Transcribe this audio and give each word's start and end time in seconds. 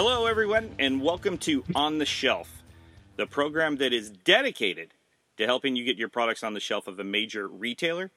Hello, 0.00 0.26
everyone, 0.26 0.70
and 0.78 1.02
welcome 1.02 1.36
to 1.38 1.64
On 1.74 1.98
the 1.98 2.06
Shelf, 2.06 2.62
the 3.16 3.26
program 3.26 3.78
that 3.78 3.92
is 3.92 4.10
dedicated 4.10 4.94
to 5.38 5.44
helping 5.44 5.74
you 5.74 5.84
get 5.84 5.96
your 5.96 6.08
products 6.08 6.44
on 6.44 6.54
the 6.54 6.60
shelf 6.60 6.86
of 6.86 7.00
a 7.00 7.04
major 7.04 7.48
retailer. 7.48 8.12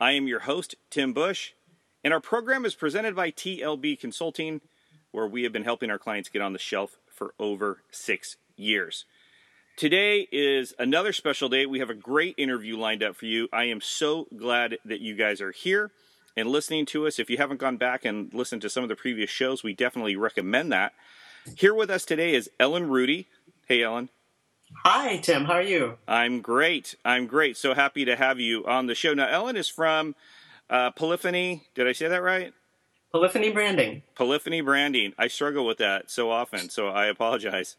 I 0.00 0.12
am 0.12 0.28
your 0.28 0.38
host, 0.38 0.76
Tim 0.90 1.12
Bush, 1.12 1.54
and 2.04 2.14
our 2.14 2.20
program 2.20 2.64
is 2.64 2.76
presented 2.76 3.16
by 3.16 3.32
TLB 3.32 3.98
Consulting, 3.98 4.60
where 5.10 5.26
we 5.26 5.42
have 5.42 5.52
been 5.52 5.64
helping 5.64 5.90
our 5.90 5.98
clients 5.98 6.28
get 6.28 6.40
on 6.40 6.52
the 6.52 6.58
shelf 6.60 7.00
for 7.12 7.34
over 7.40 7.82
six 7.90 8.36
years. 8.54 9.04
Today 9.76 10.28
is 10.30 10.72
another 10.78 11.12
special 11.12 11.48
day. 11.48 11.66
We 11.66 11.80
have 11.80 11.90
a 11.90 11.94
great 11.94 12.36
interview 12.38 12.78
lined 12.78 13.02
up 13.02 13.16
for 13.16 13.26
you. 13.26 13.48
I 13.52 13.64
am 13.64 13.80
so 13.80 14.28
glad 14.36 14.78
that 14.84 15.00
you 15.00 15.16
guys 15.16 15.40
are 15.40 15.50
here 15.50 15.90
and 16.38 16.48
listening 16.48 16.86
to 16.86 17.06
us. 17.06 17.18
If 17.18 17.28
you 17.28 17.36
haven't 17.36 17.58
gone 17.58 17.76
back 17.76 18.04
and 18.04 18.32
listened 18.32 18.62
to 18.62 18.70
some 18.70 18.82
of 18.84 18.88
the 18.88 18.96
previous 18.96 19.28
shows, 19.28 19.62
we 19.62 19.74
definitely 19.74 20.16
recommend 20.16 20.72
that. 20.72 20.92
Here 21.56 21.74
with 21.74 21.90
us 21.90 22.04
today 22.04 22.34
is 22.34 22.50
Ellen 22.60 22.88
Rudy. 22.88 23.26
Hey, 23.66 23.82
Ellen. 23.82 24.08
Hi, 24.84 25.16
Tim. 25.16 25.46
How 25.46 25.54
are 25.54 25.62
you? 25.62 25.98
I'm 26.06 26.40
great. 26.40 26.94
I'm 27.04 27.26
great. 27.26 27.56
So 27.56 27.74
happy 27.74 28.04
to 28.04 28.16
have 28.16 28.38
you 28.38 28.64
on 28.66 28.86
the 28.86 28.94
show. 28.94 29.14
Now, 29.14 29.28
Ellen 29.28 29.56
is 29.56 29.68
from 29.68 30.14
uh, 30.70 30.90
Polyphony. 30.92 31.64
Did 31.74 31.88
I 31.88 31.92
say 31.92 32.06
that 32.08 32.22
right? 32.22 32.52
Polyphony 33.10 33.50
branding. 33.50 34.02
Polyphony 34.14 34.60
branding. 34.60 35.14
I 35.18 35.28
struggle 35.28 35.66
with 35.66 35.78
that 35.78 36.10
so 36.10 36.30
often, 36.30 36.68
so 36.68 36.88
I 36.88 37.06
apologize. 37.06 37.76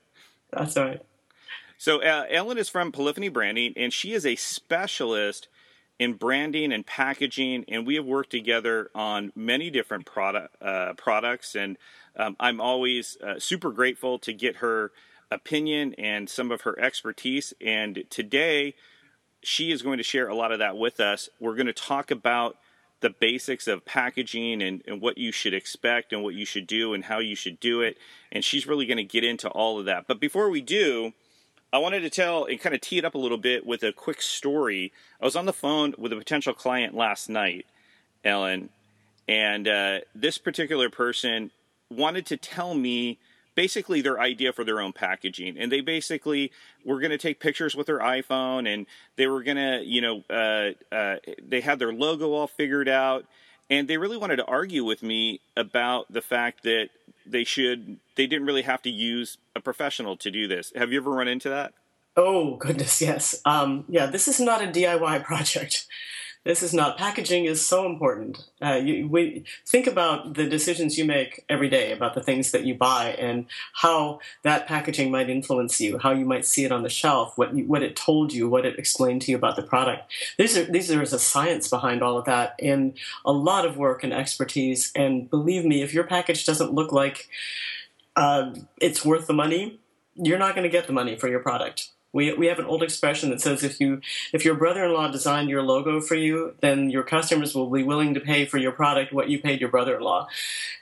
That's 0.52 0.76
all 0.76 0.86
right. 0.86 1.02
So, 1.78 2.02
uh, 2.02 2.26
Ellen 2.30 2.58
is 2.58 2.68
from 2.68 2.92
Polyphony 2.92 3.30
branding, 3.30 3.74
and 3.78 3.94
she 3.94 4.12
is 4.12 4.26
a 4.26 4.36
specialist 4.36 5.48
in 6.00 6.14
branding 6.14 6.72
and 6.72 6.86
packaging, 6.86 7.66
and 7.68 7.86
we 7.86 7.96
have 7.96 8.06
worked 8.06 8.32
together 8.32 8.90
on 8.96 9.34
many 9.36 9.70
different 9.70 10.06
product 10.06 10.56
uh, 10.62 10.94
products. 10.94 11.56
And 11.56 11.78
um, 12.16 12.38
I'm 12.40 12.62
always 12.62 13.18
uh, 13.22 13.38
super 13.38 13.72
grateful 13.72 14.18
to 14.20 14.34
get 14.34 14.58
her 14.58 14.92
opinion 15.30 15.94
and 15.98 16.30
some 16.30 16.52
of 16.52 16.62
her 16.62 16.80
expertise. 16.80 17.54
And 17.62 18.06
today, 18.10 18.76
she 19.44 19.72
is 19.72 19.82
going 19.82 19.98
to 19.98 20.04
share 20.04 20.30
a 20.30 20.36
lot 20.36 20.54
of 20.54 20.60
that 20.60 20.78
with 20.78 21.02
us. 21.02 21.30
We're 21.40 21.56
going 21.56 21.68
to 21.68 21.74
talk 21.74 22.12
about 22.12 22.58
the 23.02 23.10
basics 23.10 23.68
of 23.68 23.86
packaging 23.86 24.62
and, 24.62 24.82
and 24.88 25.02
what 25.02 25.18
you 25.18 25.32
should 25.32 25.54
expect 25.54 26.12
and 26.12 26.24
what 26.24 26.34
you 26.34 26.46
should 26.46 26.68
do 26.68 26.94
and 26.94 27.06
how 27.06 27.20
you 27.20 27.36
should 27.36 27.60
do 27.60 27.82
it. 27.82 27.98
And 28.32 28.44
she's 28.44 28.68
really 28.68 28.86
going 28.86 28.98
to 28.98 29.04
get 29.04 29.24
into 29.24 29.50
all 29.50 29.80
of 29.80 29.86
that. 29.86 30.06
But 30.08 30.20
before 30.20 30.50
we 30.50 30.62
do, 30.62 31.14
I 31.72 31.78
wanted 31.78 32.02
to 32.02 32.10
tell 32.10 32.46
and 32.46 32.60
kind 32.60 32.74
of 32.74 32.82
tee 32.82 32.98
it 32.98 33.06
up 33.06 33.14
a 33.14 33.20
little 33.20 33.38
bit 33.38 33.66
with 33.66 33.84
a 33.84 33.94
quick 33.94 34.22
story. 34.22 34.92
I 35.22 35.26
was 35.26 35.36
on 35.36 35.46
the 35.46 35.54
phone 35.54 35.94
with 35.98 36.12
a 36.12 36.16
potential 36.16 36.54
client 36.54 36.96
last 36.96 37.30
night, 37.30 37.68
Ellen, 38.24 38.70
and 39.28 39.68
uh, 39.68 40.00
this 40.16 40.40
particular 40.40 40.90
person 40.90 41.52
wanted 41.92 42.26
to 42.28 42.38
tell 42.38 42.74
me 42.74 43.20
basically 43.56 44.02
their 44.02 44.20
idea 44.20 44.54
for 44.54 44.64
their 44.64 44.80
own 44.80 44.94
packaging 44.94 45.58
and 45.58 45.70
they 45.72 45.82
basically 45.82 46.50
were 46.86 47.00
going 47.00 47.12
to 47.12 47.18
take 47.18 47.42
pictures 47.42 47.76
with 47.76 47.88
their 47.88 48.00
iphone 48.00 48.72
and 48.72 48.86
they 49.18 49.28
were 49.28 49.44
going 49.44 49.58
to 49.58 49.84
you 49.84 50.00
know 50.00 50.24
uh, 50.30 50.96
uh, 50.96 51.18
they 51.46 51.60
had 51.60 51.78
their 51.78 51.92
logo 51.92 52.32
all 52.32 52.48
figured 52.48 52.88
out 52.88 53.26
and 53.70 53.88
they 53.88 53.98
really 53.98 54.18
wanted 54.18 54.38
to 54.38 54.46
argue 54.46 54.84
with 54.84 55.04
me 55.04 55.40
about 55.56 56.12
the 56.12 56.22
fact 56.22 56.64
that 56.64 56.90
they 57.26 57.44
should 57.44 58.00
they 58.16 58.28
didn't 58.28 58.46
really 58.46 58.64
have 58.64 58.82
to 58.82 58.90
use 58.90 59.38
a 59.56 59.60
professional 59.60 60.18
to 60.18 60.32
do 60.32 60.48
this. 60.48 60.72
Have 60.76 60.92
you 60.92 61.00
ever 61.00 61.12
run 61.12 61.28
into 61.28 61.50
that? 61.50 61.74
Oh 62.18 62.56
goodness, 62.56 63.02
yes. 63.02 63.42
Um, 63.46 63.86
yeah, 63.88 64.08
this 64.08 64.28
is 64.28 64.40
not 64.40 64.64
a 64.64 64.68
DIY 64.68 65.24
project. 65.24 65.86
This 66.46 66.64
is 66.64 66.74
not. 66.74 66.98
Packaging 66.98 67.46
is 67.46 67.66
so 67.66 67.86
important. 67.86 68.46
Uh, 68.62 68.76
you, 68.76 69.10
we 69.10 69.44
think 69.68 69.88
about 69.88 70.36
the 70.36 70.48
decisions 70.48 70.98
you 70.98 71.04
make 71.04 71.44
every 71.50 71.68
day 71.68 71.92
about 71.92 72.16
the 72.16 72.24
things 72.24 72.52
that 72.52 72.64
you 72.64 72.76
buy 72.76 73.10
and 73.20 73.46
how 73.74 74.20
that 74.44 74.66
packaging 74.66 75.12
might 75.12 75.30
influence 75.30 75.82
you, 75.82 75.98
how 75.98 76.12
you 76.12 76.26
might 76.26 76.46
see 76.46 76.64
it 76.64 76.72
on 76.72 76.84
the 76.84 76.90
shelf, 76.90 77.38
what 77.38 77.54
you, 77.54 77.66
what 77.66 77.84
it 77.84 77.96
told 77.96 78.32
you, 78.32 78.48
what 78.48 78.66
it 78.66 78.80
explained 78.80 79.22
to 79.24 79.32
you 79.32 79.38
about 79.38 79.58
the 79.58 79.62
product. 79.62 80.10
These 80.38 80.58
are 80.58 80.64
these 80.64 80.88
there 80.88 81.02
is 81.02 81.12
a 81.12 81.20
science 81.20 81.68
behind 81.68 82.02
all 82.02 82.18
of 82.18 82.26
that 82.26 82.56
and 82.60 82.98
a 83.26 83.34
lot 83.34 83.66
of 83.66 83.76
work 83.76 84.02
and 84.06 84.14
expertise. 84.14 84.94
And 84.96 85.30
believe 85.30 85.66
me, 85.66 85.82
if 85.82 85.94
your 85.94 86.06
package 86.06 86.46
doesn't 86.46 86.74
look 86.74 86.94
like 86.94 87.28
uh, 88.16 88.54
it's 88.80 89.04
worth 89.04 89.28
the 89.28 89.34
money, 89.34 89.80
you're 90.16 90.40
not 90.40 90.56
going 90.56 90.64
to 90.64 90.70
get 90.70 90.88
the 90.88 90.94
money 90.94 91.18
for 91.18 91.28
your 91.28 91.42
product. 91.42 91.90
We, 92.12 92.34
we 92.34 92.48
have 92.48 92.60
an 92.60 92.66
old 92.66 92.82
expression 92.82 93.30
that 93.30 93.40
says 93.42 93.64
if 93.64 93.80
you 93.80 94.02
if 94.34 94.44
your 94.44 94.56
brother-in-law 94.56 95.12
designed 95.12 95.50
your 95.50 95.62
logo 95.62 96.02
for 96.02 96.16
you, 96.16 96.56
then 96.62 96.90
your 96.90 97.04
customers 97.04 97.54
will 97.54 97.70
be 97.70 97.84
willing 97.84 98.14
to 98.16 98.20
pay 98.20 98.46
for 98.46 98.58
your 98.58 98.72
product 98.72 99.14
what 99.14 99.30
you 99.30 99.40
paid 99.40 99.62
your 99.62 99.70
brother-in-law, 99.70 100.28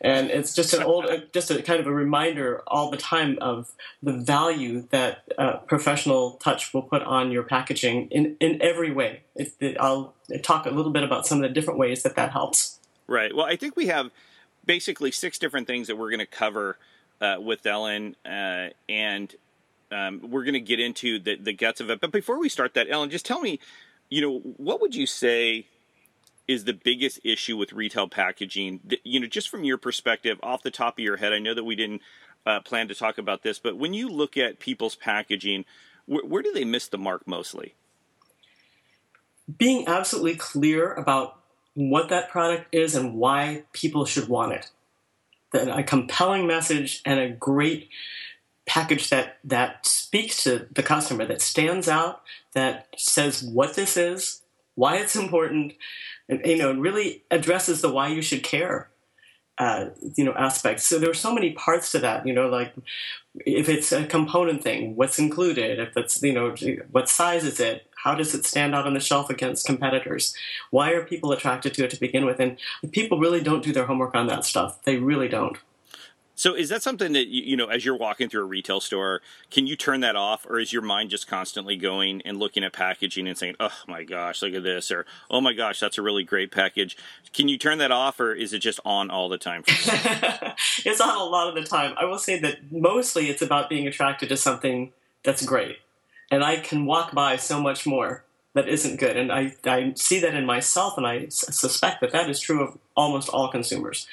and 0.01 0.29
it's 0.31 0.53
just 0.53 0.73
an 0.73 0.83
old 0.83 1.05
just 1.33 1.51
a 1.51 1.61
kind 1.61 1.79
of 1.79 1.87
a 1.87 1.91
reminder 1.91 2.63
all 2.67 2.89
the 2.89 2.97
time 2.97 3.37
of 3.41 3.71
the 4.01 4.13
value 4.13 4.87
that 4.91 5.23
uh, 5.37 5.57
professional 5.57 6.31
touch 6.33 6.73
will 6.73 6.81
put 6.81 7.01
on 7.03 7.31
your 7.31 7.43
packaging 7.43 8.07
in 8.09 8.37
in 8.39 8.61
every 8.61 8.91
way. 8.91 9.23
It, 9.35 9.53
it, 9.59 9.77
I'll 9.79 10.13
talk 10.43 10.65
a 10.65 10.71
little 10.71 10.91
bit 10.91 11.03
about 11.03 11.27
some 11.27 11.39
of 11.39 11.41
the 11.43 11.49
different 11.49 11.79
ways 11.79 12.03
that 12.03 12.15
that 12.15 12.31
helps. 12.31 12.79
Right. 13.07 13.35
Well, 13.35 13.45
I 13.45 13.55
think 13.55 13.75
we 13.75 13.87
have 13.87 14.11
basically 14.65 15.11
six 15.11 15.39
different 15.39 15.67
things 15.67 15.87
that 15.87 15.97
we're 15.97 16.09
going 16.09 16.19
to 16.19 16.25
cover 16.25 16.77
uh, 17.21 17.37
with 17.39 17.65
Ellen, 17.65 18.15
uh, 18.25 18.69
and 18.87 19.33
um, 19.91 20.21
we're 20.29 20.43
going 20.43 20.53
to 20.53 20.59
get 20.59 20.79
into 20.79 21.19
the, 21.19 21.35
the 21.35 21.53
guts 21.53 21.81
of 21.81 21.89
it. 21.89 22.01
But 22.01 22.11
before 22.11 22.39
we 22.39 22.49
start 22.49 22.73
that, 22.73 22.87
Ellen, 22.89 23.09
just 23.09 23.25
tell 23.25 23.39
me, 23.39 23.59
you 24.09 24.21
know, 24.21 24.39
what 24.57 24.81
would 24.81 24.95
you 24.95 25.05
say 25.05 25.67
is 26.47 26.63
the 26.63 26.73
biggest 26.73 27.19
issue 27.23 27.57
with 27.57 27.73
retail 27.73 28.07
packaging? 28.07 28.79
You 29.03 29.19
know, 29.19 29.27
just 29.27 29.49
from 29.49 29.63
your 29.63 29.77
perspective, 29.77 30.39
off 30.41 30.63
the 30.63 30.71
top 30.71 30.97
of 30.97 31.03
your 31.03 31.17
head, 31.17 31.33
I 31.33 31.39
know 31.39 31.53
that 31.53 31.63
we 31.63 31.75
didn't 31.75 32.01
uh, 32.45 32.61
plan 32.61 32.87
to 32.87 32.95
talk 32.95 33.17
about 33.17 33.43
this, 33.43 33.59
but 33.59 33.77
when 33.77 33.93
you 33.93 34.07
look 34.07 34.37
at 34.37 34.59
people's 34.59 34.95
packaging, 34.95 35.65
wh- 36.05 36.25
where 36.25 36.41
do 36.41 36.53
they 36.53 36.63
miss 36.63 36.87
the 36.87 36.97
mark 36.97 37.27
mostly? 37.27 37.75
Being 39.57 39.87
absolutely 39.87 40.35
clear 40.35 40.93
about 40.93 41.39
what 41.73 42.09
that 42.09 42.29
product 42.29 42.73
is 42.73 42.95
and 42.95 43.15
why 43.15 43.63
people 43.71 44.05
should 44.05 44.27
want 44.27 44.53
it. 44.53 44.71
That 45.51 45.67
a 45.67 45.83
compelling 45.83 46.47
message 46.47 47.01
and 47.05 47.19
a 47.19 47.29
great 47.29 47.89
package 48.67 49.09
that 49.09 49.37
that 49.43 49.85
speaks 49.85 50.43
to 50.43 50.67
the 50.71 50.83
customer, 50.83 51.25
that 51.25 51.41
stands 51.41 51.87
out, 51.87 52.21
that 52.53 52.87
says 52.95 53.41
what 53.41 53.75
this 53.75 53.97
is, 53.97 54.41
why 54.75 54.97
it's 54.97 55.15
important, 55.15 55.73
and 56.29 56.45
you 56.45 56.57
know, 56.57 56.73
really 56.73 57.23
addresses 57.31 57.81
the 57.81 57.91
why 57.91 58.09
you 58.09 58.21
should 58.21 58.43
care. 58.43 58.89
Uh, 59.59 59.89
you 60.15 60.23
know 60.23 60.33
aspects. 60.33 60.83
So 60.83 60.99
there 60.99 61.09
are 61.09 61.15
so 61.15 61.33
many 61.33 61.53
parts 61.53 61.91
to 61.93 61.99
that. 61.99 62.27
You 62.27 62.33
know, 62.33 62.47
like 62.47 62.75
if 63.43 63.67
it's 63.67 63.91
a 63.91 64.05
component 64.05 64.61
thing, 64.61 64.95
what's 64.95 65.17
included? 65.17 65.79
If 65.79 65.97
it's 65.97 66.21
you 66.21 66.33
know 66.33 66.53
what 66.91 67.09
size 67.09 67.43
is 67.43 67.59
it? 67.59 67.87
How 68.03 68.13
does 68.13 68.35
it 68.35 68.45
stand 68.45 68.75
out 68.75 68.85
on 68.85 68.93
the 68.93 68.99
shelf 68.99 69.31
against 69.31 69.65
competitors? 69.65 70.35
Why 70.69 70.91
are 70.91 71.03
people 71.03 71.31
attracted 71.31 71.73
to 71.73 71.85
it 71.85 71.89
to 71.89 71.99
begin 71.99 72.23
with? 72.23 72.39
And 72.39 72.57
people 72.91 73.19
really 73.19 73.41
don't 73.41 73.63
do 73.63 73.73
their 73.73 73.87
homework 73.87 74.13
on 74.13 74.27
that 74.27 74.45
stuff. 74.45 74.83
They 74.83 74.97
really 74.97 75.27
don't. 75.27 75.57
So 76.37 76.53
is 76.53 76.69
that 76.69 76.83
something 76.83 77.13
that 77.13 77.27
you 77.27 77.57
know 77.57 77.65
as 77.65 77.83
you're 77.83 77.97
walking 77.97 78.29
through 78.29 78.43
a 78.43 78.45
retail 78.45 78.79
store, 78.79 79.21
can 79.49 79.65
you 79.65 79.75
turn 79.75 80.01
that 80.01 80.15
off 80.15 80.45
or 80.47 80.59
is 80.59 80.71
your 80.71 80.83
mind 80.83 81.09
just 81.09 81.27
constantly 81.27 81.75
going 81.75 82.21
and 82.21 82.37
looking 82.37 82.63
at 82.63 82.73
packaging 82.73 83.27
and 83.27 83.35
saying, 83.35 83.55
"Oh 83.59 83.73
my 83.87 84.03
gosh, 84.03 84.43
look 84.43 84.53
at 84.53 84.61
this," 84.61 84.91
or 84.91 85.07
"Oh 85.31 85.41
my 85.41 85.53
gosh, 85.53 85.79
that's 85.79 85.97
a 85.97 86.03
really 86.03 86.23
great 86.23 86.51
package." 86.51 86.95
Can 87.33 87.47
you 87.47 87.57
turn 87.57 87.79
that 87.79 87.91
off 87.91 88.19
or 88.19 88.33
is 88.33 88.53
it 88.53 88.59
just 88.59 88.79
on 88.85 89.09
all 89.09 89.29
the 89.29 89.39
time? 89.39 89.63
it's 89.67 91.01
on 91.01 91.17
a 91.17 91.23
lot 91.23 91.49
of 91.49 91.55
the 91.55 91.67
time. 91.67 91.95
I 91.97 92.05
will 92.05 92.19
say 92.19 92.39
that 92.39 92.71
mostly 92.71 93.31
it's 93.31 93.41
about 93.41 93.67
being 93.67 93.87
attracted 93.87 94.29
to 94.29 94.37
something 94.37 94.93
that's 95.23 95.43
great. 95.43 95.77
And 96.29 96.43
I 96.43 96.57
can 96.57 96.85
walk 96.85 97.13
by 97.13 97.37
so 97.37 97.59
much 97.59 97.87
more 97.87 98.23
that 98.57 98.67
isn't 98.67 98.99
good. 98.99 99.15
And 99.15 99.31
I, 99.31 99.53
I 99.65 99.93
see 99.95 100.19
that 100.19 100.33
in 100.33 100.43
myself, 100.43 100.97
and 100.97 101.05
I 101.05 101.27
suspect 101.29 102.01
that 102.01 102.11
that 102.11 102.27
is 102.27 102.39
true 102.39 102.63
of 102.63 102.75
almost 102.95 103.29
all 103.29 103.49
consumers 103.49 104.07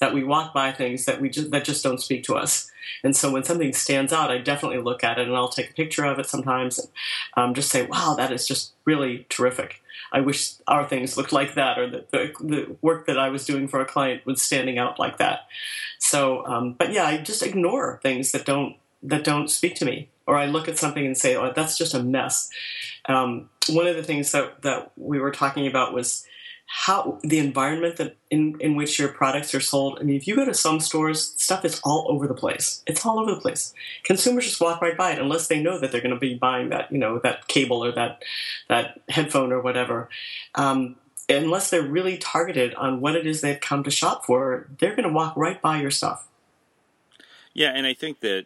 that 0.00 0.12
we 0.12 0.22
walk 0.22 0.52
by 0.52 0.70
things 0.70 1.06
that 1.06 1.18
we 1.18 1.30
just 1.30 1.50
that 1.50 1.64
just 1.64 1.82
don't 1.82 2.02
speak 2.02 2.22
to 2.24 2.34
us. 2.34 2.70
And 3.02 3.16
so 3.16 3.32
when 3.32 3.42
something 3.42 3.72
stands 3.72 4.12
out, 4.12 4.30
I 4.30 4.36
definitely 4.36 4.82
look 4.82 5.02
at 5.02 5.18
it 5.18 5.26
and 5.26 5.34
I'll 5.34 5.48
take 5.48 5.70
a 5.70 5.72
picture 5.72 6.04
of 6.04 6.18
it 6.18 6.26
sometimes 6.26 6.78
and 6.78 6.88
um, 7.38 7.54
just 7.54 7.70
say, 7.70 7.86
"Wow, 7.86 8.14
that 8.18 8.32
is 8.32 8.46
just 8.46 8.74
really 8.84 9.24
terrific." 9.30 9.82
I 10.12 10.20
wish 10.20 10.52
our 10.68 10.86
things 10.86 11.16
looked 11.16 11.32
like 11.32 11.54
that, 11.54 11.78
or 11.78 11.88
that 11.88 12.10
the, 12.10 12.32
the 12.40 12.76
work 12.82 13.06
that 13.06 13.18
I 13.18 13.30
was 13.30 13.46
doing 13.46 13.66
for 13.66 13.80
a 13.80 13.86
client 13.86 14.26
was 14.26 14.42
standing 14.42 14.76
out 14.76 14.98
like 14.98 15.16
that. 15.16 15.46
So, 15.98 16.46
um, 16.46 16.74
but 16.74 16.92
yeah, 16.92 17.06
I 17.06 17.16
just 17.16 17.42
ignore 17.42 17.98
things 18.02 18.32
that 18.32 18.44
don't 18.44 18.76
that 19.02 19.24
don't 19.24 19.48
speak 19.50 19.74
to 19.76 19.86
me, 19.86 20.10
or 20.26 20.36
I 20.36 20.44
look 20.44 20.68
at 20.68 20.76
something 20.76 21.06
and 21.06 21.16
say, 21.16 21.34
"Oh, 21.34 21.50
that's 21.56 21.78
just 21.78 21.94
a 21.94 22.02
mess." 22.02 22.50
Um, 23.08 23.48
one 23.68 23.86
of 23.86 23.96
the 23.96 24.02
things 24.02 24.32
that 24.32 24.62
that 24.62 24.92
we 24.96 25.18
were 25.18 25.30
talking 25.30 25.66
about 25.66 25.92
was 25.92 26.26
how 26.66 27.18
the 27.22 27.38
environment 27.38 27.96
that 27.96 28.16
in, 28.28 28.56
in 28.60 28.74
which 28.74 28.98
your 28.98 29.08
products 29.08 29.54
are 29.54 29.60
sold. 29.60 29.98
I 30.00 30.02
mean, 30.02 30.16
if 30.16 30.26
you 30.26 30.34
go 30.34 30.44
to 30.44 30.52
some 30.52 30.80
stores, 30.80 31.32
stuff 31.36 31.64
is 31.64 31.80
all 31.84 32.06
over 32.08 32.26
the 32.26 32.34
place. 32.34 32.82
It's 32.86 33.06
all 33.06 33.20
over 33.20 33.32
the 33.32 33.40
place. 33.40 33.72
Consumers 34.02 34.46
just 34.46 34.60
walk 34.60 34.82
right 34.82 34.96
by 34.96 35.12
it 35.12 35.20
unless 35.20 35.46
they 35.46 35.62
know 35.62 35.78
that 35.78 35.92
they're 35.92 36.00
going 36.00 36.14
to 36.14 36.20
be 36.20 36.34
buying 36.34 36.70
that, 36.70 36.90
you 36.90 36.98
know, 36.98 37.20
that 37.20 37.46
cable 37.46 37.84
or 37.84 37.92
that 37.92 38.22
that 38.68 39.00
headphone 39.08 39.52
or 39.52 39.60
whatever. 39.60 40.08
Um, 40.56 40.96
unless 41.28 41.70
they're 41.70 41.82
really 41.82 42.18
targeted 42.18 42.74
on 42.74 43.00
what 43.00 43.14
it 43.14 43.26
is 43.26 43.40
they've 43.40 43.60
come 43.60 43.84
to 43.84 43.90
shop 43.90 44.26
for, 44.26 44.66
they're 44.78 44.96
going 44.96 45.08
to 45.08 45.12
walk 45.12 45.36
right 45.36 45.62
by 45.62 45.80
your 45.80 45.92
stuff. 45.92 46.26
Yeah, 47.54 47.70
and 47.70 47.86
I 47.86 47.94
think 47.94 48.20
that 48.20 48.44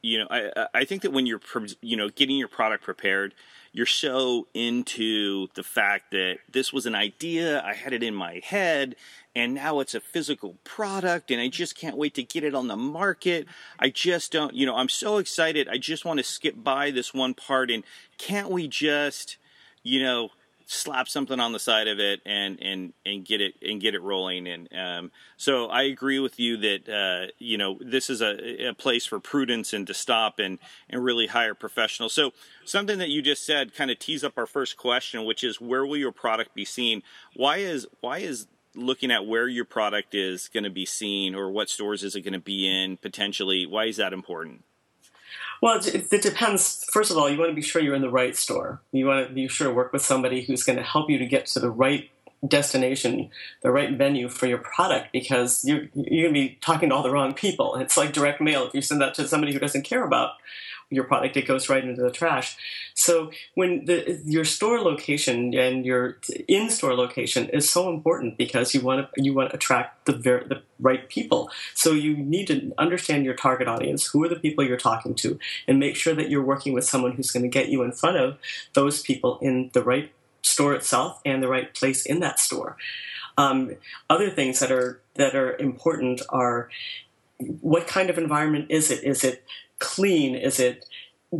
you 0.00 0.18
know, 0.18 0.26
I 0.30 0.66
I 0.74 0.84
think 0.84 1.02
that 1.02 1.12
when 1.12 1.26
you're 1.26 1.40
you 1.82 1.96
know 1.96 2.08
getting 2.08 2.36
your 2.36 2.48
product 2.48 2.82
prepared, 2.82 3.34
you're 3.72 3.86
so 3.86 4.46
into 4.52 5.48
the 5.54 5.62
fact 5.62 6.10
that 6.10 6.38
this 6.50 6.72
was 6.72 6.84
an 6.86 6.94
idea, 6.94 7.62
I 7.62 7.74
had 7.74 7.92
it 7.92 8.02
in 8.02 8.14
my 8.14 8.40
head, 8.44 8.96
and 9.34 9.54
now 9.54 9.80
it's 9.80 9.94
a 9.94 10.00
physical 10.00 10.56
product, 10.62 11.30
and 11.30 11.40
I 11.40 11.48
just 11.48 11.74
can't 11.74 11.96
wait 11.96 12.14
to 12.14 12.22
get 12.22 12.44
it 12.44 12.54
on 12.54 12.68
the 12.68 12.76
market. 12.76 13.46
I 13.78 13.88
just 13.88 14.32
don't, 14.32 14.52
you 14.54 14.66
know, 14.66 14.76
I'm 14.76 14.90
so 14.90 15.16
excited. 15.16 15.68
I 15.68 15.78
just 15.78 16.04
want 16.04 16.18
to 16.18 16.24
skip 16.24 16.62
by 16.62 16.90
this 16.90 17.14
one 17.14 17.32
part, 17.32 17.70
and 17.70 17.82
can't 18.18 18.50
we 18.50 18.68
just, 18.68 19.38
you 19.82 20.02
know, 20.02 20.30
slap 20.72 21.08
something 21.08 21.38
on 21.38 21.52
the 21.52 21.58
side 21.58 21.88
of 21.88 22.00
it 22.00 22.20
and 22.24 22.58
and 22.60 22.92
and 23.04 23.24
get 23.24 23.40
it 23.40 23.54
and 23.62 23.80
get 23.80 23.94
it 23.94 24.02
rolling. 24.02 24.46
And 24.46 24.68
um, 24.72 25.10
so 25.36 25.66
I 25.66 25.82
agree 25.82 26.18
with 26.18 26.38
you 26.40 26.56
that 26.58 26.88
uh, 26.88 27.32
you 27.38 27.58
know 27.58 27.78
this 27.80 28.08
is 28.08 28.20
a, 28.20 28.68
a, 28.68 28.74
place 28.74 29.04
for 29.04 29.20
prudence 29.20 29.72
and 29.72 29.86
to 29.86 29.94
stop 29.94 30.38
and 30.38 30.58
and 30.88 31.04
really 31.04 31.26
hire 31.26 31.54
professionals. 31.54 32.12
So 32.12 32.32
something 32.64 32.98
that 32.98 33.10
you 33.10 33.22
just 33.22 33.44
said 33.44 33.74
kind 33.74 33.90
of 33.90 33.98
tees 33.98 34.24
up 34.24 34.36
our 34.36 34.46
first 34.46 34.76
question 34.76 35.24
which 35.24 35.44
is 35.44 35.60
where 35.60 35.84
will 35.84 35.98
your 35.98 36.12
product 36.12 36.54
be 36.54 36.64
seen? 36.64 37.02
Why 37.34 37.58
is 37.58 37.86
why 38.00 38.18
is 38.18 38.46
looking 38.74 39.10
at 39.10 39.26
where 39.26 39.48
your 39.48 39.66
product 39.66 40.14
is 40.14 40.48
going 40.48 40.64
to 40.64 40.70
be 40.70 40.86
seen 40.86 41.34
or 41.34 41.50
what 41.50 41.68
stores 41.68 42.02
is 42.02 42.16
it 42.16 42.22
going 42.22 42.32
to 42.32 42.40
be 42.40 42.66
in 42.66 42.96
potentially? 42.96 43.66
Why 43.66 43.84
is 43.84 43.98
that 43.98 44.12
important 44.12 44.64
well, 45.62 45.78
it, 45.78 46.12
it, 46.12 46.22
depends. 46.22 46.84
First 46.90 47.12
of 47.12 47.16
all, 47.16 47.30
you 47.30 47.38
want 47.38 47.52
to 47.52 47.54
be 47.54 47.62
sure 47.62 47.80
you're 47.80 47.94
in 47.94 48.02
the 48.02 48.10
right 48.10 48.36
store. 48.36 48.82
You 48.90 49.06
want 49.06 49.28
to 49.28 49.32
be 49.32 49.46
sure 49.46 49.68
to 49.68 49.72
work 49.72 49.92
with 49.92 50.02
somebody 50.02 50.42
who's 50.42 50.64
going 50.64 50.76
to 50.76 50.82
help 50.82 51.08
you 51.08 51.18
to 51.18 51.24
get 51.24 51.46
to 51.46 51.60
the 51.60 51.70
right 51.70 52.10
destination, 52.46 53.30
the 53.62 53.70
right 53.70 53.96
venue 53.96 54.28
for 54.28 54.46
your 54.46 54.58
product, 54.58 55.12
because 55.12 55.64
you're 55.64 55.84
you're 55.94 56.28
going 56.28 56.34
to 56.34 56.40
be 56.40 56.58
talking 56.60 56.88
to 56.88 56.94
all 56.96 57.04
the 57.04 57.12
wrong 57.12 57.32
people. 57.32 57.76
It's 57.76 57.96
like 57.96 58.12
direct 58.12 58.40
mail. 58.40 58.66
If 58.66 58.74
you 58.74 58.82
send 58.82 59.00
that 59.02 59.14
to 59.14 59.28
somebody 59.28 59.52
who 59.52 59.60
doesn't 59.60 59.82
care 59.82 60.02
about 60.02 60.32
your 60.92 61.04
product, 61.04 61.36
it 61.36 61.46
goes 61.46 61.68
right 61.68 61.82
into 61.82 62.02
the 62.02 62.10
trash. 62.10 62.56
So 62.94 63.30
when 63.54 63.86
the, 63.86 64.20
your 64.24 64.44
store 64.44 64.80
location 64.80 65.54
and 65.54 65.84
your 65.84 66.18
in-store 66.48 66.94
location 66.94 67.48
is 67.48 67.70
so 67.70 67.88
important 67.88 68.36
because 68.36 68.74
you 68.74 68.80
want 68.80 69.08
to 69.14 69.22
you 69.22 69.34
want 69.34 69.50
to 69.50 69.56
attract 69.56 70.06
the 70.06 70.12
the 70.12 70.62
right 70.78 71.08
people. 71.08 71.50
So 71.74 71.92
you 71.92 72.16
need 72.16 72.46
to 72.48 72.72
understand 72.76 73.24
your 73.24 73.34
target 73.34 73.68
audience, 73.68 74.06
who 74.06 74.22
are 74.24 74.28
the 74.28 74.36
people 74.36 74.64
you're 74.64 74.76
talking 74.76 75.14
to, 75.16 75.38
and 75.66 75.78
make 75.78 75.96
sure 75.96 76.14
that 76.14 76.28
you're 76.28 76.44
working 76.44 76.72
with 76.72 76.84
someone 76.84 77.12
who's 77.12 77.30
going 77.30 77.44
to 77.44 77.48
get 77.48 77.68
you 77.68 77.82
in 77.82 77.92
front 77.92 78.16
of 78.16 78.38
those 78.74 79.00
people 79.02 79.38
in 79.40 79.70
the 79.72 79.82
right 79.82 80.12
store 80.42 80.74
itself 80.74 81.20
and 81.24 81.42
the 81.42 81.48
right 81.48 81.72
place 81.74 82.04
in 82.04 82.20
that 82.20 82.38
store. 82.38 82.76
Um, 83.38 83.76
other 84.10 84.28
things 84.28 84.58
that 84.58 84.70
are 84.70 85.00
that 85.14 85.34
are 85.34 85.56
important 85.56 86.20
are 86.28 86.68
what 87.60 87.86
kind 87.86 88.10
of 88.10 88.18
environment 88.18 88.66
is 88.70 88.90
it? 88.90 89.02
Is 89.04 89.24
it 89.24 89.44
clean? 89.82 90.34
Is 90.34 90.60
it 90.60 90.86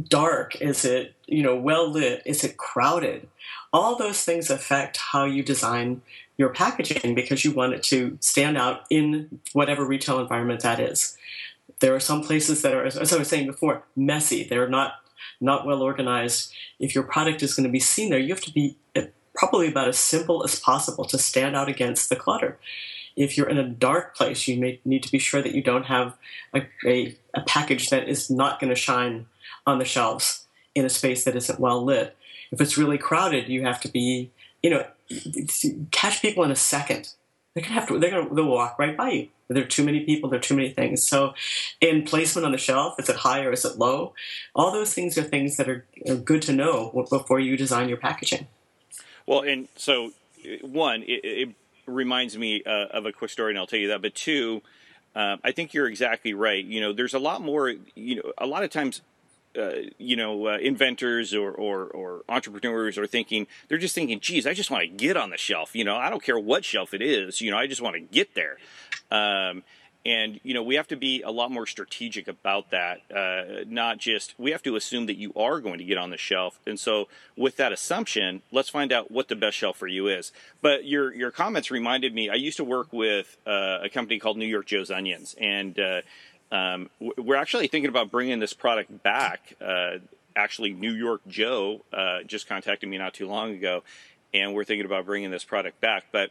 dark? 0.08 0.56
Is 0.60 0.84
it 0.84 1.14
you 1.26 1.42
know 1.42 1.56
well 1.56 1.88
lit? 1.88 2.22
Is 2.26 2.44
it 2.44 2.56
crowded? 2.56 3.28
All 3.72 3.96
those 3.96 4.22
things 4.22 4.50
affect 4.50 4.98
how 4.98 5.24
you 5.24 5.42
design 5.42 6.02
your 6.36 6.50
packaging 6.50 7.14
because 7.14 7.44
you 7.44 7.52
want 7.52 7.72
it 7.72 7.82
to 7.84 8.18
stand 8.20 8.58
out 8.58 8.82
in 8.90 9.40
whatever 9.52 9.84
retail 9.84 10.18
environment 10.18 10.60
that 10.62 10.80
is. 10.80 11.16
There 11.80 11.94
are 11.94 12.00
some 12.00 12.22
places 12.22 12.62
that 12.62 12.74
are, 12.74 12.84
as 12.84 13.12
I 13.12 13.18
was 13.18 13.28
saying 13.28 13.46
before, 13.46 13.84
messy. 13.96 14.44
They're 14.44 14.68
not 14.68 14.94
not 15.40 15.66
well 15.66 15.82
organized. 15.82 16.52
If 16.78 16.94
your 16.94 17.04
product 17.04 17.42
is 17.42 17.54
going 17.54 17.64
to 17.64 17.72
be 17.72 17.80
seen 17.80 18.10
there, 18.10 18.18
you 18.18 18.34
have 18.34 18.44
to 18.44 18.52
be 18.52 18.76
uh, 18.96 19.02
probably 19.34 19.68
about 19.68 19.88
as 19.88 19.98
simple 19.98 20.44
as 20.44 20.58
possible 20.58 21.04
to 21.06 21.18
stand 21.18 21.56
out 21.56 21.68
against 21.68 22.08
the 22.08 22.16
clutter 22.16 22.58
if 23.16 23.36
you're 23.36 23.48
in 23.48 23.58
a 23.58 23.68
dark 23.68 24.16
place, 24.16 24.46
you 24.48 24.58
may 24.58 24.80
need 24.84 25.02
to 25.02 25.12
be 25.12 25.18
sure 25.18 25.42
that 25.42 25.54
you 25.54 25.62
don't 25.62 25.86
have 25.86 26.14
a, 26.54 26.62
a, 26.86 27.16
a 27.34 27.42
package 27.42 27.90
that 27.90 28.08
is 28.08 28.30
not 28.30 28.60
going 28.60 28.70
to 28.70 28.76
shine 28.76 29.26
on 29.66 29.78
the 29.78 29.84
shelves 29.84 30.46
in 30.74 30.84
a 30.84 30.90
space 30.90 31.24
that 31.24 31.36
isn't 31.36 31.60
well 31.60 31.84
lit. 31.84 32.16
If 32.50 32.60
it's 32.60 32.76
really 32.76 32.98
crowded, 32.98 33.48
you 33.48 33.64
have 33.64 33.80
to 33.82 33.88
be, 33.88 34.30
you 34.62 34.70
know, 34.70 34.86
catch 35.90 36.22
people 36.22 36.44
in 36.44 36.50
a 36.50 36.56
second. 36.56 37.12
They're 37.54 37.62
gonna 37.62 37.74
have 37.74 37.88
to. 37.88 37.98
They're 37.98 38.10
gonna. 38.10 38.34
They'll 38.34 38.46
walk 38.46 38.78
right 38.78 38.96
by 38.96 39.10
you. 39.10 39.28
There 39.48 39.62
are 39.62 39.66
too 39.66 39.84
many 39.84 40.00
people. 40.04 40.30
There 40.30 40.38
are 40.38 40.42
too 40.42 40.56
many 40.56 40.70
things. 40.70 41.06
So, 41.06 41.34
in 41.82 42.04
placement 42.04 42.46
on 42.46 42.52
the 42.52 42.58
shelf, 42.58 42.98
is 42.98 43.10
it 43.10 43.16
high 43.16 43.44
or 43.44 43.52
is 43.52 43.66
it 43.66 43.76
low? 43.76 44.14
All 44.54 44.72
those 44.72 44.94
things 44.94 45.18
are 45.18 45.22
things 45.22 45.58
that 45.58 45.68
are, 45.68 45.84
are 46.08 46.16
good 46.16 46.40
to 46.42 46.52
know 46.52 47.06
before 47.10 47.40
you 47.40 47.58
design 47.58 47.90
your 47.90 47.98
packaging. 47.98 48.46
Well, 49.26 49.42
and 49.42 49.68
so 49.76 50.12
one, 50.62 51.02
it, 51.02 51.20
it 51.24 51.48
reminds 51.86 52.36
me 52.36 52.62
uh, 52.64 52.86
of 52.90 53.06
a 53.06 53.12
quick 53.12 53.30
story, 53.30 53.50
and 53.52 53.58
I'll 53.58 53.66
tell 53.66 53.78
you 53.78 53.88
that. 53.88 54.02
But 54.02 54.14
two, 54.14 54.62
uh, 55.14 55.36
I 55.44 55.52
think 55.52 55.74
you're 55.74 55.88
exactly 55.88 56.34
right. 56.34 56.64
You 56.64 56.80
know, 56.80 56.92
there's 56.92 57.14
a 57.14 57.18
lot 57.18 57.42
more. 57.42 57.74
You 57.94 58.16
know, 58.16 58.32
a 58.38 58.46
lot 58.46 58.64
of 58.64 58.70
times. 58.70 59.02
Uh, 59.54 59.82
you 59.98 60.16
know, 60.16 60.46
uh, 60.46 60.56
inventors 60.62 61.34
or, 61.34 61.50
or, 61.50 61.84
or 61.88 62.22
entrepreneurs 62.26 62.96
are 62.96 63.06
thinking 63.06 63.46
they're 63.68 63.76
just 63.76 63.94
thinking, 63.94 64.18
"Geez, 64.18 64.46
I 64.46 64.54
just 64.54 64.70
want 64.70 64.82
to 64.84 64.88
get 64.88 65.14
on 65.14 65.28
the 65.28 65.36
shelf." 65.36 65.76
You 65.76 65.84
know, 65.84 65.94
I 65.94 66.08
don't 66.08 66.22
care 66.22 66.38
what 66.38 66.64
shelf 66.64 66.94
it 66.94 67.02
is. 67.02 67.42
You 67.42 67.50
know, 67.50 67.58
I 67.58 67.66
just 67.66 67.82
want 67.82 67.94
to 67.94 68.00
get 68.00 68.34
there. 68.34 68.56
Um, 69.10 69.62
and 70.04 70.40
you 70.42 70.54
know 70.54 70.62
we 70.62 70.74
have 70.74 70.88
to 70.88 70.96
be 70.96 71.22
a 71.22 71.30
lot 71.30 71.50
more 71.50 71.66
strategic 71.66 72.26
about 72.28 72.70
that 72.70 73.00
uh, 73.14 73.64
not 73.66 73.98
just 73.98 74.34
we 74.38 74.50
have 74.50 74.62
to 74.62 74.76
assume 74.76 75.06
that 75.06 75.16
you 75.16 75.32
are 75.36 75.60
going 75.60 75.78
to 75.78 75.84
get 75.84 75.98
on 75.98 76.10
the 76.10 76.16
shelf. 76.16 76.58
And 76.66 76.78
so 76.78 77.08
with 77.36 77.56
that 77.56 77.72
assumption 77.72 78.42
let's 78.50 78.68
find 78.68 78.92
out 78.92 79.10
what 79.10 79.28
the 79.28 79.36
best 79.36 79.56
shelf 79.56 79.76
for 79.76 79.86
you 79.86 80.08
is. 80.08 80.32
But 80.60 80.84
your 80.84 81.14
your 81.14 81.30
comments 81.30 81.70
reminded 81.70 82.14
me 82.14 82.28
i 82.28 82.34
used 82.34 82.56
to 82.56 82.64
work 82.64 82.92
with 82.92 83.36
uh, 83.46 83.78
a 83.82 83.88
company 83.88 84.18
called 84.18 84.36
new 84.36 84.46
york 84.46 84.66
joe's 84.66 84.90
onions. 84.90 85.34
And 85.40 85.78
uh, 85.78 86.00
um, 86.50 86.90
we're 87.00 87.36
actually 87.36 87.68
thinking 87.68 87.88
about 87.88 88.10
bringing 88.10 88.40
this 88.40 88.52
product 88.52 89.02
back 89.02 89.54
uh, 89.60 89.98
actually 90.34 90.72
new 90.72 90.92
york 90.92 91.20
joe 91.28 91.82
uh, 91.92 92.22
just 92.24 92.48
contacted 92.48 92.88
me 92.88 92.98
not 92.98 93.14
too 93.14 93.28
long 93.28 93.52
ago. 93.52 93.82
And 94.34 94.54
we're 94.54 94.64
thinking 94.64 94.86
about 94.86 95.04
bringing 95.04 95.30
this 95.30 95.44
product 95.44 95.78
back. 95.82 96.06
But 96.10 96.30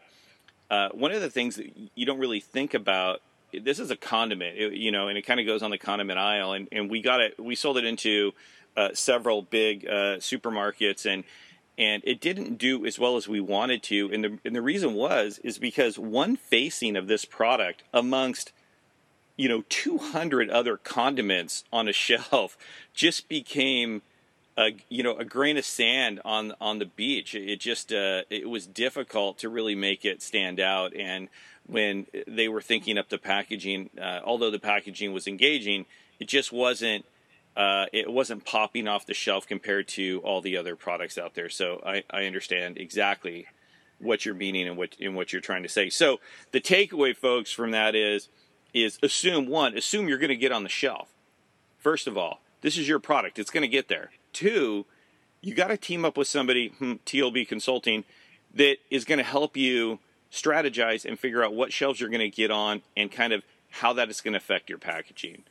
uh, 0.71 0.89
one 0.93 1.11
of 1.11 1.21
the 1.21 1.29
things 1.29 1.57
that 1.57 1.71
you 1.93 2.05
don't 2.05 2.17
really 2.17 2.39
think 2.39 2.73
about 2.73 3.21
this 3.59 3.79
is 3.79 3.91
a 3.91 3.95
condiment, 3.95 4.57
you 4.73 4.91
know, 4.91 5.07
and 5.07 5.17
it 5.17 5.23
kind 5.23 5.39
of 5.39 5.45
goes 5.45 5.63
on 5.63 5.71
the 5.71 5.77
condiment 5.77 6.19
aisle, 6.19 6.53
and, 6.53 6.67
and 6.71 6.89
we 6.89 7.01
got 7.01 7.21
it, 7.21 7.39
we 7.39 7.55
sold 7.55 7.77
it 7.77 7.85
into 7.85 8.33
uh, 8.75 8.89
several 8.93 9.41
big 9.41 9.85
uh, 9.85 10.17
supermarkets, 10.17 11.05
and 11.05 11.23
and 11.77 12.03
it 12.05 12.21
didn't 12.21 12.57
do 12.57 12.85
as 12.85 12.99
well 12.99 13.17
as 13.17 13.27
we 13.27 13.39
wanted 13.39 13.83
to, 13.83 14.11
and 14.13 14.23
the 14.23 14.39
and 14.45 14.55
the 14.55 14.61
reason 14.61 14.93
was 14.93 15.39
is 15.43 15.57
because 15.57 15.97
one 15.97 16.35
facing 16.35 16.95
of 16.95 17.07
this 17.07 17.25
product 17.25 17.83
amongst 17.93 18.51
you 19.37 19.49
know 19.49 19.63
200 19.69 20.49
other 20.49 20.77
condiments 20.77 21.63
on 21.71 21.87
a 21.87 21.93
shelf 21.93 22.57
just 22.93 23.27
became 23.27 24.01
a 24.57 24.75
you 24.89 25.03
know 25.03 25.15
a 25.17 25.25
grain 25.25 25.57
of 25.57 25.65
sand 25.65 26.21
on 26.23 26.53
on 26.61 26.79
the 26.79 26.85
beach. 26.85 27.35
It 27.35 27.59
just 27.59 27.91
uh, 27.91 28.23
it 28.29 28.49
was 28.49 28.67
difficult 28.67 29.37
to 29.39 29.49
really 29.49 29.75
make 29.75 30.05
it 30.05 30.21
stand 30.21 30.59
out 30.59 30.95
and 30.95 31.29
when 31.71 32.05
they 32.27 32.49
were 32.49 32.61
thinking 32.61 32.97
up 32.97 33.07
the 33.07 33.17
packaging. 33.17 33.89
Uh, 33.99 34.19
although 34.25 34.51
the 34.51 34.59
packaging 34.59 35.13
was 35.13 35.25
engaging, 35.25 35.85
it 36.19 36.27
just 36.27 36.51
wasn't 36.51 37.05
uh, 37.55 37.85
it 37.93 38.11
wasn't 38.11 38.45
popping 38.45 38.87
off 38.87 39.05
the 39.05 39.13
shelf 39.13 39.47
compared 39.47 39.87
to 39.87 40.19
all 40.23 40.41
the 40.41 40.57
other 40.57 40.75
products 40.75 41.17
out 41.17 41.33
there. 41.33 41.49
So 41.49 41.81
I, 41.85 42.03
I 42.09 42.25
understand 42.25 42.77
exactly 42.77 43.47
what 43.99 44.25
you're 44.25 44.35
meaning 44.35 44.67
and 44.67 44.77
what 44.77 44.97
and 44.99 45.15
what 45.15 45.31
you're 45.31 45.41
trying 45.41 45.63
to 45.63 45.69
say. 45.69 45.89
So 45.89 46.19
the 46.51 46.61
takeaway, 46.61 47.15
folks, 47.15 47.51
from 47.51 47.71
that 47.71 47.95
is 47.95 48.27
is 48.73 48.99
assume 49.01 49.47
one, 49.47 49.77
assume 49.77 50.09
you're 50.09 50.17
going 50.17 50.29
to 50.29 50.35
get 50.35 50.51
on 50.51 50.63
the 50.63 50.69
shelf. 50.69 51.09
First 51.77 52.05
of 52.05 52.17
all, 52.17 52.41
this 52.61 52.77
is 52.77 52.87
your 52.87 52.99
product; 52.99 53.39
it's 53.39 53.49
going 53.49 53.63
to 53.63 53.67
get 53.69 53.87
there. 53.87 54.11
Two, 54.33 54.85
you 55.39 55.53
got 55.53 55.67
to 55.67 55.77
team 55.77 56.03
up 56.03 56.17
with 56.17 56.27
somebody, 56.27 56.69
hmm, 56.69 56.93
TLB 57.05 57.47
Consulting, 57.47 58.03
that 58.53 58.77
is 58.89 59.05
going 59.05 59.17
to 59.17 59.23
help 59.23 59.55
you 59.55 59.99
strategize 60.31 61.05
and 61.05 61.19
figure 61.19 61.43
out 61.43 61.53
what 61.53 61.73
shelves 61.73 61.99
you're 61.99 62.09
going 62.09 62.19
to 62.19 62.29
get 62.29 62.51
on 62.51 62.81
and 62.95 63.11
kind 63.11 63.33
of 63.33 63.43
how 63.69 63.93
that 63.93 64.09
is 64.09 64.21
going 64.21 64.33
to 64.33 64.37
affect 64.37 64.69
your 64.69 64.77
packaging. 64.77 65.43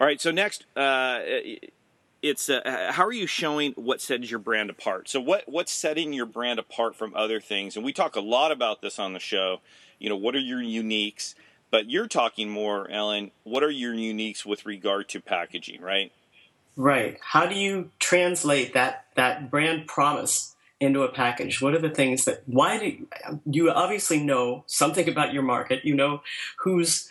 All 0.00 0.06
right, 0.06 0.20
so 0.20 0.30
next, 0.30 0.64
uh, 0.76 1.20
it's 2.22 2.48
uh, 2.48 2.90
how 2.92 3.04
are 3.04 3.12
you 3.12 3.26
showing 3.26 3.72
what 3.72 4.00
sets 4.00 4.30
your 4.30 4.40
brand 4.40 4.70
apart? 4.70 5.08
So 5.08 5.20
what 5.20 5.44
what's 5.46 5.72
setting 5.72 6.12
your 6.12 6.26
brand 6.26 6.58
apart 6.58 6.96
from 6.96 7.14
other 7.14 7.40
things? 7.40 7.76
And 7.76 7.84
we 7.84 7.92
talk 7.92 8.16
a 8.16 8.20
lot 8.20 8.52
about 8.52 8.82
this 8.82 8.98
on 8.98 9.12
the 9.12 9.20
show. 9.20 9.60
You 9.98 10.08
know, 10.08 10.16
what 10.16 10.34
are 10.34 10.40
your 10.40 10.60
uniques? 10.60 11.34
But 11.70 11.90
you're 11.90 12.08
talking 12.08 12.48
more, 12.48 12.90
Ellen. 12.90 13.32
What 13.44 13.62
are 13.62 13.70
your 13.70 13.94
uniques 13.94 14.44
with 14.44 14.66
regard 14.66 15.08
to 15.10 15.20
packaging, 15.20 15.80
right? 15.80 16.12
Right. 16.76 17.18
How 17.20 17.46
do 17.46 17.54
you 17.54 17.90
translate 17.98 18.74
that 18.74 19.06
that 19.14 19.50
brand 19.50 19.86
promise 19.86 20.55
into 20.80 21.02
a 21.02 21.08
package? 21.08 21.62
What 21.62 21.74
are 21.74 21.78
the 21.78 21.90
things 21.90 22.24
that, 22.24 22.42
why 22.46 22.78
do 22.78 22.86
you, 22.86 23.06
you 23.50 23.70
obviously 23.70 24.22
know 24.22 24.64
something 24.66 25.08
about 25.08 25.32
your 25.32 25.42
market? 25.42 25.84
You 25.84 25.94
know 25.94 26.22
who's, 26.58 27.08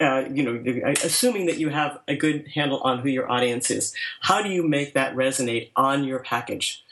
uh, 0.00 0.24
you 0.32 0.42
know, 0.42 0.92
assuming 1.02 1.46
that 1.46 1.58
you 1.58 1.68
have 1.68 2.00
a 2.08 2.16
good 2.16 2.48
handle 2.54 2.80
on 2.80 2.98
who 2.98 3.08
your 3.08 3.30
audience 3.30 3.70
is. 3.70 3.94
How 4.20 4.42
do 4.42 4.48
you 4.48 4.66
make 4.66 4.94
that 4.94 5.14
resonate 5.14 5.70
on 5.76 6.04
your 6.04 6.18
package? 6.18 6.84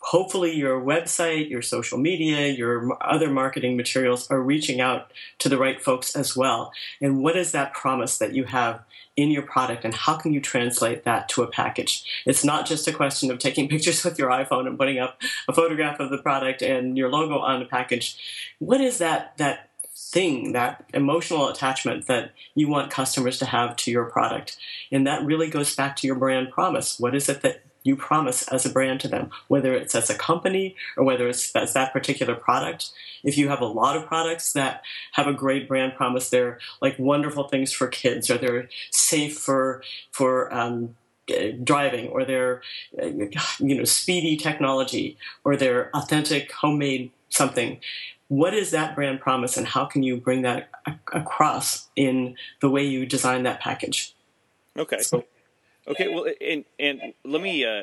Hopefully 0.00 0.52
your 0.52 0.80
website, 0.80 1.50
your 1.50 1.62
social 1.62 1.98
media, 1.98 2.48
your 2.48 2.96
other 3.02 3.30
marketing 3.30 3.76
materials 3.76 4.30
are 4.30 4.42
reaching 4.42 4.80
out 4.80 5.12
to 5.38 5.48
the 5.48 5.58
right 5.58 5.80
folks 5.80 6.16
as 6.16 6.36
well. 6.36 6.72
And 7.00 7.22
what 7.22 7.36
is 7.36 7.52
that 7.52 7.74
promise 7.74 8.18
that 8.18 8.34
you 8.34 8.44
have 8.44 8.82
in 9.16 9.30
your 9.30 9.42
product 9.42 9.84
and 9.84 9.94
how 9.94 10.16
can 10.16 10.32
you 10.32 10.40
translate 10.40 11.04
that 11.04 11.28
to 11.30 11.42
a 11.42 11.46
package? 11.46 12.04
It's 12.24 12.44
not 12.44 12.66
just 12.66 12.88
a 12.88 12.92
question 12.92 13.30
of 13.30 13.38
taking 13.38 13.68
pictures 13.74 14.02
with 14.04 14.18
your 14.18 14.30
iPhone 14.30 14.66
and 14.66 14.78
putting 14.78 14.98
up 14.98 15.20
a 15.48 15.52
photograph 15.52 16.00
of 16.00 16.10
the 16.10 16.18
product 16.18 16.62
and 16.62 16.96
your 16.96 17.10
logo 17.10 17.38
on 17.38 17.60
the 17.60 17.66
package. 17.66 18.16
What 18.58 18.80
is 18.80 18.98
that 18.98 19.36
that 19.38 19.68
thing, 19.94 20.52
that 20.52 20.88
emotional 20.94 21.48
attachment 21.48 22.06
that 22.06 22.32
you 22.54 22.66
want 22.66 22.90
customers 22.90 23.38
to 23.38 23.44
have 23.44 23.76
to 23.76 23.90
your 23.90 24.06
product? 24.06 24.56
And 24.90 25.06
that 25.06 25.24
really 25.24 25.48
goes 25.48 25.74
back 25.76 25.96
to 25.96 26.06
your 26.06 26.16
brand 26.16 26.50
promise. 26.50 26.98
What 26.98 27.14
is 27.14 27.28
it 27.28 27.42
that 27.42 27.62
you 27.82 27.96
promise 27.96 28.46
as 28.48 28.66
a 28.66 28.70
brand 28.70 29.00
to 29.00 29.08
them, 29.08 29.30
whether 29.48 29.74
it's 29.74 29.94
as 29.94 30.10
a 30.10 30.14
company 30.14 30.76
or 30.96 31.04
whether 31.04 31.28
it's 31.28 31.54
as 31.56 31.72
that 31.72 31.92
particular 31.92 32.34
product. 32.34 32.90
If 33.22 33.36
you 33.38 33.48
have 33.48 33.60
a 33.60 33.66
lot 33.66 33.96
of 33.96 34.06
products 34.06 34.52
that 34.52 34.82
have 35.12 35.26
a 35.26 35.32
great 35.32 35.68
brand 35.68 35.94
promise, 35.94 36.30
they're 36.30 36.58
like 36.80 36.98
wonderful 36.98 37.48
things 37.48 37.72
for 37.72 37.88
kids, 37.88 38.30
or 38.30 38.38
they're 38.38 38.68
safe 38.90 39.38
for 39.38 39.82
for 40.10 40.52
um, 40.52 40.96
driving, 41.62 42.08
or 42.08 42.24
they're 42.24 42.62
you 42.98 43.74
know 43.74 43.84
speedy 43.84 44.36
technology, 44.36 45.16
or 45.44 45.56
they're 45.56 45.94
authentic 45.94 46.52
homemade 46.52 47.10
something. 47.28 47.80
What 48.28 48.54
is 48.54 48.70
that 48.70 48.94
brand 48.94 49.20
promise, 49.20 49.56
and 49.56 49.66
how 49.66 49.86
can 49.86 50.02
you 50.02 50.16
bring 50.16 50.42
that 50.42 50.70
across 51.12 51.88
in 51.96 52.36
the 52.60 52.70
way 52.70 52.84
you 52.84 53.04
design 53.04 53.42
that 53.42 53.60
package? 53.60 54.14
Okay. 54.76 55.00
So, 55.00 55.24
Okay, 55.88 56.08
well, 56.08 56.26
and 56.40 56.64
and 56.78 57.14
let 57.24 57.42
me. 57.42 57.64
Uh, 57.64 57.82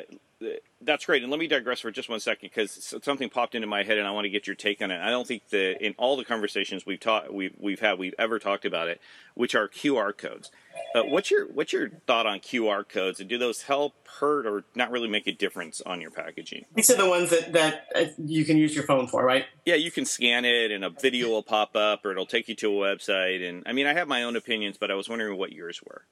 that's 0.80 1.04
great, 1.04 1.22
and 1.22 1.32
let 1.32 1.40
me 1.40 1.48
digress 1.48 1.80
for 1.80 1.90
just 1.90 2.08
one 2.08 2.20
second 2.20 2.50
because 2.54 2.94
something 3.02 3.28
popped 3.28 3.56
into 3.56 3.66
my 3.66 3.82
head, 3.82 3.98
and 3.98 4.06
I 4.06 4.12
want 4.12 4.26
to 4.26 4.30
get 4.30 4.46
your 4.46 4.54
take 4.54 4.80
on 4.80 4.92
it. 4.92 5.00
I 5.00 5.10
don't 5.10 5.26
think 5.26 5.48
that 5.48 5.84
in 5.84 5.94
all 5.98 6.16
the 6.16 6.24
conversations 6.24 6.86
we've 6.86 7.00
taught, 7.00 7.34
we've 7.34 7.54
we've 7.58 7.80
had, 7.80 7.98
we've 7.98 8.14
ever 8.18 8.38
talked 8.38 8.64
about 8.64 8.86
it, 8.88 9.00
which 9.34 9.56
are 9.56 9.68
QR 9.68 10.16
codes. 10.16 10.52
Uh, 10.94 11.02
what's 11.02 11.30
your 11.30 11.46
what's 11.48 11.72
your 11.72 11.90
thought 12.06 12.26
on 12.26 12.38
QR 12.38 12.88
codes, 12.88 13.18
and 13.18 13.28
do 13.28 13.36
those 13.36 13.62
help, 13.62 13.94
hurt, 14.20 14.46
or 14.46 14.64
not 14.76 14.92
really 14.92 15.08
make 15.08 15.26
a 15.26 15.32
difference 15.32 15.80
on 15.80 16.00
your 16.00 16.12
packaging? 16.12 16.64
These 16.74 16.90
are 16.90 16.96
the 16.96 17.08
ones 17.08 17.30
that 17.30 17.52
that 17.54 17.86
uh, 17.96 18.04
you 18.18 18.44
can 18.44 18.56
use 18.56 18.76
your 18.76 18.84
phone 18.84 19.08
for, 19.08 19.24
right? 19.24 19.46
Yeah, 19.66 19.74
you 19.74 19.90
can 19.90 20.04
scan 20.04 20.44
it, 20.44 20.70
and 20.70 20.84
a 20.84 20.90
video 20.90 21.28
will 21.28 21.42
pop 21.42 21.74
up, 21.74 22.04
or 22.04 22.12
it'll 22.12 22.26
take 22.26 22.48
you 22.48 22.54
to 22.56 22.84
a 22.84 22.96
website. 22.96 23.46
And 23.46 23.64
I 23.66 23.72
mean, 23.72 23.86
I 23.86 23.94
have 23.94 24.06
my 24.06 24.22
own 24.22 24.36
opinions, 24.36 24.78
but 24.78 24.92
I 24.92 24.94
was 24.94 25.08
wondering 25.08 25.36
what 25.36 25.52
yours 25.52 25.82
were 25.84 26.04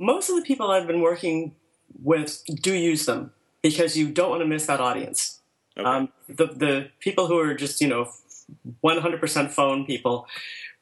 most 0.00 0.30
of 0.30 0.36
the 0.36 0.42
people 0.42 0.70
I've 0.70 0.86
been 0.86 1.02
working 1.02 1.54
with 2.02 2.42
do 2.46 2.74
use 2.74 3.06
them 3.06 3.32
because 3.62 3.96
you 3.96 4.08
don't 4.10 4.30
want 4.30 4.42
to 4.42 4.46
miss 4.46 4.66
that 4.66 4.80
audience. 4.80 5.40
Okay. 5.76 5.88
Um, 5.88 6.08
the 6.28 6.46
the 6.46 6.88
people 6.98 7.26
who 7.28 7.38
are 7.38 7.54
just 7.54 7.80
you 7.80 7.88
know 7.88 8.10
100% 8.82 9.50
phone 9.50 9.86
people 9.86 10.26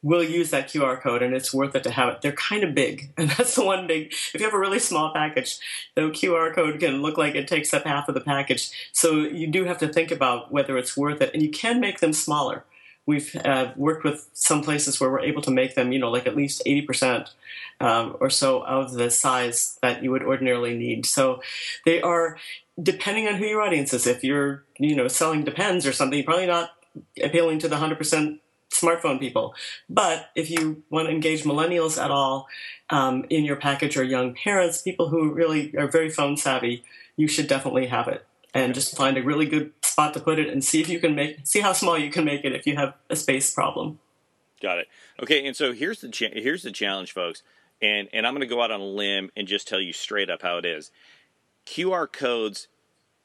will 0.01 0.23
use 0.23 0.49
that 0.51 0.69
QR 0.69 0.99
code, 0.99 1.21
and 1.21 1.35
it's 1.35 1.53
worth 1.53 1.75
it 1.75 1.83
to 1.83 1.91
have 1.91 2.09
it. 2.09 2.21
They're 2.21 2.31
kind 2.31 2.63
of 2.63 2.73
big, 2.73 3.11
and 3.17 3.29
that's 3.31 3.55
the 3.55 3.65
one 3.65 3.85
big. 3.85 4.13
If 4.33 4.35
you 4.35 4.45
have 4.45 4.53
a 4.53 4.59
really 4.59 4.79
small 4.79 5.13
package, 5.13 5.59
the 5.95 6.03
QR 6.03 6.53
code 6.53 6.79
can 6.79 7.01
look 7.01 7.17
like 7.17 7.35
it 7.35 7.47
takes 7.47 7.73
up 7.73 7.83
half 7.83 8.07
of 8.07 8.15
the 8.15 8.21
package. 8.21 8.71
So 8.93 9.17
you 9.17 9.47
do 9.47 9.65
have 9.65 9.77
to 9.79 9.87
think 9.87 10.11
about 10.11 10.51
whether 10.51 10.77
it's 10.77 10.95
worth 10.95 11.21
it, 11.21 11.31
and 11.33 11.43
you 11.43 11.49
can 11.49 11.79
make 11.79 11.99
them 11.99 12.13
smaller. 12.13 12.63
We've 13.09 13.35
uh, 13.43 13.71
worked 13.75 14.03
with 14.03 14.29
some 14.33 14.61
places 14.61 14.99
where 14.99 15.09
we're 15.09 15.21
able 15.21 15.41
to 15.41 15.49
make 15.49 15.73
them, 15.73 15.91
you 15.91 15.97
know, 15.97 16.11
like 16.11 16.27
at 16.27 16.35
least 16.35 16.61
80% 16.63 17.29
um, 17.79 18.15
or 18.19 18.29
so 18.29 18.63
of 18.63 18.93
the 18.93 19.09
size 19.09 19.79
that 19.81 20.03
you 20.03 20.11
would 20.11 20.21
ordinarily 20.21 20.77
need. 20.77 21.07
So 21.07 21.41
they 21.85 22.03
are, 22.03 22.37
depending 22.79 23.27
on 23.27 23.33
who 23.35 23.45
your 23.45 23.63
audience 23.63 23.95
is, 23.95 24.05
if 24.05 24.23
you're, 24.23 24.63
you 24.77 24.95
know, 24.95 25.07
selling 25.07 25.43
Depends 25.43 25.87
or 25.87 25.91
something, 25.91 26.19
you're 26.19 26.23
probably 26.23 26.45
not 26.45 26.69
appealing 27.23 27.57
to 27.59 27.67
the 27.67 27.77
100% 27.77 28.39
smartphone 28.69 29.19
people. 29.19 29.55
But 29.89 30.29
if 30.35 30.51
you 30.51 30.83
want 30.91 31.07
to 31.07 31.11
engage 31.11 31.43
millennials 31.45 31.99
at 31.99 32.11
all 32.11 32.47
um, 32.91 33.25
in 33.31 33.43
your 33.43 33.55
package 33.55 33.97
or 33.97 34.03
young 34.03 34.35
parents, 34.35 34.83
people 34.83 35.09
who 35.09 35.33
really 35.33 35.75
are 35.75 35.87
very 35.87 36.11
phone 36.11 36.37
savvy, 36.37 36.83
you 37.17 37.27
should 37.27 37.47
definitely 37.47 37.87
have 37.87 38.07
it. 38.07 38.23
And 38.53 38.73
just 38.73 38.97
find 38.97 39.17
a 39.17 39.23
really 39.23 39.45
good 39.45 39.73
spot 39.83 40.13
to 40.15 40.19
put 40.19 40.39
it 40.39 40.49
and 40.49 40.63
see 40.63 40.81
if 40.81 40.89
you 40.89 40.99
can 40.99 41.13
make 41.13 41.45
see 41.45 41.59
how 41.59 41.73
small 41.73 41.97
you 41.97 42.09
can 42.09 42.25
make 42.25 42.43
it 42.43 42.53
if 42.53 42.65
you 42.65 42.75
have 42.77 42.95
a 43.09 43.15
space 43.15 43.53
problem. 43.53 43.99
Got 44.61 44.79
it. 44.79 44.87
Okay, 45.21 45.45
and 45.45 45.55
so 45.55 45.73
here's 45.73 46.01
the 46.01 46.09
cha- 46.09 46.33
here's 46.33 46.63
the 46.63 46.71
challenge, 46.71 47.11
folks, 47.11 47.43
and 47.81 48.09
and 48.11 48.25
I'm 48.25 48.33
going 48.33 48.47
to 48.47 48.53
go 48.53 48.61
out 48.61 48.71
on 48.71 48.81
a 48.81 48.85
limb 48.85 49.29
and 49.35 49.47
just 49.47 49.67
tell 49.67 49.79
you 49.79 49.93
straight 49.93 50.29
up 50.29 50.41
how 50.41 50.57
it 50.57 50.65
is. 50.65 50.91
QR 51.65 52.11
codes. 52.11 52.67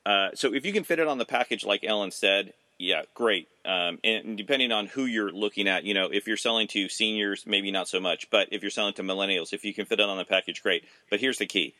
Uh, 0.04 0.28
so 0.34 0.52
if 0.52 0.66
you 0.66 0.72
can 0.72 0.84
fit 0.84 0.98
it 0.98 1.08
on 1.08 1.16
the 1.16 1.24
package, 1.24 1.64
like 1.64 1.82
Ellen 1.82 2.10
said, 2.10 2.52
yeah, 2.78 3.02
great. 3.14 3.48
Um, 3.64 3.98
and 4.04 4.36
depending 4.36 4.70
on 4.70 4.86
who 4.86 5.06
you're 5.06 5.32
looking 5.32 5.66
at, 5.66 5.84
you 5.84 5.94
know, 5.94 6.08
if 6.12 6.26
you're 6.26 6.36
selling 6.36 6.66
to 6.68 6.88
seniors, 6.88 7.46
maybe 7.46 7.70
not 7.70 7.88
so 7.88 8.00
much. 8.00 8.28
But 8.30 8.48
if 8.52 8.62
you're 8.62 8.70
selling 8.70 8.94
to 8.94 9.02
millennials, 9.02 9.52
if 9.52 9.64
you 9.64 9.72
can 9.72 9.86
fit 9.86 10.00
it 10.00 10.08
on 10.08 10.18
the 10.18 10.24
package, 10.24 10.62
great. 10.62 10.84
But 11.08 11.20
here's 11.20 11.38
the 11.38 11.46
key: 11.46 11.74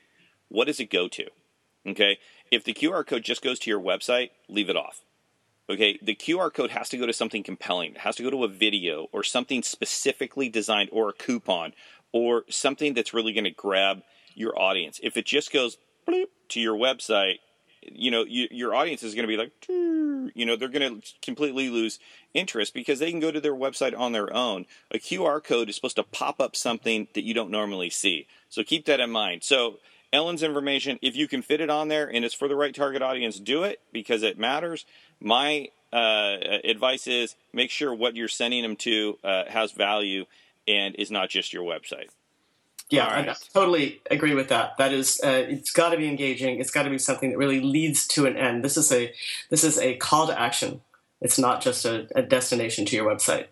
what 0.49 0.67
does 0.67 0.81
it 0.81 0.91
go 0.91 1.09
to? 1.09 1.27
Okay, 1.87 2.19
if 2.51 2.65
the 2.65 2.75
QR 2.75 3.07
code 3.07 3.25
just 3.25 3.43
goes 3.43 3.59
to 3.61 3.71
your 3.71 3.81
website, 3.81 4.31
leave 4.49 4.69
it 4.69 4.77
off. 4.77 5.03
Okay, 5.69 5.99
the 6.03 6.15
QR 6.15 6.53
code 6.53 6.71
has 6.71 6.91
to 6.91 6.99
go 6.99 7.07
to 7.07 7.13
something 7.13 7.43
compelling. 7.43 7.93
It 7.93 8.01
has 8.01 8.17
to 8.17 8.23
go 8.23 8.31
to 8.31 8.45
a 8.45 8.49
video 8.49 9.09
or 9.13 9.23
something 9.23 9.63
specifically 9.63 10.51
designed 10.51 10.91
or 10.93 11.09
a 11.09 11.15
coupon 11.15 11.73
or 12.13 12.45
something 12.51 12.93
that's 12.93 13.15
really 13.15 13.33
going 13.33 13.45
to 13.45 13.51
grab 13.51 14.03
your 14.35 14.59
audience. 14.59 15.01
If 15.03 15.17
it 15.17 15.25
just 15.25 15.53
goes 15.53 15.79
bleep 16.07 16.27
to 16.51 16.61
your 16.61 16.77
website, 16.77 17.39
you 17.81 18.11
know, 18.11 18.25
you, 18.25 18.49
your 18.51 18.75
audience 18.75 19.03
is 19.03 19.15
going 19.15 19.27
to 19.27 19.29
be 19.29 19.37
like, 19.37 19.53
you 19.69 20.47
know, 20.47 20.57
they're 20.57 20.69
going 20.69 21.01
to 21.01 21.13
completely 21.23 21.71
lose 21.71 21.99
interest 22.35 22.75
because 22.75 22.99
they 22.99 23.11
can 23.11 23.21
go 23.21 23.31
to 23.31 23.41
their 23.41 23.55
website 23.55 23.99
on 23.99 24.13
their 24.13 24.33
own. 24.35 24.67
A 24.91 24.99
QR 24.99 25.43
code 25.43 25.69
is 25.69 25.77
supposed 25.77 25.97
to 25.97 26.03
pop 26.03 26.41
up 26.41 26.57
something 26.57 27.09
that 27.15 27.25
you 27.25 27.35
don't 27.35 27.51
normally 27.51 27.91
see. 27.91 28.27
So 28.49 28.63
keep 28.63 28.87
that 28.87 29.01
in 29.01 29.11
mind. 29.11 29.45
So 29.45 29.79
Ellen's 30.14 30.42
information, 30.42 30.99
if 31.02 31.16
you 31.16 31.26
can 31.26 31.42
fit 31.42 31.61
it 31.61 31.68
on 31.68 31.88
there 31.88 32.11
and 32.11 32.25
it's 32.25 32.35
for 32.35 32.49
the 32.49 32.56
right 32.56 32.75
target 32.75 33.02
audience, 33.02 33.40
do 33.40 33.64
it 33.64 33.80
because 33.92 34.23
it 34.23 34.38
matters. 34.38 34.87
My 35.21 35.68
uh, 35.92 36.37
advice 36.64 37.06
is 37.06 37.35
make 37.52 37.71
sure 37.71 37.92
what 37.92 38.14
you're 38.16 38.28
sending 38.28 38.62
them 38.62 38.76
to 38.76 39.18
uh, 39.25 39.44
has 39.49 39.73
value 39.73 40.25
and 40.66 40.94
is 40.94 41.11
not 41.11 41.28
just 41.28 41.52
your 41.52 41.64
website. 41.64 42.09
Yeah, 42.90 43.12
right. 43.12 43.28
I 43.28 43.35
totally 43.52 44.02
agree 44.11 44.35
with 44.35 44.49
that. 44.50 44.76
That 44.76 44.92
is, 44.92 45.21
uh, 45.25 45.47
it's 45.49 45.73
got 45.73 45.90
to 45.90 45.97
be 45.97 46.06
engaging. 46.06 46.61
It's 46.61 46.71
got 46.71 46.85
to 46.85 46.90
be 46.90 46.99
something 46.99 47.30
that 47.30 47.38
really 47.38 47.61
leads 47.61 48.06
to 48.09 48.26
an 48.26 48.37
end. 48.37 48.62
This 48.62 48.76
is 48.76 48.92
a 48.92 49.12
this 49.50 49.64
is 49.64 49.78
a 49.78 49.97
call 49.97 50.26
to 50.26 50.38
action. 50.38 50.83
It's 51.21 51.38
not 51.38 51.62
just 51.62 51.85
a, 51.87 52.06
a 52.14 52.23
destination 52.23 52.85
to 52.87 52.97
your 52.97 53.11
website. 53.11 53.47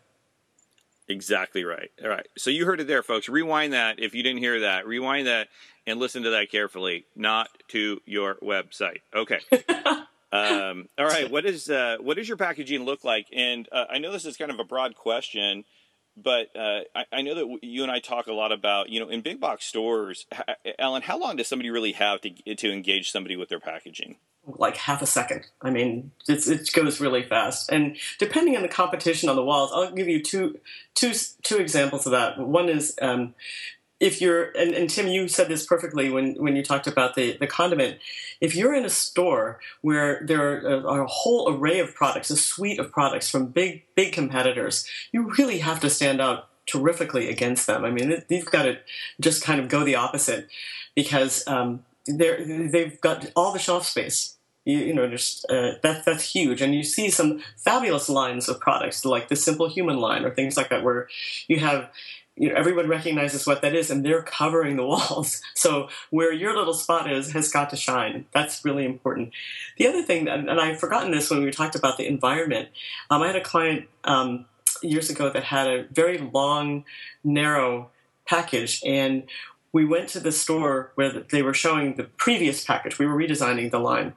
Exactly 1.08 1.64
right. 1.64 1.90
All 2.02 2.08
right. 2.08 2.26
So 2.38 2.50
you 2.50 2.64
heard 2.64 2.80
it 2.80 2.86
there, 2.86 3.02
folks. 3.02 3.28
Rewind 3.28 3.72
that 3.72 3.98
if 3.98 4.14
you 4.14 4.22
didn't 4.22 4.38
hear 4.38 4.60
that. 4.60 4.86
Rewind 4.86 5.26
that 5.26 5.48
and 5.86 5.98
listen 5.98 6.22
to 6.22 6.30
that 6.30 6.50
carefully. 6.50 7.04
Not 7.16 7.48
to 7.68 8.00
your 8.06 8.36
website. 8.36 9.00
Okay. 9.14 9.40
um, 10.32 10.88
all 10.98 11.06
right. 11.06 11.30
What 11.30 11.44
is 11.44 11.68
uh, 11.68 11.96
what 12.00 12.16
does 12.16 12.28
your 12.28 12.36
packaging 12.36 12.84
look 12.84 13.04
like? 13.04 13.26
And 13.32 13.68
uh, 13.72 13.86
I 13.90 13.98
know 13.98 14.12
this 14.12 14.24
is 14.24 14.36
kind 14.36 14.50
of 14.50 14.60
a 14.60 14.64
broad 14.64 14.94
question, 14.94 15.64
but 16.16 16.54
uh, 16.56 16.80
I, 16.94 17.04
I, 17.12 17.22
know 17.22 17.34
that 17.34 17.58
you 17.62 17.82
and 17.82 17.90
I 17.90 17.98
talk 17.98 18.26
a 18.26 18.32
lot 18.32 18.52
about 18.52 18.88
you 18.88 19.00
know 19.00 19.08
in 19.08 19.22
big 19.22 19.40
box 19.40 19.66
stores. 19.66 20.26
Alan, 20.78 21.02
how 21.02 21.18
long 21.18 21.36
does 21.36 21.48
somebody 21.48 21.70
really 21.70 21.92
have 21.92 22.20
to 22.20 22.30
to 22.30 22.72
engage 22.72 23.10
somebody 23.10 23.36
with 23.36 23.48
their 23.48 23.60
packaging? 23.60 24.16
Like 24.46 24.76
half 24.76 25.02
a 25.02 25.06
second. 25.06 25.46
I 25.60 25.70
mean, 25.70 26.10
it 26.28 26.72
goes 26.72 27.00
really 27.00 27.22
fast. 27.22 27.70
And 27.70 27.96
depending 28.18 28.56
on 28.56 28.62
the 28.62 28.68
competition 28.68 29.28
on 29.28 29.36
the 29.36 29.44
walls, 29.44 29.70
I'll 29.72 29.92
give 29.92 30.08
you 30.08 30.22
two, 30.22 30.58
two, 30.94 31.12
two 31.42 31.58
examples 31.58 32.06
of 32.06 32.12
that. 32.12 32.38
One 32.38 32.68
is 32.68 32.96
um, 33.00 33.34
if 34.00 34.20
you're, 34.20 34.50
and, 34.58 34.74
and, 34.74 34.90
Tim, 34.90 35.06
you 35.06 35.28
said 35.28 35.46
this 35.46 35.64
perfectly 35.64 36.10
when, 36.10 36.34
when 36.34 36.56
you 36.56 36.64
talked 36.64 36.88
about 36.88 37.14
the, 37.14 37.36
the 37.38 37.46
condiment. 37.46 37.98
If 38.40 38.56
you're 38.56 38.74
in 38.74 38.84
a 38.84 38.90
store 38.90 39.60
where 39.80 40.22
there 40.26 40.84
are 40.88 41.02
a 41.02 41.06
whole 41.06 41.48
array 41.48 41.78
of 41.78 41.94
products, 41.94 42.28
a 42.30 42.36
suite 42.36 42.80
of 42.80 42.90
products 42.90 43.30
from 43.30 43.46
big, 43.46 43.84
big 43.94 44.12
competitors, 44.12 44.88
you 45.12 45.32
really 45.38 45.58
have 45.58 45.78
to 45.80 45.88
stand 45.88 46.20
out 46.20 46.48
terrifically 46.66 47.28
against 47.28 47.68
them. 47.68 47.84
I 47.84 47.90
mean, 47.90 48.24
you've 48.28 48.50
got 48.50 48.64
to 48.64 48.78
just 49.20 49.44
kind 49.44 49.60
of 49.60 49.68
go 49.68 49.84
the 49.84 49.94
opposite 49.94 50.48
because 50.96 51.46
um, 51.46 51.84
they're, 52.06 52.68
they've 52.68 53.00
got 53.00 53.30
all 53.36 53.52
the 53.52 53.58
shelf 53.58 53.86
space. 53.86 54.36
You, 54.64 54.78
you 54.78 54.94
know, 54.94 55.08
just 55.08 55.44
uh, 55.50 55.72
that 55.82 56.04
that's 56.04 56.30
huge, 56.30 56.62
and 56.62 56.72
you 56.72 56.84
see 56.84 57.10
some 57.10 57.42
fabulous 57.56 58.08
lines 58.08 58.48
of 58.48 58.60
products 58.60 59.04
like 59.04 59.28
the 59.28 59.34
simplehuman 59.34 59.98
line 59.98 60.24
or 60.24 60.30
things 60.30 60.56
like 60.56 60.70
that, 60.70 60.84
where 60.84 61.08
you 61.48 61.58
have 61.58 61.90
you 62.36 62.48
know 62.48 62.54
everyone 62.54 62.88
recognizes 62.88 63.46
what 63.46 63.60
that 63.62 63.74
is 63.74 63.90
and 63.90 64.04
they're 64.04 64.22
covering 64.22 64.76
the 64.76 64.86
walls. 64.86 65.42
So 65.54 65.88
where 66.10 66.32
your 66.32 66.56
little 66.56 66.74
spot 66.74 67.10
is 67.10 67.32
has 67.32 67.50
got 67.50 67.70
to 67.70 67.76
shine. 67.76 68.26
That's 68.32 68.64
really 68.64 68.84
important. 68.84 69.32
The 69.78 69.88
other 69.88 70.02
thing 70.02 70.28
and 70.28 70.50
i've 70.50 70.78
forgotten 70.78 71.10
this 71.10 71.30
when 71.30 71.42
we 71.42 71.50
talked 71.50 71.74
about 71.74 71.98
the 71.98 72.06
environment. 72.06 72.68
Um, 73.10 73.22
i 73.22 73.26
had 73.26 73.36
a 73.36 73.42
client 73.42 73.88
um, 74.04 74.46
years 74.82 75.10
ago 75.10 75.30
that 75.30 75.44
had 75.44 75.66
a 75.66 75.84
very 75.92 76.18
long 76.18 76.84
narrow 77.24 77.90
package 78.26 78.80
and 78.84 79.24
we 79.72 79.84
went 79.84 80.08
to 80.10 80.20
the 80.20 80.32
store 80.32 80.92
where 80.94 81.10
they 81.30 81.42
were 81.42 81.54
showing 81.54 81.96
the 81.96 82.04
previous 82.04 82.64
package. 82.64 82.98
We 82.98 83.06
were 83.06 83.16
redesigning 83.16 83.70
the 83.70 83.78
line 83.78 84.14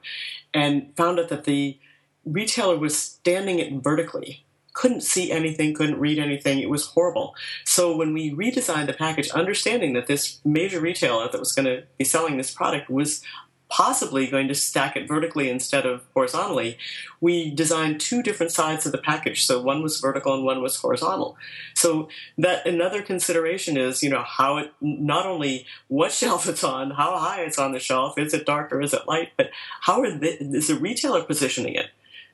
and 0.52 0.94
found 0.96 1.18
out 1.18 1.30
that 1.30 1.44
the 1.44 1.78
retailer 2.24 2.78
was 2.78 2.96
standing 2.96 3.58
it 3.58 3.72
vertically. 3.82 4.44
Couldn't 4.74 5.02
see 5.02 5.32
anything, 5.32 5.72
couldn't 5.72 5.98
read 5.98 6.18
anything. 6.18 6.58
It 6.58 6.68
was 6.68 6.88
horrible. 6.88 7.34
So 7.64 7.96
when 7.96 8.12
we 8.12 8.34
redesigned 8.34 8.86
the 8.86 8.92
package, 8.92 9.30
understanding 9.30 9.94
that 9.94 10.06
this 10.06 10.40
major 10.44 10.80
retailer 10.80 11.30
that 11.30 11.40
was 11.40 11.52
going 11.52 11.64
to 11.64 11.84
be 11.96 12.04
selling 12.04 12.36
this 12.36 12.50
product 12.50 12.90
was 12.90 13.22
possibly 13.68 14.26
going 14.26 14.48
to 14.48 14.54
stack 14.54 14.96
it 14.96 15.08
vertically 15.08 15.50
instead 15.50 15.86
of 15.86 16.02
horizontally, 16.14 16.78
we 17.20 17.50
designed 17.54 18.00
two 18.00 18.22
different 18.22 18.52
sides 18.52 18.86
of 18.86 18.92
the 18.92 18.98
package. 18.98 19.44
So 19.44 19.60
one 19.60 19.82
was 19.82 20.00
vertical 20.00 20.34
and 20.34 20.44
one 20.44 20.62
was 20.62 20.76
horizontal. 20.76 21.36
So 21.74 22.08
that 22.38 22.66
another 22.66 23.02
consideration 23.02 23.76
is, 23.76 24.02
you 24.02 24.10
know, 24.10 24.22
how 24.22 24.58
it 24.58 24.72
not 24.80 25.26
only 25.26 25.66
what 25.88 26.12
shelf 26.12 26.48
it's 26.48 26.64
on, 26.64 26.92
how 26.92 27.18
high 27.18 27.42
it's 27.42 27.58
on 27.58 27.72
the 27.72 27.80
shelf, 27.80 28.18
is 28.18 28.34
it 28.34 28.46
dark 28.46 28.72
or 28.72 28.80
is 28.80 28.94
it 28.94 29.08
light, 29.08 29.30
but 29.36 29.50
how 29.82 30.02
are 30.02 30.16
the, 30.16 30.42
is 30.42 30.68
the 30.68 30.74
retailer 30.76 31.22
positioning 31.22 31.74
it? 31.74 31.86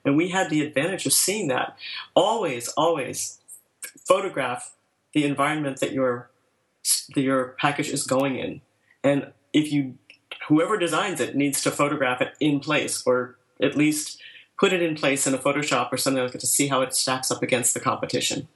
And 0.04 0.16
we 0.16 0.30
had 0.30 0.50
the 0.50 0.62
advantage 0.62 1.06
of 1.06 1.12
seeing 1.12 1.48
that. 1.48 1.76
Always, 2.14 2.68
always 2.70 3.38
photograph 4.06 4.74
the 5.12 5.24
environment 5.24 5.80
that 5.80 5.92
your 5.92 6.30
that 7.14 7.20
your 7.20 7.54
package 7.60 7.90
is 7.90 8.04
going 8.04 8.36
in. 8.36 8.60
And 9.04 9.32
if 9.52 9.72
you 9.72 9.98
whoever 10.48 10.76
designs 10.76 11.20
it 11.20 11.36
needs 11.36 11.62
to 11.62 11.70
photograph 11.70 12.20
it 12.20 12.34
in 12.40 12.60
place 12.60 13.02
or 13.06 13.36
at 13.60 13.76
least 13.76 14.20
put 14.58 14.72
it 14.72 14.82
in 14.82 14.94
place 14.94 15.26
in 15.26 15.34
a 15.34 15.38
Photoshop 15.38 15.92
or 15.92 15.96
something 15.96 16.22
like 16.22 16.32
that 16.32 16.40
to 16.40 16.46
see 16.46 16.68
how 16.68 16.82
it 16.82 16.94
stacks 16.94 17.30
up 17.30 17.42
against 17.42 17.74
the 17.74 17.80
competition. 17.80 18.48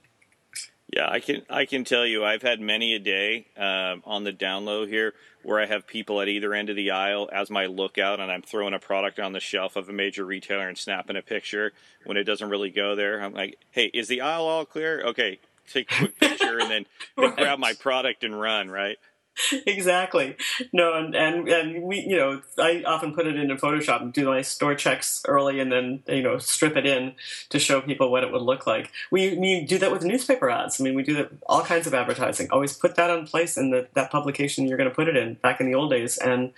Yeah, 0.93 1.11
I 1.11 1.19
can 1.19 1.43
I 1.51 1.67
can 1.67 1.85
tell 1.85 2.07
you 2.07 2.25
I've 2.25 2.43
had 2.43 2.61
many 2.61 2.95
a 2.95 3.01
day 3.01 3.47
uh, 3.59 3.97
on 4.05 4.23
the 4.23 4.33
down 4.33 4.65
low 4.65 4.87
here 4.87 5.15
where 5.43 5.61
I 5.61 5.67
have 5.67 5.87
people 5.87 6.21
at 6.21 6.29
either 6.29 6.55
end 6.55 6.71
of 6.71 6.77
the 6.77 6.93
aisle 6.93 7.29
as 7.33 7.51
my 7.51 7.67
lookout, 7.67 8.21
and 8.21 8.31
I'm 8.31 8.43
throwing 8.43 8.73
a 8.73 8.79
product 8.79 9.19
on 9.19 9.33
the 9.33 9.41
shelf 9.41 9.77
of 9.77 9.89
a 9.89 9.93
major 9.93 10.25
retailer 10.25 10.69
and 10.69 10.79
snapping 10.79 11.17
a 11.17 11.23
picture 11.23 11.73
when 12.05 12.17
it 12.17 12.25
doesn't 12.25 12.49
really 12.49 12.71
go 12.71 12.95
there. 12.95 13.21
I'm 13.21 13.33
like, 13.33 13.59
hey, 13.73 13.87
is 13.93 14.09
the 14.09 14.21
aisle 14.21 14.45
all 14.45 14.65
clear? 14.65 15.05
Okay, 15.07 15.41
take 15.73 15.91
a 15.91 15.97
quick 15.97 16.21
picture 16.21 16.59
and 16.59 16.71
then, 16.71 16.87
right. 17.17 17.37
then 17.37 17.45
grab 17.45 17.59
my 17.59 17.75
product 17.75 18.23
and 18.23 18.41
run. 18.41 18.71
Right? 18.71 18.97
exactly. 19.67 20.37
No, 20.73 20.95
and, 20.95 21.15
and 21.15 21.49
and 21.49 21.83
we, 21.83 22.01
you 22.01 22.17
know, 22.17 22.43
I 22.59 22.83
often 22.87 23.15
put 23.15 23.27
it 23.27 23.37
into 23.37 23.57
Photoshop 23.57 24.03
and 24.03 24.13
do 24.13 24.27
my 24.27 24.43
store 24.43 24.75
checks 24.75 25.23
early, 25.27 25.61
and 25.61 25.71
then 25.71 26.03
you 26.07 26.23
know 26.23 26.39
strip 26.39 26.77
it 26.77 26.87
in 26.87 27.15
to 27.51 27.59
show 27.59 27.81
people 27.81 28.11
what 28.11 28.25
it 28.25 28.33
would 28.33 28.43
look 28.43 28.67
like. 28.67 28.91
We, 29.11 29.37
we 29.37 29.65
do 29.65 29.79
that 29.79 29.93
with 29.93 30.05
newspaper 30.05 30.51
ads. 30.51 30.81
I 30.81 30.85
mean, 30.85 30.95
we 30.95 31.03
do 31.03 31.15
that 31.15 31.31
all 31.47 31.63
kinds 31.63 31.87
of 31.87 31.95
advertising. 31.95 32.49
Always 32.51 32.77
put 32.77 32.97
that 32.97 33.11
on 33.11 33.27
place 33.27 33.57
in 33.57 33.71
the, 33.71 33.89
that 33.95 34.11
publication 34.11 34.67
you're 34.67 34.79
going 34.79 34.91
to 34.91 34.95
put 34.95 35.09
it 35.09 35.17
in. 35.17 35.35
Back 35.35 35.61
in 35.61 35.67
the 35.67 35.75
old 35.75 35.91
days, 35.91 36.19
and 36.19 36.53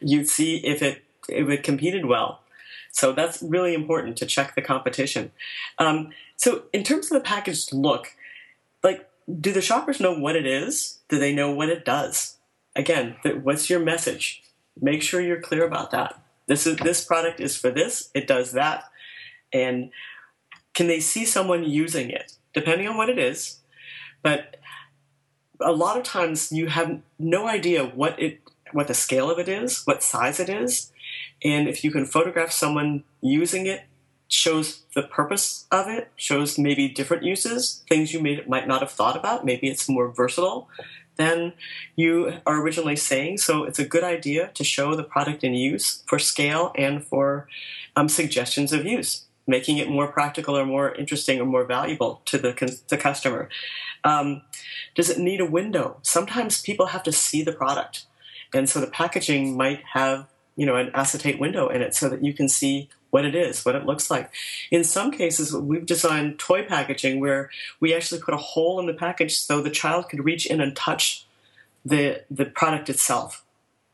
you'd 0.00 0.28
see 0.28 0.58
if 0.58 0.82
it 0.82 1.02
if 1.28 1.48
it 1.48 1.62
competed 1.62 2.04
well. 2.04 2.40
So 2.90 3.12
that's 3.12 3.42
really 3.42 3.74
important 3.74 4.16
to 4.18 4.26
check 4.26 4.54
the 4.54 4.62
competition. 4.62 5.30
Um, 5.78 6.10
so 6.36 6.64
in 6.72 6.84
terms 6.84 7.06
of 7.06 7.14
the 7.14 7.20
packaged 7.20 7.72
look, 7.72 8.14
do 9.28 9.52
the 9.52 9.60
shoppers 9.60 10.00
know 10.00 10.18
what 10.18 10.36
it 10.36 10.46
is? 10.46 11.00
Do 11.08 11.18
they 11.18 11.34
know 11.34 11.50
what 11.50 11.68
it 11.68 11.84
does? 11.84 12.36
Again, 12.74 13.16
what's 13.42 13.68
your 13.68 13.80
message? 13.80 14.42
Make 14.80 15.02
sure 15.02 15.20
you're 15.20 15.40
clear 15.40 15.66
about 15.66 15.90
that. 15.90 16.20
This 16.46 16.66
is 16.66 16.76
this 16.78 17.04
product 17.04 17.40
is 17.40 17.56
for 17.56 17.70
this. 17.70 18.10
It 18.14 18.26
does 18.26 18.52
that, 18.52 18.84
and 19.52 19.90
can 20.72 20.86
they 20.86 21.00
see 21.00 21.26
someone 21.26 21.64
using 21.64 22.08
it? 22.08 22.32
Depending 22.54 22.88
on 22.88 22.96
what 22.96 23.10
it 23.10 23.18
is, 23.18 23.58
but 24.22 24.56
a 25.60 25.72
lot 25.72 25.98
of 25.98 26.04
times 26.04 26.50
you 26.50 26.68
have 26.68 27.00
no 27.18 27.46
idea 27.46 27.84
what 27.84 28.18
it 28.20 28.40
what 28.72 28.88
the 28.88 28.94
scale 28.94 29.30
of 29.30 29.38
it 29.38 29.48
is, 29.48 29.82
what 29.84 30.02
size 30.02 30.40
it 30.40 30.48
is, 30.48 30.90
and 31.44 31.68
if 31.68 31.84
you 31.84 31.90
can 31.90 32.06
photograph 32.06 32.50
someone 32.50 33.04
using 33.20 33.66
it 33.66 33.82
shows 34.28 34.82
the 34.94 35.02
purpose 35.02 35.66
of 35.70 35.88
it, 35.88 36.12
shows 36.16 36.58
maybe 36.58 36.88
different 36.88 37.22
uses, 37.22 37.82
things 37.88 38.12
you 38.12 38.20
may, 38.20 38.42
might 38.46 38.68
not 38.68 38.80
have 38.80 38.90
thought 38.90 39.16
about. 39.16 39.44
Maybe 39.44 39.68
it's 39.68 39.88
more 39.88 40.08
versatile 40.08 40.68
than 41.16 41.54
you 41.96 42.34
are 42.46 42.60
originally 42.60 42.96
saying. 42.96 43.38
So 43.38 43.64
it's 43.64 43.78
a 43.78 43.84
good 43.84 44.04
idea 44.04 44.50
to 44.54 44.62
show 44.62 44.94
the 44.94 45.02
product 45.02 45.42
in 45.42 45.54
use 45.54 46.02
for 46.06 46.18
scale 46.18 46.72
and 46.76 47.04
for 47.04 47.48
um, 47.96 48.08
suggestions 48.08 48.72
of 48.72 48.84
use, 48.84 49.24
making 49.46 49.78
it 49.78 49.88
more 49.88 50.12
practical 50.12 50.56
or 50.56 50.64
more 50.64 50.94
interesting 50.94 51.40
or 51.40 51.46
more 51.46 51.64
valuable 51.64 52.22
to 52.26 52.38
the, 52.38 52.80
the 52.88 52.96
customer. 52.96 53.48
Um, 54.04 54.42
does 54.94 55.10
it 55.10 55.18
need 55.18 55.40
a 55.40 55.46
window? 55.46 55.98
Sometimes 56.02 56.62
people 56.62 56.86
have 56.86 57.02
to 57.04 57.12
see 57.12 57.42
the 57.42 57.52
product. 57.52 58.04
And 58.54 58.68
so 58.68 58.80
the 58.80 58.86
packaging 58.86 59.56
might 59.56 59.82
have 59.92 60.26
you 60.58 60.66
know 60.66 60.74
an 60.74 60.90
acetate 60.92 61.38
window 61.38 61.68
in 61.68 61.80
it 61.80 61.94
so 61.94 62.08
that 62.08 62.22
you 62.22 62.34
can 62.34 62.48
see 62.48 62.90
what 63.10 63.24
it 63.24 63.34
is, 63.34 63.64
what 63.64 63.74
it 63.74 63.86
looks 63.86 64.10
like. 64.10 64.30
In 64.70 64.84
some 64.84 65.10
cases, 65.10 65.54
we've 65.54 65.86
designed 65.86 66.38
toy 66.38 66.62
packaging 66.64 67.20
where 67.20 67.50
we 67.80 67.94
actually 67.94 68.20
put 68.20 68.34
a 68.34 68.38
hole 68.38 68.78
in 68.80 68.86
the 68.86 68.94
package 68.94 69.38
so 69.38 69.60
the 69.60 69.70
child 69.70 70.08
could 70.08 70.24
reach 70.24 70.46
in 70.46 70.60
and 70.60 70.76
touch 70.76 71.26
the 71.84 72.22
the 72.30 72.44
product 72.44 72.88
itself, 72.88 73.44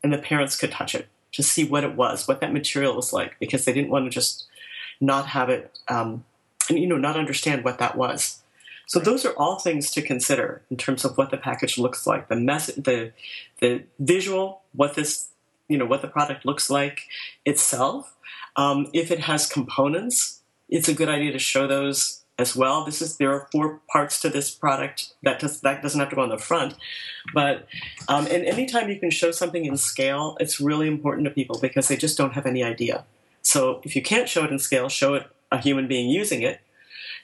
and 0.03 0.13
the 0.13 0.19
parents 0.19 0.57
could 0.57 0.73
touch 0.73 0.95
it 0.95 1.09
to 1.33 1.43
see 1.43 1.65
what 1.65 1.85
it 1.85 1.95
was, 1.95 2.27
what 2.27 2.41
that 2.41 2.53
material 2.53 2.95
was 2.95 3.13
like, 3.13 3.37
because 3.39 3.65
they 3.65 3.73
didn't 3.73 3.91
want 3.91 4.05
to 4.05 4.11
just 4.11 4.47
not 5.01 5.27
have 5.27 5.49
it, 5.51 5.79
um, 5.89 6.25
and 6.69 6.79
you 6.79 6.87
know, 6.87 6.97
not 6.97 7.17
understand 7.17 7.65
what 7.65 7.79
that 7.79 7.97
was. 7.97 8.41
So 8.87 9.01
those 9.01 9.25
are 9.25 9.33
all 9.33 9.59
things 9.59 9.91
to 9.93 10.03
consider 10.03 10.63
in 10.71 10.77
terms 10.77 11.05
of 11.05 11.17
what 11.17 11.31
the 11.31 11.37
package 11.37 11.79
looks 11.79 12.07
like, 12.07 12.29
the 12.29 12.37
mess, 12.37 12.67
the 12.67 13.13
the 13.61 13.85
visual, 13.99 14.63
what 14.73 14.95
this, 14.95 15.29
you 15.69 15.79
know, 15.79 15.87
what 15.87 16.03
the 16.03 16.09
product 16.09 16.45
looks 16.45 16.69
like 16.69 17.07
itself, 17.45 18.14
um, 18.57 18.89
if 18.93 19.11
it 19.11 19.21
has 19.21 19.47
components, 19.47 20.43
it's 20.69 20.89
a 20.89 20.95
good 20.95 21.09
idea 21.09 21.33
to 21.33 21.39
show 21.39 21.67
those 21.67 22.25
as 22.39 22.57
well. 22.57 22.85
This 22.85 23.01
is 23.01 23.17
there 23.17 23.33
are 23.33 23.49
four 23.53 23.81
parts 23.91 24.21
to 24.21 24.29
this 24.29 24.51
product 24.51 25.15
that 25.23 25.39
does, 25.39 25.61
that 25.61 25.83
doesn't 25.83 26.01
have 26.01 26.11
to 26.11 26.17
go 26.17 26.23
on 26.23 26.31
the 26.31 26.39
front, 26.39 26.75
but 27.33 27.67
um, 28.09 28.27
and 28.27 28.45
anytime 28.45 28.89
you 28.89 28.99
can 28.99 29.11
show 29.11 29.31
something 29.31 29.65
in 29.65 29.77
scale, 29.77 30.37
it's 30.41 30.61
really 30.61 30.89
important 30.89 31.27
to 31.27 31.31
people 31.31 31.59
because 31.61 31.89
they 31.89 31.97
just 31.97 32.19
don't 32.19 32.35
have 32.35 32.47
any 32.47 32.65
idea. 32.65 33.05
So 33.43 33.81
if 33.85 33.95
you 33.95 34.03
can't 34.03 34.29
show 34.29 34.45
it 34.45 34.51
in 34.51 34.59
scale, 34.59 34.89
show 34.89 35.15
it 35.15 35.27
a 35.53 35.59
human 35.59 35.87
being 35.87 36.09
using 36.09 36.43
it, 36.43 36.61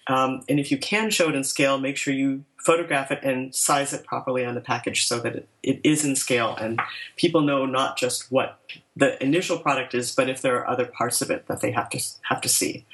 um, 0.06 0.42
and 0.48 0.58
if 0.58 0.70
you 0.70 0.78
can 0.78 1.10
show 1.10 1.28
it 1.28 1.34
in 1.34 1.44
scale, 1.44 1.78
make 1.78 1.96
sure 1.96 2.14
you 2.14 2.44
photograph 2.58 3.10
it 3.10 3.22
and 3.22 3.54
size 3.54 3.92
it 3.92 4.04
properly 4.04 4.44
on 4.44 4.54
the 4.54 4.60
package 4.60 5.06
so 5.06 5.18
that 5.20 5.34
it, 5.34 5.48
it 5.62 5.80
is 5.84 6.04
in 6.04 6.14
scale 6.16 6.56
and 6.60 6.80
people 7.16 7.40
know 7.40 7.64
not 7.64 7.96
just 7.96 8.30
what 8.30 8.58
the 8.96 9.22
initial 9.22 9.59
product 9.59 9.94
is, 9.94 10.14
but 10.14 10.29
if 10.29 10.42
there 10.42 10.57
are 10.57 10.68
other 10.68 10.87
parts 10.87 11.22
of 11.22 11.31
it 11.31 11.46
that 11.46 11.61
they 11.61 11.72
have 11.72 11.88
to 11.90 12.00
have 12.29 12.40
to 12.40 12.48
see. 12.48 12.87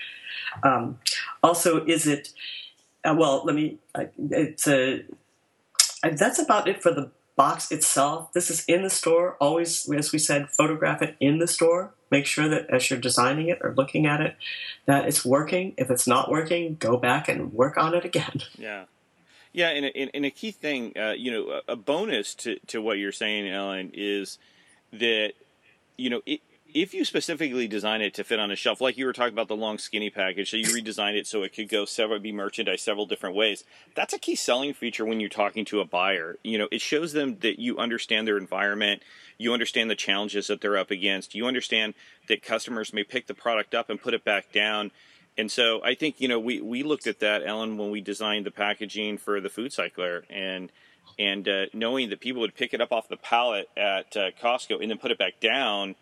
Um, 0.62 0.98
also, 1.42 1.84
is 1.84 2.06
it 2.06 2.32
uh, 3.04 3.14
well? 3.16 3.42
Let 3.44 3.54
me. 3.54 3.78
Uh, 3.94 4.04
it's 4.30 4.66
a. 4.66 5.04
Uh, 6.02 6.10
that's 6.12 6.38
about 6.38 6.68
it 6.68 6.82
for 6.82 6.92
the 6.92 7.10
box 7.36 7.70
itself. 7.70 8.32
This 8.32 8.50
is 8.50 8.64
in 8.64 8.82
the 8.82 8.90
store. 8.90 9.36
Always, 9.40 9.88
as 9.90 10.12
we 10.12 10.18
said, 10.18 10.50
photograph 10.50 11.02
it 11.02 11.16
in 11.20 11.38
the 11.38 11.46
store. 11.46 11.92
Make 12.10 12.26
sure 12.26 12.48
that 12.48 12.70
as 12.70 12.88
you're 12.88 13.00
designing 13.00 13.48
it 13.48 13.58
or 13.62 13.74
looking 13.74 14.06
at 14.06 14.20
it, 14.20 14.36
that 14.86 15.06
it's 15.06 15.24
working. 15.24 15.74
If 15.76 15.90
it's 15.90 16.06
not 16.06 16.30
working, 16.30 16.76
go 16.78 16.96
back 16.96 17.28
and 17.28 17.52
work 17.52 17.76
on 17.76 17.94
it 17.94 18.04
again. 18.04 18.42
Yeah. 18.58 18.84
Yeah, 19.52 19.70
and, 19.70 19.86
and, 19.86 20.10
and 20.12 20.26
a 20.26 20.30
key 20.30 20.50
thing, 20.50 20.92
uh, 20.98 21.12
you 21.12 21.30
know, 21.30 21.62
a 21.66 21.76
bonus 21.76 22.34
to, 22.34 22.58
to 22.66 22.82
what 22.82 22.98
you're 22.98 23.10
saying, 23.10 23.48
Ellen, 23.48 23.90
is 23.94 24.38
that, 24.92 25.32
you 25.96 26.10
know, 26.10 26.22
it, 26.26 26.40
if 26.74 26.92
you 26.92 27.04
specifically 27.04 27.68
design 27.68 28.02
it 28.02 28.12
to 28.14 28.24
fit 28.24 28.38
on 28.38 28.50
a 28.50 28.56
shelf, 28.56 28.80
like 28.80 28.98
you 28.98 29.06
were 29.06 29.12
talking 29.12 29.32
about 29.32 29.48
the 29.48 29.56
long 29.56 29.78
skinny 29.78 30.10
package, 30.10 30.50
so 30.50 30.56
you 30.56 30.64
redesigned 30.64 31.16
it 31.16 31.26
so 31.26 31.42
it 31.42 31.54
could 31.54 31.68
go 31.68 31.84
several, 31.84 32.18
be 32.18 32.32
merchandised 32.32 32.82
several 32.82 33.06
different 33.06 33.36
ways. 33.36 33.64
That's 33.94 34.12
a 34.12 34.18
key 34.18 34.34
selling 34.34 34.74
feature 34.74 35.04
when 35.04 35.20
you're 35.20 35.28
talking 35.28 35.64
to 35.66 35.80
a 35.80 35.84
buyer. 35.84 36.36
You 36.42 36.58
know, 36.58 36.68
it 36.70 36.80
shows 36.80 37.12
them 37.12 37.38
that 37.40 37.58
you 37.58 37.78
understand 37.78 38.26
their 38.26 38.36
environment, 38.36 39.02
you 39.38 39.52
understand 39.52 39.90
the 39.90 39.94
challenges 39.94 40.48
that 40.48 40.60
they're 40.60 40.76
up 40.76 40.90
against, 40.90 41.34
you 41.34 41.46
understand 41.46 41.94
that 42.28 42.42
customers 42.42 42.92
may 42.92 43.04
pick 43.04 43.26
the 43.26 43.34
product 43.34 43.74
up 43.74 43.88
and 43.88 44.00
put 44.00 44.14
it 44.14 44.24
back 44.24 44.52
down 44.52 44.90
and 45.38 45.50
so 45.50 45.82
I 45.84 45.94
think 45.94 46.20
you 46.20 46.28
know 46.28 46.38
we 46.38 46.60
we 46.60 46.82
looked 46.82 47.06
at 47.06 47.20
that, 47.20 47.42
Ellen, 47.46 47.76
when 47.76 47.90
we 47.90 48.00
designed 48.00 48.46
the 48.46 48.50
packaging 48.50 49.18
for 49.18 49.40
the 49.40 49.50
FoodCycler, 49.50 50.22
and 50.30 50.72
and 51.18 51.48
uh, 51.48 51.66
knowing 51.72 52.10
that 52.10 52.20
people 52.20 52.40
would 52.42 52.54
pick 52.54 52.74
it 52.74 52.80
up 52.80 52.92
off 52.92 53.08
the 53.08 53.16
pallet 53.16 53.68
at 53.76 54.16
uh, 54.16 54.30
Costco 54.42 54.80
and 54.80 54.90
then 54.90 54.98
put 54.98 55.10
it 55.10 55.18
back 55.18 55.40
down, 55.40 55.94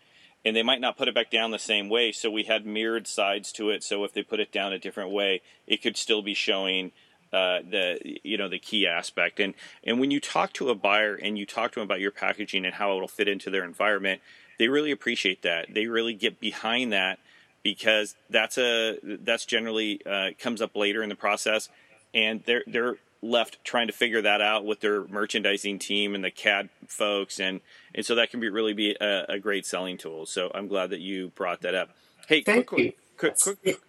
and 0.43 0.55
they 0.55 0.63
might 0.63 0.81
not 0.81 0.97
put 0.97 1.07
it 1.07 1.15
back 1.15 1.31
down 1.31 1.51
the 1.51 1.59
same 1.59 1.89
way. 1.89 2.11
So 2.11 2.29
we 2.29 2.43
had 2.43 2.65
mirrored 2.65 3.07
sides 3.07 3.51
to 3.53 3.69
it. 3.69 3.83
So 3.83 4.03
if 4.03 4.13
they 4.13 4.23
put 4.23 4.39
it 4.39 4.51
down 4.51 4.73
a 4.73 4.79
different 4.79 5.11
way, 5.11 5.41
it 5.67 5.81
could 5.81 5.97
still 5.97 6.21
be 6.21 6.33
showing 6.33 6.91
uh, 7.33 7.59
the 7.69 7.99
you 8.23 8.37
know 8.37 8.47
the 8.47 8.59
key 8.59 8.87
aspect. 8.87 9.39
And 9.39 9.53
and 9.83 9.99
when 9.99 10.11
you 10.11 10.19
talk 10.19 10.53
to 10.53 10.69
a 10.69 10.75
buyer 10.75 11.15
and 11.15 11.37
you 11.37 11.45
talk 11.45 11.71
to 11.73 11.79
them 11.79 11.87
about 11.87 11.99
your 11.99 12.11
packaging 12.11 12.65
and 12.65 12.75
how 12.75 12.95
it'll 12.95 13.07
fit 13.07 13.27
into 13.27 13.49
their 13.49 13.63
environment, 13.63 14.21
they 14.59 14.67
really 14.67 14.91
appreciate 14.91 15.41
that. 15.41 15.73
They 15.73 15.87
really 15.87 16.13
get 16.13 16.39
behind 16.39 16.93
that 16.93 17.19
because 17.63 18.15
that's 18.29 18.57
a 18.57 18.99
that's 19.03 19.45
generally 19.45 19.99
uh, 20.05 20.29
comes 20.39 20.61
up 20.61 20.75
later 20.75 21.01
in 21.01 21.09
the 21.09 21.15
process, 21.15 21.67
and 22.13 22.43
they're 22.45 22.63
they're 22.67 22.97
left 23.21 23.63
trying 23.63 23.87
to 23.87 23.93
figure 23.93 24.21
that 24.21 24.41
out 24.41 24.65
with 24.65 24.81
their 24.81 25.07
merchandising 25.07 25.79
team 25.79 26.15
and 26.15 26.23
the 26.23 26.31
CAD 26.31 26.69
folks, 26.87 27.39
and 27.39 27.61
and 27.93 28.05
so 28.05 28.15
that 28.15 28.29
can 28.31 28.39
be 28.39 28.49
really 28.49 28.73
be 28.73 28.95
a, 28.99 29.25
a 29.29 29.39
great 29.39 29.65
selling 29.65 29.97
tool. 29.97 30.25
So 30.25 30.51
I'm 30.53 30.67
glad 30.67 30.91
that 30.91 30.99
you 30.99 31.29
brought 31.35 31.61
that 31.61 31.75
up. 31.75 31.89
Hey, 32.27 32.41
Thank 32.41 32.67
quickly, 32.67 32.85
you. 32.85 32.93
quick, 33.17 33.39
quick, 33.39 33.79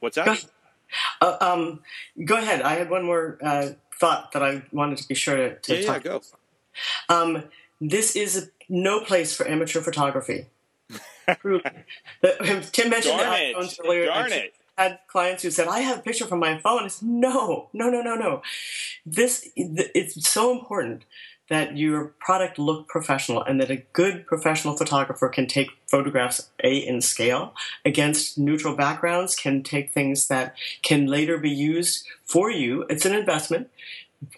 what's 0.00 0.16
Go 0.16 0.24
that? 0.24 0.28
ahead. 0.28 0.50
Uh, 1.20 1.36
um, 1.40 1.80
go 2.24 2.36
ahead. 2.36 2.62
I 2.62 2.74
had 2.74 2.90
one 2.90 3.04
more 3.04 3.38
uh, 3.42 3.70
thought 3.98 4.32
that 4.32 4.42
I 4.42 4.62
wanted 4.72 4.98
to 4.98 5.08
be 5.08 5.14
sure 5.14 5.36
to, 5.36 5.58
to 5.58 5.74
Yeah, 5.74 5.80
yeah, 5.80 5.86
talk. 5.86 6.02
go. 6.02 6.22
Um, 7.08 7.44
this 7.80 8.14
is 8.16 8.50
no 8.68 9.00
place 9.00 9.34
for 9.34 9.46
amateur 9.48 9.80
photography. 9.80 10.46
Tim 11.42 12.90
mentioned 12.90 13.18
Darn 13.18 13.30
the 13.30 13.50
it! 13.50 13.56
earlier. 13.84 14.06
Darn 14.06 14.32
it! 14.32 14.54
Had 14.76 15.00
clients 15.08 15.42
who 15.42 15.50
said, 15.50 15.68
"I 15.68 15.80
have 15.80 15.98
a 15.98 16.02
picture 16.02 16.26
from 16.26 16.40
my 16.40 16.58
phone." 16.58 16.84
I 16.84 16.88
said, 16.88 17.08
"No, 17.08 17.68
no, 17.72 17.90
no, 17.90 18.02
no, 18.02 18.14
no. 18.14 18.42
This 19.04 19.48
it's 19.56 20.28
so 20.28 20.52
important 20.52 21.04
that 21.52 21.76
your 21.76 22.06
product 22.18 22.58
look 22.58 22.88
professional 22.88 23.42
and 23.42 23.60
that 23.60 23.70
a 23.70 23.84
good 23.92 24.26
professional 24.26 24.74
photographer 24.76 25.28
can 25.28 25.46
take 25.46 25.68
photographs 25.86 26.50
a 26.64 26.76
in 26.76 27.00
scale 27.02 27.54
against 27.84 28.38
neutral 28.38 28.74
backgrounds 28.74 29.34
can 29.34 29.62
take 29.62 29.90
things 29.90 30.28
that 30.28 30.54
can 30.82 31.06
later 31.06 31.36
be 31.36 31.50
used 31.50 32.06
for 32.24 32.50
you 32.50 32.86
it's 32.88 33.04
an 33.04 33.12
investment 33.12 33.68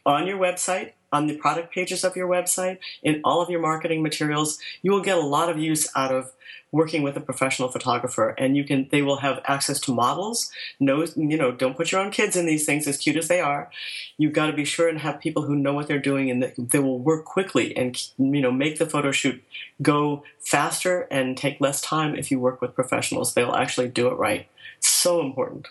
on 0.04 0.26
your 0.26 0.38
website 0.38 0.92
on 1.14 1.26
the 1.26 1.36
product 1.36 1.72
pages 1.72 2.04
of 2.04 2.16
your 2.16 2.28
website 2.28 2.78
in 3.02 3.20
all 3.24 3.40
of 3.40 3.48
your 3.48 3.60
marketing 3.60 4.02
materials 4.02 4.58
you 4.82 4.90
will 4.90 5.00
get 5.00 5.16
a 5.16 5.20
lot 5.36 5.48
of 5.48 5.58
use 5.58 5.88
out 5.96 6.12
of 6.12 6.32
working 6.74 7.04
with 7.04 7.16
a 7.16 7.20
professional 7.20 7.68
photographer. 7.68 8.30
And 8.36 8.56
you 8.56 8.64
can 8.64 8.88
they 8.90 9.00
will 9.00 9.18
have 9.18 9.40
access 9.44 9.78
to 9.80 9.94
models. 9.94 10.50
No 10.80 11.06
you 11.16 11.38
know 11.38 11.52
don't 11.52 11.76
put 11.76 11.92
your 11.92 12.00
own 12.00 12.10
kids 12.10 12.36
in 12.36 12.46
these 12.46 12.66
things 12.66 12.86
as 12.86 12.98
cute 12.98 13.16
as 13.16 13.28
they 13.28 13.40
are. 13.40 13.70
You've 14.18 14.32
got 14.32 14.48
to 14.48 14.52
be 14.52 14.64
sure 14.64 14.88
and 14.88 14.98
have 14.98 15.20
people 15.20 15.42
who 15.42 15.54
know 15.54 15.72
what 15.72 15.86
they're 15.86 15.98
doing 15.98 16.30
and 16.30 16.52
they 16.58 16.78
will 16.80 16.98
work 16.98 17.24
quickly 17.24 17.76
and 17.76 17.96
you 18.18 18.40
know 18.40 18.50
make 18.50 18.78
the 18.78 18.86
photo 18.86 19.12
shoot 19.12 19.42
go 19.80 20.24
faster 20.40 21.02
and 21.10 21.36
take 21.36 21.60
less 21.60 21.80
time 21.80 22.16
if 22.16 22.30
you 22.30 22.40
work 22.40 22.60
with 22.60 22.74
professionals. 22.74 23.32
They'll 23.32 23.54
actually 23.54 23.88
do 23.88 24.08
it 24.08 24.14
right. 24.14 24.48
So 24.80 25.20
important 25.20 25.68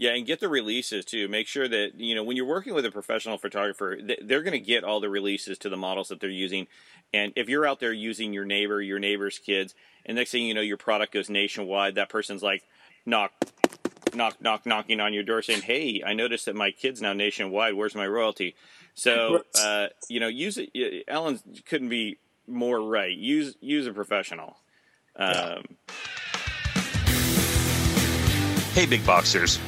Yeah, 0.00 0.14
and 0.14 0.24
get 0.24 0.38
the 0.38 0.48
releases 0.48 1.04
too. 1.04 1.26
Make 1.26 1.48
sure 1.48 1.66
that 1.66 1.96
you 1.96 2.14
know 2.14 2.22
when 2.22 2.36
you're 2.36 2.46
working 2.46 2.72
with 2.72 2.86
a 2.86 2.90
professional 2.90 3.36
photographer, 3.36 3.98
they're 4.22 4.42
going 4.42 4.52
to 4.52 4.60
get 4.60 4.84
all 4.84 5.00
the 5.00 5.10
releases 5.10 5.58
to 5.58 5.68
the 5.68 5.76
models 5.76 6.08
that 6.08 6.20
they're 6.20 6.30
using. 6.30 6.68
And 7.12 7.32
if 7.34 7.48
you're 7.48 7.66
out 7.66 7.80
there 7.80 7.92
using 7.92 8.32
your 8.32 8.44
neighbor, 8.44 8.80
your 8.80 9.00
neighbor's 9.00 9.40
kids, 9.40 9.74
and 10.06 10.16
next 10.16 10.30
thing 10.30 10.44
you 10.44 10.54
know, 10.54 10.60
your 10.60 10.76
product 10.76 11.12
goes 11.12 11.28
nationwide, 11.28 11.96
that 11.96 12.10
person's 12.10 12.44
like, 12.44 12.62
knock, 13.06 13.32
knock, 14.14 14.40
knock, 14.40 14.66
knocking 14.66 15.00
on 15.00 15.12
your 15.12 15.24
door, 15.24 15.42
saying, 15.42 15.62
"Hey, 15.62 16.00
I 16.06 16.12
noticed 16.12 16.46
that 16.46 16.54
my 16.54 16.70
kid's 16.70 17.02
now 17.02 17.12
nationwide. 17.12 17.74
Where's 17.74 17.96
my 17.96 18.06
royalty?" 18.06 18.54
So, 18.94 19.42
uh, 19.60 19.88
you 20.08 20.20
know, 20.20 20.28
use 20.28 20.58
it. 20.58 21.04
Ellen 21.08 21.40
couldn't 21.66 21.88
be 21.88 22.18
more 22.46 22.80
right. 22.80 23.16
Use 23.16 23.56
use 23.60 23.88
a 23.88 23.92
professional. 23.92 24.58
Um, 25.16 25.64
Hey, 28.78 28.86
big 28.86 29.04
boxers. 29.04 29.58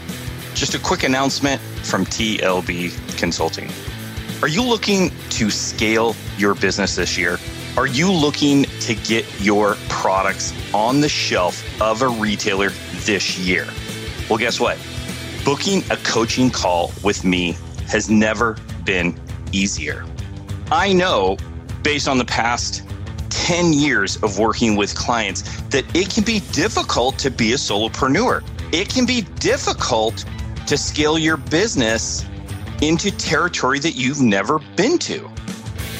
Just 0.54 0.74
a 0.74 0.78
quick 0.78 1.04
announcement 1.04 1.60
from 1.60 2.04
TLB 2.04 3.18
Consulting. 3.18 3.70
Are 4.42 4.48
you 4.48 4.62
looking 4.62 5.10
to 5.30 5.50
scale 5.50 6.14
your 6.38 6.54
business 6.54 6.96
this 6.96 7.16
year? 7.16 7.38
Are 7.76 7.86
you 7.86 8.10
looking 8.10 8.64
to 8.80 8.94
get 8.94 9.24
your 9.40 9.76
products 9.88 10.52
on 10.74 11.00
the 11.00 11.08
shelf 11.08 11.62
of 11.80 12.02
a 12.02 12.08
retailer 12.08 12.70
this 13.04 13.38
year? 13.38 13.66
Well, 14.28 14.38
guess 14.38 14.58
what? 14.58 14.78
Booking 15.44 15.82
a 15.90 15.96
coaching 15.98 16.50
call 16.50 16.92
with 17.02 17.24
me 17.24 17.56
has 17.88 18.10
never 18.10 18.56
been 18.84 19.18
easier. 19.52 20.04
I 20.70 20.92
know 20.92 21.36
based 21.82 22.08
on 22.08 22.18
the 22.18 22.24
past 22.24 22.82
10 23.30 23.72
years 23.72 24.16
of 24.22 24.38
working 24.38 24.76
with 24.76 24.94
clients 24.94 25.42
that 25.70 25.84
it 25.94 26.10
can 26.10 26.24
be 26.24 26.40
difficult 26.52 27.18
to 27.18 27.30
be 27.30 27.52
a 27.52 27.56
solopreneur. 27.56 28.42
It 28.72 28.88
can 28.88 29.06
be 29.06 29.22
difficult 29.38 30.24
to 30.70 30.78
scale 30.78 31.18
your 31.18 31.36
business 31.36 32.24
into 32.80 33.10
territory 33.10 33.80
that 33.80 33.96
you've 33.96 34.20
never 34.20 34.60
been 34.76 35.00
to. 35.00 35.28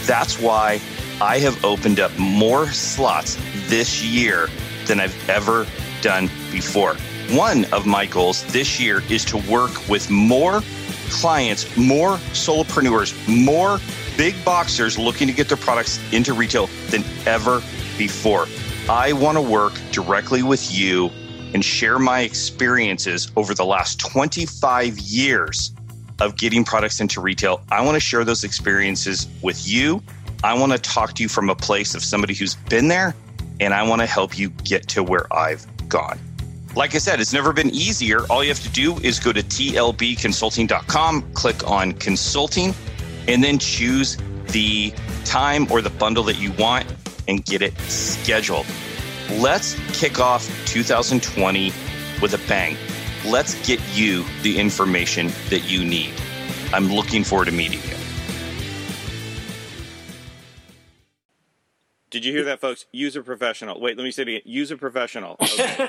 That's 0.07 0.39
why 0.39 0.81
I 1.21 1.41
have 1.41 1.65
opened 1.65 1.99
up 1.99 2.17
more 2.21 2.69
slots 2.69 3.37
this 3.67 4.05
year 4.05 4.49
than 4.87 5.01
I've 5.01 5.29
ever 5.29 5.67
done 6.03 6.31
before. 6.53 6.95
One 7.31 7.65
of 7.73 7.85
my 7.85 8.07
goals 8.07 8.45
this 8.53 8.79
year 8.79 9.03
is 9.11 9.25
to 9.25 9.39
work 9.51 9.89
with 9.89 10.09
more 10.09 10.63
clients, 11.09 11.77
more 11.77 12.19
solopreneurs, 12.33 13.13
more 13.27 13.81
big 14.17 14.37
boxers 14.45 14.97
looking 14.97 15.27
to 15.27 15.35
get 15.35 15.49
their 15.49 15.57
products 15.57 15.99
into 16.13 16.33
retail 16.33 16.69
than 16.91 17.03
ever 17.27 17.61
before. 17.99 18.47
I 18.89 19.15
want 19.15 19.37
to 19.37 19.43
work 19.43 19.73
directly 19.91 20.45
with 20.45 20.73
you 20.73 21.11
and 21.55 21.65
share 21.65 21.99
my 21.99 22.21
experiences 22.21 23.31
over 23.37 23.55
the 23.55 23.65
last 23.65 23.99
25 23.99 24.99
years 24.99 25.73
of 26.21 26.37
getting 26.37 26.65
products 26.65 27.01
into 27.01 27.21
retail. 27.21 27.63
I 27.71 27.83
want 27.83 27.97
to 27.97 28.01
share 28.01 28.25
those 28.25 28.45
experiences 28.45 29.27
with 29.43 29.67
you. 29.67 30.03
I 30.45 30.55
want 30.55 30.73
to 30.73 30.79
talk 30.79 31.15
to 31.15 31.23
you 31.23 31.29
from 31.29 31.51
a 31.51 31.55
place 31.55 31.95
of 31.95 32.05
somebody 32.05 32.35
who's 32.35 32.55
been 32.55 32.89
there, 32.89 33.15
and 33.59 33.75
I 33.75 33.83
want 33.83 34.01
to 34.01 34.07
help 34.07 34.39
you 34.39 34.51
get 34.51 34.89
to 34.89 35.03
where 35.03 35.33
I've 35.33 35.67
gone. 35.89 36.19
Like 36.77 36.95
I 36.95 36.99
said, 36.99 37.21
it's 37.21 37.33
never 37.33 37.53
been 37.53 37.71
easier. 37.71 38.25
All 38.31 38.45
you 38.45 38.51
have 38.51 38.61
to 38.61 38.69
do 38.69 38.97
is 38.99 39.19
go 39.19 39.33
to 39.33 39.43
tlbconsulting.com, 39.43 41.33
click 41.33 41.69
on 41.69 41.93
consulting, 41.95 42.75
and 43.27 43.43
then 43.43 43.59
choose 43.59 44.17
the 44.49 44.95
time 45.25 45.71
or 45.71 45.83
the 45.83 45.91
bundle 45.91 46.23
that 46.25 46.39
you 46.39 46.53
want 46.53 46.87
and 47.29 47.45
get 47.45 47.61
it 47.63 47.77
scheduled. 47.81 48.67
Let's 49.39 49.77
kick 49.93 50.19
off 50.19 50.45
2020 50.67 51.73
with 52.21 52.35
a 52.35 52.49
bang. 52.49 52.77
Let's 53.25 53.55
get 53.67 53.81
you 53.97 54.25
the 54.43 54.59
information 54.59 55.29
that 55.51 55.71
you 55.71 55.85
need. 55.85 56.15
I'm 56.73 56.89
looking 56.89 57.23
forward 57.23 57.45
to 57.45 57.53
meeting 57.53 57.81
you. 57.89 58.00
Did 62.11 62.25
you 62.25 62.33
hear 62.33 62.45
that, 62.45 62.61
folks? 62.61 62.87
Use 62.93 63.15
a 63.17 63.23
professional. 63.23 63.81
Wait, 63.81 63.97
let 63.97 64.05
me 64.05 64.11
say 64.11 64.23
it 64.23 64.29
again. 64.29 64.41
Use 64.45 64.71
a 64.71 64.77
professional. 64.77 65.37
Okay. 65.61 65.89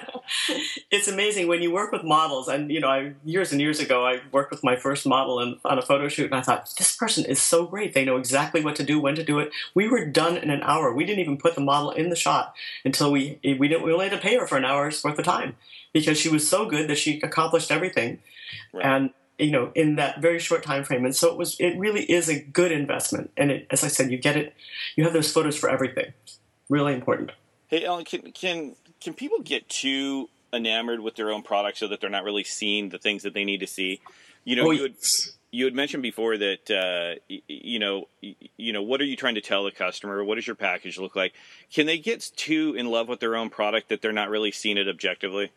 it's 0.91 1.07
amazing 1.09 1.47
when 1.47 1.61
you 1.61 1.71
work 1.71 1.91
with 1.91 2.03
models 2.03 2.47
and 2.47 2.71
you 2.71 2.79
know 2.79 2.87
I, 2.87 3.13
years 3.25 3.51
and 3.51 3.59
years 3.59 3.79
ago 3.81 4.05
i 4.05 4.21
worked 4.31 4.49
with 4.51 4.63
my 4.63 4.75
first 4.77 5.05
model 5.05 5.39
on 5.65 5.77
a 5.77 5.81
photo 5.81 6.07
shoot 6.07 6.25
and 6.27 6.35
i 6.35 6.41
thought 6.41 6.69
this 6.77 6.95
person 6.95 7.25
is 7.25 7.41
so 7.41 7.65
great 7.65 7.93
they 7.93 8.05
know 8.05 8.15
exactly 8.15 8.63
what 8.63 8.75
to 8.77 8.83
do 8.83 8.99
when 8.99 9.15
to 9.15 9.23
do 9.23 9.39
it 9.39 9.51
we 9.73 9.89
were 9.89 10.05
done 10.05 10.37
in 10.37 10.49
an 10.49 10.61
hour 10.63 10.93
we 10.93 11.05
didn't 11.05 11.19
even 11.19 11.37
put 11.37 11.55
the 11.55 11.61
model 11.61 11.91
in 11.91 12.09
the 12.09 12.15
shot 12.15 12.53
until 12.85 13.11
we 13.11 13.39
we 13.43 13.67
didn't 13.67 13.83
we 13.83 13.91
only 13.91 14.07
had 14.07 14.15
to 14.15 14.21
pay 14.21 14.37
her 14.37 14.47
for 14.47 14.57
an 14.57 14.63
hour's 14.65 15.03
worth 15.03 15.19
of 15.19 15.25
time 15.25 15.55
because 15.91 16.17
she 16.17 16.29
was 16.29 16.47
so 16.47 16.65
good 16.65 16.87
that 16.89 16.97
she 16.97 17.19
accomplished 17.21 17.71
everything 17.71 18.19
Right. 18.73 18.85
and 18.85 19.09
you 19.41 19.51
know 19.51 19.71
in 19.75 19.95
that 19.95 20.21
very 20.21 20.39
short 20.39 20.63
time 20.63 20.83
frame 20.83 21.03
and 21.03 21.15
so 21.15 21.29
it 21.29 21.37
was 21.37 21.55
it 21.59 21.77
really 21.77 22.03
is 22.03 22.29
a 22.29 22.39
good 22.39 22.71
investment 22.71 23.31
and 23.35 23.51
it, 23.51 23.67
as 23.71 23.83
i 23.83 23.87
said 23.87 24.11
you 24.11 24.17
get 24.17 24.37
it 24.37 24.53
you 24.95 25.03
have 25.03 25.13
those 25.13 25.31
photos 25.31 25.57
for 25.57 25.69
everything 25.69 26.13
really 26.69 26.93
important 26.93 27.31
Hey, 27.71 27.85
Ellen, 27.85 28.03
can 28.03 28.33
can 28.33 28.75
can 28.99 29.13
people 29.13 29.39
get 29.39 29.69
too 29.69 30.29
enamored 30.51 30.99
with 30.99 31.15
their 31.15 31.31
own 31.31 31.41
product 31.41 31.77
so 31.77 31.87
that 31.87 32.01
they're 32.01 32.09
not 32.09 32.25
really 32.25 32.43
seeing 32.43 32.89
the 32.89 32.97
things 32.97 33.23
that 33.23 33.33
they 33.33 33.45
need 33.45 33.61
to 33.61 33.67
see? 33.67 34.01
You 34.43 34.57
know, 34.57 34.65
Oh, 34.65 34.71
you 34.71 34.83
had 34.83 34.95
you 35.53 35.63
had 35.63 35.73
mentioned 35.73 36.03
before 36.03 36.37
that 36.37 36.69
uh, 36.69 37.21
y- 37.29 37.41
you 37.47 37.79
know 37.79 38.09
y- 38.21 38.35
you 38.57 38.73
know 38.73 38.83
what 38.83 38.99
are 38.99 39.05
you 39.05 39.15
trying 39.15 39.35
to 39.35 39.41
tell 39.41 39.63
the 39.63 39.71
customer? 39.71 40.21
What 40.21 40.35
does 40.35 40.45
your 40.45 40.57
package 40.57 40.99
look 40.99 41.15
like? 41.15 41.31
Can 41.73 41.85
they 41.85 41.97
get 41.97 42.29
too 42.35 42.75
in 42.77 42.87
love 42.87 43.07
with 43.07 43.21
their 43.21 43.37
own 43.37 43.49
product 43.49 43.87
that 43.87 44.01
they're 44.01 44.11
not 44.11 44.29
really 44.29 44.51
seeing 44.51 44.77
it 44.77 44.89
objectively? 44.89 45.53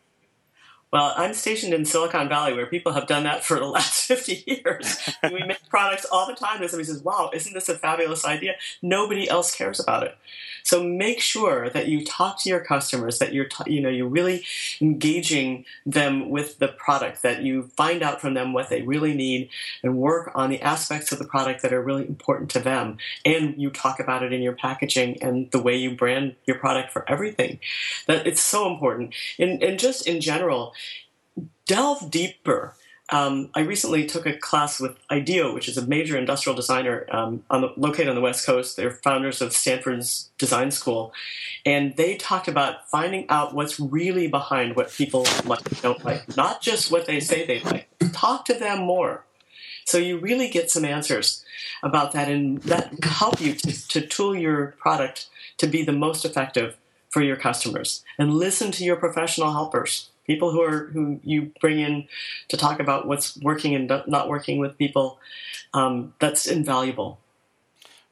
Well, 0.95 1.13
I'm 1.17 1.33
stationed 1.33 1.73
in 1.73 1.83
Silicon 1.83 2.29
Valley 2.29 2.53
where 2.53 2.67
people 2.67 2.93
have 2.93 3.05
done 3.05 3.23
that 3.23 3.43
for 3.43 3.59
the 3.59 3.65
last 3.77 4.05
50 4.05 4.45
years. 4.47 5.09
We 5.23 5.43
make 5.43 5.67
products 5.67 6.05
all 6.09 6.25
the 6.25 6.35
time 6.35 6.61
and 6.61 6.71
somebody 6.71 6.87
says, 6.87 7.03
wow, 7.03 7.31
isn't 7.33 7.53
this 7.53 7.67
a 7.67 7.75
fabulous 7.75 8.23
idea? 8.23 8.53
Nobody 8.81 9.29
else 9.29 9.53
cares 9.53 9.77
about 9.77 10.03
it. 10.03 10.17
So 10.63 10.81
make 10.81 11.19
sure 11.19 11.69
that 11.69 11.87
you 11.87 12.03
talk 12.03 12.41
to 12.41 12.49
your 12.49 12.61
customers, 12.61 13.19
that 13.19 13.33
you're, 13.33 13.47
you 13.67 13.81
know, 13.81 13.89
you're 13.89 14.07
really 14.07 14.45
engaging 14.81 15.65
them 15.85 16.29
with 16.29 16.59
the 16.59 16.69
product, 16.69 17.21
that 17.23 17.43
you 17.43 17.69
find 17.75 18.01
out 18.01 18.21
from 18.21 18.33
them 18.33 18.51
what 18.51 18.69
they 18.69 18.81
really 18.81 19.13
need 19.13 19.49
and 19.83 19.97
work 19.97 20.31
on 20.33 20.49
the 20.49 20.61
aspects 20.61 21.11
of 21.11 21.19
the 21.19 21.25
product 21.25 21.61
that 21.61 21.73
are 21.73 21.83
really 21.83 22.07
important 22.07 22.49
to 22.51 22.59
them. 22.59 22.97
And 23.25 23.61
you 23.61 23.69
talk 23.69 23.99
about 23.99 24.23
it 24.23 24.33
in 24.33 24.41
your 24.41 24.55
packaging 24.55 25.21
and 25.21 25.51
the 25.51 25.61
way 25.61 25.75
you 25.75 25.93
brand 25.93 26.35
your 26.45 26.57
product 26.57 26.91
for 26.91 27.07
everything. 27.07 27.59
That 28.07 28.25
it's 28.25 28.41
so 28.41 28.71
important. 28.71 29.13
And, 29.37 29.61
and 29.61 29.77
just 29.77 30.07
in 30.07 30.19
general, 30.19 30.73
delve 31.65 32.09
deeper. 32.11 32.73
Um, 33.09 33.49
I 33.53 33.59
recently 33.59 34.07
took 34.07 34.25
a 34.25 34.35
class 34.35 34.79
with 34.79 34.97
IDEO, 35.11 35.53
which 35.53 35.67
is 35.67 35.77
a 35.77 35.85
major 35.85 36.17
industrial 36.17 36.55
designer 36.55 37.05
um, 37.11 37.43
on 37.51 37.61
the, 37.61 37.73
located 37.77 38.07
on 38.07 38.15
the 38.15 38.21
West 38.21 38.45
Coast. 38.45 38.77
They're 38.77 38.91
founders 38.91 39.41
of 39.41 39.53
Stanford's 39.53 40.31
Design 40.39 40.71
School, 40.71 41.13
and 41.65 41.95
they 41.97 42.15
talked 42.15 42.47
about 42.47 42.89
finding 42.89 43.29
out 43.29 43.53
what's 43.53 43.79
really 43.79 44.27
behind 44.27 44.75
what 44.75 44.91
people 44.91 45.27
like 45.45 45.81
don't 45.81 46.03
like, 46.03 46.35
not 46.35 46.61
just 46.61 46.91
what 46.91 47.05
they 47.05 47.19
say 47.19 47.45
they 47.45 47.59
like. 47.59 47.87
Talk 48.11 48.45
to 48.45 48.55
them 48.55 48.79
more. 48.79 49.23
So 49.85 49.99
you 49.99 50.17
really 50.17 50.49
get 50.49 50.71
some 50.71 50.83
answers 50.83 51.45
about 51.83 52.11
that, 52.13 52.27
and 52.27 52.59
that 52.63 53.03
help 53.03 53.39
you 53.39 53.53
to, 53.53 53.87
to 53.89 54.01
tool 54.01 54.35
your 54.35 54.73
product 54.79 55.27
to 55.57 55.67
be 55.67 55.83
the 55.83 55.91
most 55.91 56.25
effective 56.25 56.75
for 57.09 57.21
your 57.21 57.35
customers. 57.35 58.03
And 58.17 58.33
listen 58.33 58.71
to 58.71 58.83
your 58.83 58.95
professional 58.95 59.53
helpers, 59.53 60.09
people 60.25 60.51
who 60.51 60.61
are 60.61 60.87
who 60.87 61.19
you 61.23 61.51
bring 61.61 61.79
in 61.79 62.07
to 62.49 62.57
talk 62.57 62.79
about 62.79 63.07
what's 63.07 63.37
working 63.37 63.75
and 63.75 63.91
not 64.07 64.29
working 64.29 64.59
with 64.59 64.77
people. 64.77 65.19
Um, 65.73 66.13
that's 66.19 66.47
invaluable. 66.47 67.19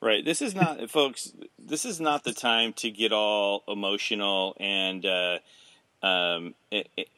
Right. 0.01 0.25
This 0.25 0.41
is 0.41 0.53
not, 0.53 0.89
folks. 0.89 1.31
This 1.57 1.85
is 1.85 2.01
not 2.01 2.25
the 2.25 2.33
time 2.33 2.73
to 2.73 2.89
get 2.91 3.13
all 3.13 3.63
emotional 3.69 4.57
and 4.59 5.05
uh, 5.05 5.39
um, 6.01 6.55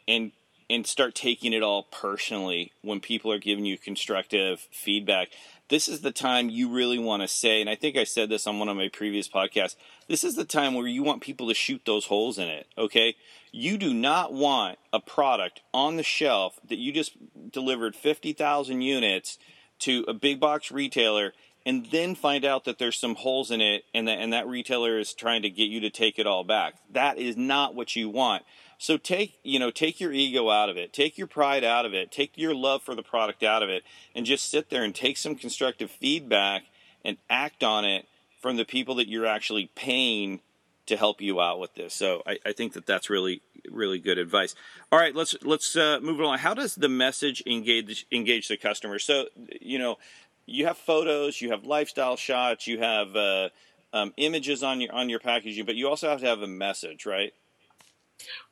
and 0.08 0.32
and 0.70 0.86
start 0.86 1.16
taking 1.16 1.54
it 1.54 1.64
all 1.64 1.84
personally 1.84 2.72
when 2.82 3.00
people 3.00 3.32
are 3.32 3.40
giving 3.40 3.66
you 3.66 3.78
constructive 3.78 4.68
feedback. 4.72 5.30
This 5.68 5.88
is 5.88 6.02
the 6.02 6.12
time 6.12 6.50
you 6.50 6.70
really 6.70 7.00
want 7.00 7.24
to 7.24 7.28
say, 7.28 7.60
and 7.60 7.70
I 7.70 7.76
think 7.76 7.98
I 7.98 8.04
said 8.04 8.30
this 8.30 8.46
on 8.46 8.60
one 8.60 8.70
of 8.70 8.78
my 8.78 8.90
previous 8.90 9.28
podcasts. 9.28 9.76
This 10.08 10.24
is 10.24 10.36
the 10.36 10.46
time 10.46 10.76
where 10.76 10.88
you 10.88 11.02
want 11.02 11.22
people 11.22 11.48
to 11.48 11.56
shoot 11.56 11.82
those 11.86 12.06
holes 12.06 12.38
in 12.38 12.48
it. 12.48 12.68
Okay, 12.78 13.16
you 13.56 13.78
do 13.78 13.94
not 13.94 14.34
want 14.34 14.78
a 14.92 15.00
product 15.00 15.62
on 15.74 15.96
the 15.96 16.04
shelf 16.04 16.60
that 16.68 16.78
you 16.78 16.92
just 16.92 17.16
delivered 17.52 17.96
fifty 17.96 18.34
thousand 18.34 18.82
units 18.82 19.40
to 19.80 20.04
a 20.08 20.14
big 20.14 20.40
box 20.40 20.72
retailer 20.72 21.34
and 21.66 21.88
then 21.90 22.16
find 22.16 22.44
out 22.46 22.66
that 22.66 22.78
there's 22.78 23.00
some 23.00 23.16
holes 23.16 23.52
in 23.52 23.62
it 23.62 23.84
and 23.94 24.08
that 24.08 24.20
and 24.20 24.34
that 24.34 24.48
retailer 24.48 25.00
is 25.00 25.14
trying 25.14 25.42
to 25.42 25.50
get 25.50 25.70
you 25.70 25.80
to 25.80 25.90
take 25.90 26.20
it 26.20 26.28
all 26.28 26.44
back. 26.44 26.76
That 26.92 27.18
is 27.18 27.38
not 27.38 27.76
what 27.76 27.96
you 27.96 28.10
want. 28.10 28.44
So 28.78 28.98
take, 28.98 29.40
you 29.42 29.58
know, 29.58 29.72
take 29.72 30.02
your 30.02 30.12
ego 30.12 30.50
out 30.50 30.70
of 30.70 30.76
it. 30.76 30.92
Take 30.92 31.18
your 31.18 31.28
pride 31.28 31.64
out 31.64 31.86
of 31.86 31.94
it. 31.94 32.12
Take 32.12 32.38
your 32.38 32.54
love 32.54 32.84
for 32.84 32.94
the 32.94 33.04
product 33.04 33.42
out 33.42 33.64
of 33.64 33.70
it 33.70 33.84
and 34.14 34.26
just 34.26 34.52
sit 34.52 34.70
there 34.70 34.84
and 34.84 34.94
take 34.94 35.16
some 35.16 35.36
constructive 35.36 35.90
feedback 35.90 36.64
and 37.06 37.16
act 37.30 37.64
on 37.64 37.86
it 37.86 38.06
from 38.42 38.58
the 38.58 38.66
people 38.66 38.96
that 38.96 39.08
you're 39.08 39.26
actually 39.26 39.72
paying 39.76 40.42
to 40.88 40.98
help 40.98 41.22
you 41.22 41.42
out 41.42 41.60
with 41.60 41.74
this. 41.76 41.94
So 41.94 42.22
I, 42.26 42.38
I 42.46 42.52
think 42.52 42.74
that 42.74 42.86
that's 42.86 43.10
really 43.10 43.42
really 43.72 44.00
good 44.00 44.18
advice. 44.18 44.56
All 44.92 45.00
right, 45.00 45.16
let's 45.16 45.36
let's 45.44 45.76
uh, 45.76 46.00
move 46.02 46.20
along. 46.20 46.40
How 46.40 46.54
does 46.54 46.76
the 46.76 46.90
message 46.90 47.44
engage 47.46 48.06
engage 48.12 48.48
the 48.48 48.58
customer? 48.58 49.00
So 49.00 49.26
you 49.62 49.80
know, 49.80 49.98
you 50.46 50.66
have 50.66 50.78
photos, 50.78 51.42
you 51.42 51.52
have 51.52 51.66
lifestyle 51.66 52.16
shots, 52.16 52.68
you 52.68 52.80
have 52.80 53.16
uh, 53.16 53.50
um, 53.94 54.14
images 54.18 54.64
on 54.64 54.82
your 54.82 54.94
on 54.94 55.10
your 55.10 55.20
packaging, 55.20 55.66
but 55.66 55.76
you 55.76 55.88
also 55.88 56.10
have 56.10 56.20
to 56.20 56.28
have 56.28 56.42
a 56.42 56.48
message, 56.48 57.06
right? 57.06 57.34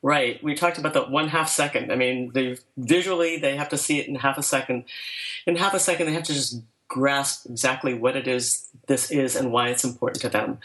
Right. 0.02 0.44
We 0.44 0.56
talked 0.56 0.78
about 0.78 0.94
the 0.94 1.04
one 1.04 1.30
half 1.30 1.50
second. 1.50 1.92
I 1.92 1.96
mean, 1.96 2.32
they 2.34 2.58
visually 2.78 3.38
they 3.38 3.56
have 3.56 3.70
to 3.70 3.78
see 3.78 4.00
it 4.00 4.08
in 4.08 4.16
half 4.16 4.38
a 4.38 4.44
second. 4.44 4.86
In 5.46 5.56
half 5.56 5.74
a 5.74 5.80
second, 5.80 6.08
they 6.08 6.14
have 6.14 6.24
to 6.24 6.34
just 6.34 6.62
grasp 6.94 7.48
exactly 7.50 7.94
what 7.96 8.16
it 8.16 8.28
is 8.28 8.68
this 8.88 9.10
is 9.10 9.36
and 9.36 9.52
why 9.52 9.70
it's 9.70 9.84
important 9.84 10.22
to 10.22 10.30
them. 10.30 10.60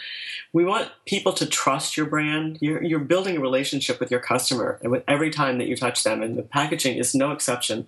We 0.52 0.64
want 0.64 0.90
people 1.06 1.32
to 1.34 1.46
trust 1.46 1.96
your 1.96 2.04
brand. 2.06 2.58
You're, 2.60 2.82
you're 2.82 2.98
building 2.98 3.36
a 3.38 3.40
relationship 3.40 3.98
with 3.98 4.10
your 4.10 4.20
customer 4.20 4.78
and 4.82 4.92
with 4.92 5.04
every 5.08 5.30
time 5.30 5.56
that 5.58 5.68
you 5.68 5.76
touch 5.76 6.04
them, 6.04 6.22
and 6.22 6.36
the 6.36 6.42
packaging 6.42 6.98
is 6.98 7.14
no 7.14 7.32
exception. 7.32 7.86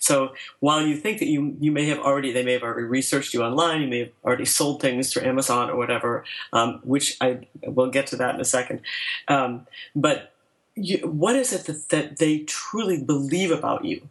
So 0.00 0.32
while 0.60 0.82
you 0.86 0.96
think 0.96 1.18
that 1.18 1.28
you 1.28 1.56
you 1.60 1.72
may 1.72 1.86
have 1.86 1.98
already 1.98 2.32
they 2.32 2.44
may 2.44 2.54
have 2.54 2.62
already 2.62 2.86
researched 2.86 3.34
you 3.34 3.42
online, 3.42 3.82
you 3.82 3.88
may 3.88 3.98
have 4.00 4.12
already 4.24 4.46
sold 4.46 4.80
things 4.80 5.12
through 5.12 5.24
Amazon 5.24 5.68
or 5.70 5.76
whatever, 5.76 6.24
um, 6.52 6.80
which 6.84 7.16
I 7.20 7.46
will 7.62 7.90
get 7.90 8.06
to 8.08 8.16
that 8.16 8.34
in 8.34 8.40
a 8.40 8.50
second. 8.58 8.80
Um, 9.28 9.66
but 9.94 10.32
you, 10.74 10.98
what 11.06 11.36
is 11.36 11.52
it 11.52 11.66
that, 11.66 11.88
that 11.90 12.16
they 12.16 12.38
truly 12.40 13.02
believe 13.02 13.50
about 13.50 13.84
you? 13.84 14.08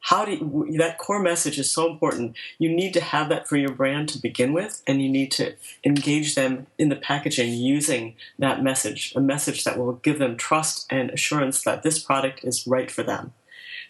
How 0.00 0.24
do 0.24 0.32
you, 0.32 0.78
that 0.78 0.98
core 0.98 1.20
message 1.20 1.58
is 1.58 1.70
so 1.70 1.90
important. 1.90 2.34
You 2.58 2.70
need 2.70 2.94
to 2.94 3.00
have 3.00 3.28
that 3.28 3.48
for 3.48 3.56
your 3.56 3.72
brand 3.72 4.08
to 4.10 4.18
begin 4.18 4.52
with 4.52 4.82
and 4.86 5.02
you 5.02 5.08
need 5.08 5.30
to 5.32 5.54
engage 5.84 6.34
them 6.34 6.66
in 6.78 6.88
the 6.88 6.96
packaging 6.96 7.52
using 7.52 8.16
that 8.38 8.62
message 8.62 9.12
a 9.14 9.20
message 9.20 9.64
that 9.64 9.78
will 9.78 9.92
give 9.94 10.18
them 10.18 10.36
trust 10.36 10.86
and 10.90 11.10
assurance 11.10 11.62
that 11.62 11.82
this 11.82 11.98
product 11.98 12.44
is 12.44 12.66
right 12.66 12.90
for 12.90 13.02
them. 13.02 13.32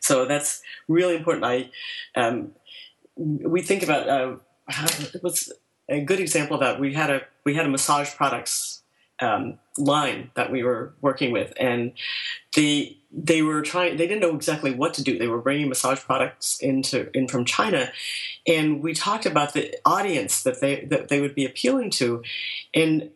So 0.00 0.24
that's 0.24 0.62
really 0.88 1.16
important. 1.16 1.44
I 1.44 1.70
um, 2.16 2.52
we 3.16 3.62
think 3.62 3.82
about 3.82 4.08
uh, 4.08 4.36
was 5.22 5.52
a 5.88 6.00
good 6.00 6.20
example 6.20 6.54
of 6.54 6.60
that 6.60 6.80
we 6.80 6.94
had 6.94 7.10
a 7.10 7.22
we 7.44 7.54
had 7.54 7.66
a 7.66 7.68
massage 7.68 8.14
products 8.14 8.82
um, 9.20 9.58
line 9.76 10.30
that 10.34 10.50
we 10.50 10.62
were 10.62 10.94
working 11.00 11.32
with, 11.32 11.52
and 11.58 11.92
the 12.54 12.96
they 13.12 13.42
were 13.42 13.62
trying 13.62 13.96
they 13.96 14.06
didn't 14.06 14.20
know 14.20 14.34
exactly 14.34 14.72
what 14.72 14.94
to 14.94 15.02
do 15.02 15.18
they 15.18 15.26
were 15.26 15.40
bringing 15.40 15.68
massage 15.68 16.00
products 16.00 16.58
into 16.60 17.10
in 17.16 17.26
from 17.26 17.44
china 17.44 17.90
and 18.46 18.82
we 18.82 18.94
talked 18.94 19.26
about 19.26 19.52
the 19.52 19.74
audience 19.84 20.42
that 20.42 20.60
they 20.60 20.84
that 20.84 21.08
they 21.08 21.20
would 21.20 21.34
be 21.34 21.44
appealing 21.44 21.90
to 21.90 22.22
and 22.74 23.10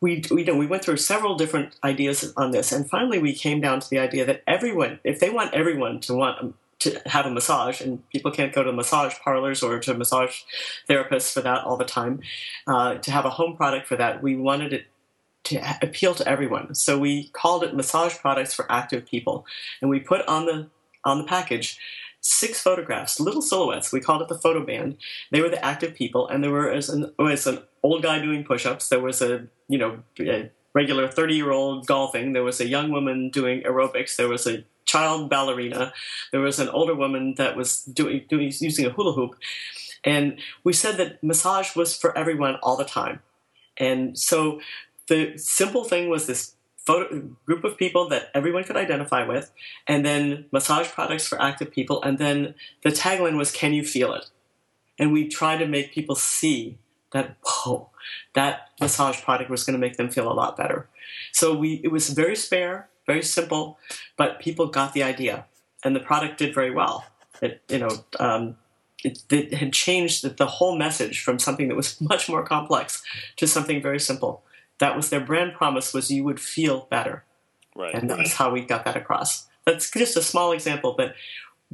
we, 0.00 0.22
we, 0.30 0.42
you 0.42 0.46
know, 0.46 0.56
we 0.56 0.68
went 0.68 0.84
through 0.84 0.96
several 0.96 1.34
different 1.34 1.74
ideas 1.82 2.32
on 2.36 2.52
this 2.52 2.72
and 2.72 2.88
finally 2.88 3.18
we 3.18 3.34
came 3.34 3.60
down 3.60 3.80
to 3.80 3.90
the 3.90 3.98
idea 3.98 4.24
that 4.24 4.42
everyone 4.46 5.00
if 5.04 5.20
they 5.20 5.28
want 5.28 5.52
everyone 5.52 6.00
to 6.00 6.14
want 6.14 6.54
to 6.80 7.00
have 7.06 7.26
a 7.26 7.30
massage, 7.30 7.80
and 7.80 8.08
people 8.10 8.30
can't 8.30 8.52
go 8.52 8.62
to 8.62 8.72
massage 8.72 9.14
parlors 9.18 9.62
or 9.62 9.78
to 9.80 9.94
massage 9.94 10.42
therapists 10.88 11.32
for 11.32 11.40
that 11.40 11.64
all 11.64 11.76
the 11.76 11.84
time. 11.84 12.20
Uh, 12.66 12.94
to 12.94 13.10
have 13.10 13.24
a 13.24 13.30
home 13.30 13.56
product 13.56 13.86
for 13.86 13.96
that, 13.96 14.22
we 14.22 14.36
wanted 14.36 14.72
it 14.72 14.86
to 15.48 15.78
appeal 15.82 16.14
to 16.14 16.28
everyone. 16.28 16.74
So 16.74 16.98
we 16.98 17.28
called 17.28 17.64
it 17.64 17.74
massage 17.74 18.16
products 18.18 18.54
for 18.54 18.70
active 18.70 19.06
people, 19.06 19.46
and 19.80 19.90
we 19.90 20.00
put 20.00 20.26
on 20.26 20.46
the 20.46 20.68
on 21.04 21.18
the 21.18 21.24
package 21.24 21.78
six 22.20 22.60
photographs, 22.60 23.20
little 23.20 23.42
silhouettes. 23.42 23.92
We 23.92 24.00
called 24.00 24.22
it 24.22 24.28
the 24.28 24.38
photo 24.38 24.64
band. 24.64 24.96
They 25.30 25.40
were 25.40 25.48
the 25.48 25.64
active 25.64 25.94
people, 25.94 26.28
and 26.28 26.42
there 26.42 26.52
was 26.52 26.88
an, 26.88 27.12
was 27.18 27.46
an 27.46 27.62
old 27.82 28.02
guy 28.02 28.18
doing 28.18 28.44
push-ups. 28.44 28.88
There 28.88 29.00
was 29.00 29.22
a 29.22 29.46
you 29.68 29.78
know 29.78 30.02
a 30.20 30.50
regular 30.74 31.08
thirty-year-old 31.08 31.86
golfing. 31.86 32.32
There 32.32 32.44
was 32.44 32.60
a 32.60 32.66
young 32.66 32.90
woman 32.90 33.30
doing 33.30 33.62
aerobics. 33.62 34.16
There 34.16 34.28
was 34.28 34.46
a 34.46 34.64
child 34.84 35.28
ballerina. 35.28 35.92
There 36.32 36.40
was 36.40 36.58
an 36.58 36.68
older 36.70 36.94
woman 36.94 37.34
that 37.36 37.56
was 37.56 37.82
doing, 37.84 38.24
doing 38.28 38.52
using 38.58 38.86
a 38.86 38.90
hula 38.90 39.12
hoop. 39.12 39.36
And 40.02 40.38
we 40.64 40.72
said 40.72 40.96
that 40.96 41.22
massage 41.22 41.76
was 41.76 41.94
for 41.96 42.16
everyone 42.16 42.56
all 42.62 42.76
the 42.76 42.84
time. 42.84 43.20
And 43.76 44.18
so 44.18 44.60
the 45.08 45.36
simple 45.36 45.84
thing 45.84 46.08
was 46.08 46.26
this 46.26 46.54
photo, 46.88 47.20
group 47.44 47.64
of 47.64 47.76
people 47.76 48.08
that 48.08 48.30
everyone 48.34 48.64
could 48.64 48.76
identify 48.76 49.26
with, 49.26 49.52
and 49.86 50.06
then 50.06 50.46
massage 50.52 50.88
products 50.88 51.26
for 51.26 51.40
active 51.40 51.70
people, 51.70 52.02
and 52.02 52.18
then 52.18 52.54
the 52.82 52.90
tagline 52.90 53.36
was 53.36 53.50
"Can 53.50 53.74
you 53.74 53.84
feel 53.84 54.14
it?" 54.14 54.26
And 54.98 55.12
we 55.12 55.28
tried 55.28 55.58
to 55.58 55.66
make 55.66 55.92
people 55.92 56.14
see 56.14 56.78
that 57.12 57.36
whoa, 57.44 57.90
that 58.34 58.70
massage 58.80 59.20
product 59.22 59.50
was 59.50 59.64
going 59.64 59.78
to 59.78 59.86
make 59.86 59.96
them 59.96 60.10
feel 60.10 60.30
a 60.30 60.34
lot 60.34 60.56
better. 60.56 60.88
So 61.32 61.54
we 61.54 61.80
it 61.84 61.88
was 61.88 62.10
very 62.10 62.36
spare, 62.36 62.88
very 63.06 63.22
simple, 63.22 63.78
but 64.16 64.38
people 64.38 64.66
got 64.68 64.94
the 64.94 65.02
idea, 65.02 65.46
and 65.84 65.94
the 65.96 66.00
product 66.00 66.38
did 66.38 66.54
very 66.54 66.70
well. 66.70 67.04
It 67.42 67.62
you 67.68 67.78
know. 67.78 68.04
Um, 68.20 68.56
it, 69.04 69.22
it, 69.30 69.54
had 69.54 69.72
changed 69.72 70.24
the, 70.24 70.30
the 70.30 70.46
whole 70.46 70.76
message 70.76 71.22
from 71.22 71.38
something 71.38 71.68
that 71.68 71.76
was 71.76 72.00
much 72.12 72.28
more 72.28 72.42
complex 72.42 73.00
to 73.36 73.46
something 73.46 73.80
very 73.80 74.00
simple 74.00 74.42
that 74.78 74.96
was 74.96 75.10
their 75.10 75.20
brand 75.20 75.54
promise 75.54 75.92
was 75.92 76.10
you 76.10 76.24
would 76.24 76.40
feel 76.40 76.86
better. 76.90 77.24
Right. 77.74 77.94
And 77.94 78.10
that's 78.10 78.34
how 78.34 78.50
we 78.50 78.62
got 78.62 78.84
that 78.84 78.96
across. 78.96 79.46
That's 79.64 79.90
just 79.90 80.16
a 80.16 80.22
small 80.22 80.52
example, 80.52 80.94
but 80.96 81.14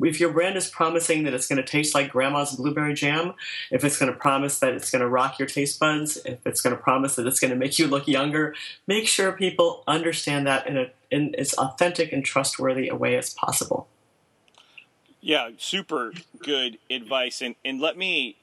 if 0.03 0.19
your 0.19 0.33
brand 0.33 0.57
is 0.57 0.69
promising 0.69 1.23
that 1.23 1.35
it's 1.35 1.47
going 1.47 1.57
to 1.57 1.63
taste 1.63 1.95
like 1.95 2.11
grandma's 2.11 2.57
blueberry 2.57 2.95
jam, 2.95 3.35
if 3.71 3.85
it's 3.85 3.97
going 3.97 4.13
to 4.13 4.19
promise 4.19 4.59
that 4.59 4.75
it's 4.75 4.91
going 4.91 5.01
to 5.01 5.09
rock 5.09 5.39
your 5.39 5.47
taste 5.47 5.79
buds, 5.79 6.17
if 6.25 6.45
it's 6.45 6.61
going 6.61 6.75
to 6.75 6.83
promise 6.83 7.15
that 7.17 7.27
it's 7.27 7.39
going 7.39 7.53
to 7.53 7.57
make 7.57 7.79
you 7.79 7.87
look 7.87 8.09
younger, 8.09 8.55
make 8.87 9.07
sure 9.07 9.33
people 9.33 9.85
understand 9.87 10.47
that 10.47 10.67
in, 10.67 10.77
a, 10.77 10.91
in 11.11 11.35
as 11.37 11.55
authentic 11.55 12.13
and 12.13 12.25
trustworthy 12.25 12.89
a 12.89 12.97
way 12.97 13.17
as 13.17 13.33
possible. 13.33 13.89
Yeah, 15.21 15.51
super 15.57 16.13
good 16.41 16.77
advice, 16.91 17.41
and 17.41 17.55
and 17.65 17.81
let 17.81 17.97
me 17.97 18.37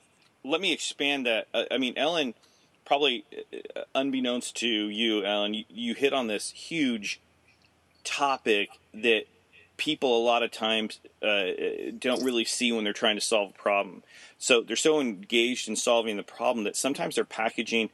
let 0.43 0.59
me 0.59 0.73
expand 0.73 1.27
that. 1.27 1.47
I 1.53 1.77
mean, 1.77 1.93
Ellen 1.95 2.33
probably 2.91 3.23
uh, 3.73 3.83
unbeknownst 3.95 4.53
to 4.53 4.67
you, 4.67 5.23
Alan, 5.23 5.53
you, 5.53 5.63
you 5.69 5.93
hit 5.93 6.11
on 6.11 6.27
this 6.27 6.49
huge 6.49 7.21
topic 8.03 8.67
that 8.93 9.23
people 9.77 10.17
a 10.17 10.21
lot 10.21 10.43
of 10.43 10.51
times 10.51 10.99
uh, 11.23 11.45
don't 11.97 12.21
really 12.21 12.43
see 12.43 12.69
when 12.69 12.83
they're 12.83 12.91
trying 12.91 13.15
to 13.15 13.21
solve 13.21 13.51
a 13.51 13.57
problem. 13.57 14.03
So 14.37 14.59
they're 14.59 14.75
so 14.75 14.99
engaged 14.99 15.69
in 15.69 15.77
solving 15.77 16.17
the 16.17 16.23
problem 16.23 16.65
that 16.65 16.75
sometimes 16.75 17.15
their 17.15 17.23
packaging 17.23 17.91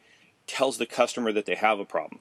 tells 0.47 0.79
the 0.79 0.87
customer 0.87 1.31
that 1.31 1.45
they 1.45 1.53
have 1.53 1.79
a 1.79 1.85
problem 1.85 2.19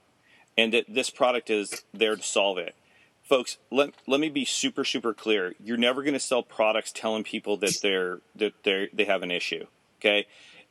and 0.58 0.70
that 0.74 0.84
this 0.86 1.08
product 1.08 1.48
is 1.48 1.82
there 1.94 2.14
to 2.14 2.22
solve 2.22 2.58
it. 2.58 2.74
Folks, 3.22 3.56
let, 3.70 3.94
let 4.06 4.20
me 4.20 4.28
be 4.28 4.44
super 4.44 4.84
super 4.84 5.14
clear. 5.14 5.54
You're 5.64 5.78
never 5.78 6.02
going 6.02 6.12
to 6.12 6.20
sell 6.20 6.42
products 6.42 6.92
telling 6.92 7.24
people 7.24 7.56
that 7.56 7.78
they're 7.82 8.18
that 8.34 8.52
they 8.64 8.90
they 8.92 9.04
have 9.04 9.22
an 9.22 9.30
issue. 9.30 9.64
Okay? 9.98 10.26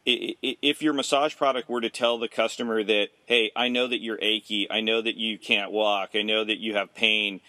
If 0.05 0.81
your 0.81 0.93
massage 0.93 1.35
product 1.35 1.69
were 1.69 1.81
to 1.81 1.89
tell 1.89 2.19
the 2.19 2.27
customer 2.27 2.83
that, 2.83 3.07
hey, 3.25 3.51
I 3.55 3.69
know 3.69 3.87
that 3.87 4.01
you're 4.01 4.19
achy, 4.21 4.67
I 4.69 4.81
know 4.81 5.01
that 5.01 5.15
you 5.15 5.39
can't 5.39 5.71
walk, 5.71 6.11
I 6.13 6.21
know 6.21 6.43
that 6.43 6.59
you 6.59 6.75
have 6.75 6.93
pain, 6.93 7.41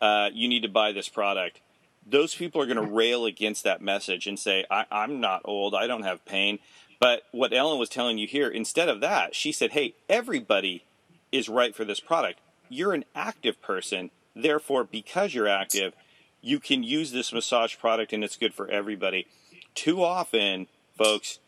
uh, 0.00 0.30
you 0.32 0.48
need 0.48 0.62
to 0.62 0.68
buy 0.68 0.92
this 0.92 1.08
product, 1.08 1.60
those 2.06 2.34
people 2.34 2.60
are 2.60 2.66
going 2.66 2.76
to 2.76 2.94
rail 2.94 3.24
against 3.24 3.64
that 3.64 3.80
message 3.80 4.26
and 4.26 4.38
say, 4.38 4.64
I, 4.70 4.84
I'm 4.90 5.20
not 5.20 5.42
old, 5.44 5.74
I 5.74 5.86
don't 5.86 6.02
have 6.02 6.24
pain. 6.24 6.58
But 7.00 7.22
what 7.32 7.52
Ellen 7.52 7.78
was 7.78 7.88
telling 7.88 8.18
you 8.18 8.26
here, 8.26 8.48
instead 8.48 8.88
of 8.88 9.00
that, 9.00 9.34
she 9.34 9.52
said, 9.52 9.72
Hey, 9.72 9.94
everybody 10.08 10.84
is 11.32 11.48
right 11.48 11.74
for 11.74 11.84
this 11.84 12.00
product. 12.00 12.40
You're 12.68 12.94
an 12.94 13.04
active 13.14 13.60
person. 13.60 14.10
Therefore, 14.36 14.84
because 14.84 15.34
you're 15.34 15.48
active, 15.48 15.94
you 16.40 16.60
can 16.60 16.82
use 16.82 17.12
this 17.12 17.32
massage 17.32 17.76
product 17.78 18.12
and 18.12 18.22
it's 18.22 18.36
good 18.36 18.54
for 18.54 18.68
everybody. 18.68 19.26
Too 19.74 20.02
often, 20.02 20.66
folks, 20.96 21.38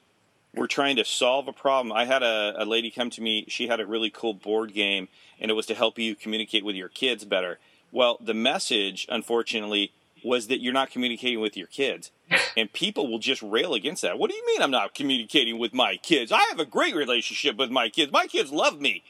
we're 0.57 0.67
trying 0.67 0.97
to 0.97 1.05
solve 1.05 1.49
a 1.49 1.53
problem. 1.53 1.93
I 1.93 2.05
had 2.07 2.23
a, 2.23 2.55
a 2.57 2.65
lady 2.65 2.91
come 2.91 3.11
to 3.11 3.23
me, 3.23 3.45
she 3.49 3.69
had 3.69 3.81
a 3.81 3.87
really 3.87 4.11
cool 4.11 4.35
board 4.35 4.73
game, 4.73 5.09
and 5.39 5.51
it 5.51 5.55
was 5.55 5.67
to 5.67 5.75
help 5.75 5.99
you 5.99 6.15
communicate 6.15 6.65
with 6.65 6.77
your 6.77 6.89
kids 6.89 7.25
better. 7.25 7.59
Well, 7.93 8.19
the 8.21 8.35
message, 8.35 9.07
unfortunately, 9.09 9.93
was 10.25 10.49
that 10.49 10.61
you're 10.61 10.73
not 10.73 10.91
communicating 10.91 11.41
with 11.41 11.57
your 11.57 11.69
kids. 11.69 12.11
And 12.57 12.73
people 12.73 13.09
will 13.09 13.19
just 13.19 13.43
rail 13.43 13.75
against 13.75 14.03
that. 14.03 14.19
What 14.19 14.31
do 14.31 14.37
you 14.37 14.45
mean 14.47 14.61
I'm 14.61 14.71
not 14.71 14.95
communicating 14.95 15.59
with 15.59 15.73
my 15.73 15.97
kids? 15.97 16.33
I 16.33 16.41
have 16.51 16.59
a 16.59 16.65
great 16.65 16.97
relationship 16.97 17.57
with 17.57 17.71
my 17.71 17.89
kids. 17.89 18.11
My 18.11 18.27
kids 18.27 18.51
love 18.51 18.81
me. 18.81 19.05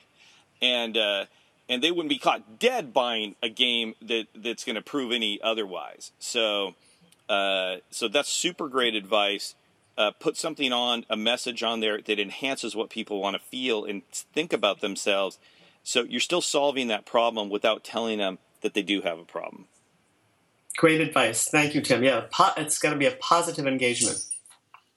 And 0.61 0.97
uh, 0.97 1.25
and 1.69 1.83
they 1.83 1.91
wouldn't 1.91 2.11
be 2.11 2.19
caught 2.19 2.59
dead 2.59 2.93
buying 2.93 3.35
a 3.43 3.49
game 3.49 3.95
that 4.03 4.27
that's 4.35 4.65
going 4.65 4.77
to 4.77 4.83
prove 4.83 5.13
any 5.13 5.41
otherwise. 5.43 6.13
So 6.19 6.75
uh, 7.29 7.77
so 7.91 8.09
that's 8.09 8.29
super 8.29 8.69
great 8.69 8.95
advice. 8.95 9.55
Uh, 9.99 10.11
put 10.11 10.37
something 10.37 10.73
on 10.73 11.07
a 11.09 11.17
message 11.17 11.63
on 11.63 11.81
there 11.81 12.01
that 12.03 12.19
enhances 12.21 12.77
what 12.77 12.91
people 12.91 13.21
want 13.21 13.35
to 13.35 13.41
feel 13.43 13.85
and 13.85 14.03
think 14.11 14.53
about 14.53 14.81
themselves. 14.81 15.39
So 15.83 16.03
you're 16.05 16.21
still 16.21 16.43
solving 16.43 16.89
that 16.89 17.07
problem 17.07 17.49
without 17.49 17.83
telling 17.83 18.19
them 18.19 18.39
that 18.61 18.75
they 18.75 18.83
do 18.83 19.01
have 19.03 19.19
a 19.19 19.25
problem. 19.25 19.67
Great 20.77 21.01
advice. 21.01 21.49
Thank 21.49 21.75
you, 21.75 21.81
Tim. 21.81 22.05
Yeah, 22.05 22.25
po- 22.31 22.53
it's 22.59 22.79
got 22.79 22.91
to 22.91 22.97
be 22.97 23.07
a 23.07 23.13
positive 23.13 23.67
engagement. 23.67 24.19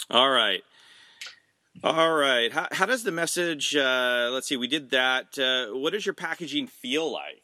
All 0.10 0.30
right. 0.30 0.62
All 1.82 2.12
right. 2.14 2.52
How, 2.52 2.68
how 2.72 2.86
does 2.86 3.04
the 3.04 3.12
message, 3.12 3.74
uh, 3.76 4.30
let's 4.34 4.48
see, 4.48 4.58
we 4.58 4.68
did 4.68 4.90
that. 4.90 5.38
Uh, 5.40 5.78
what 5.78 5.94
does 5.94 6.06
your 6.06 6.14
packaging 6.16 6.68
feel 6.68 7.10
like? 7.10 7.42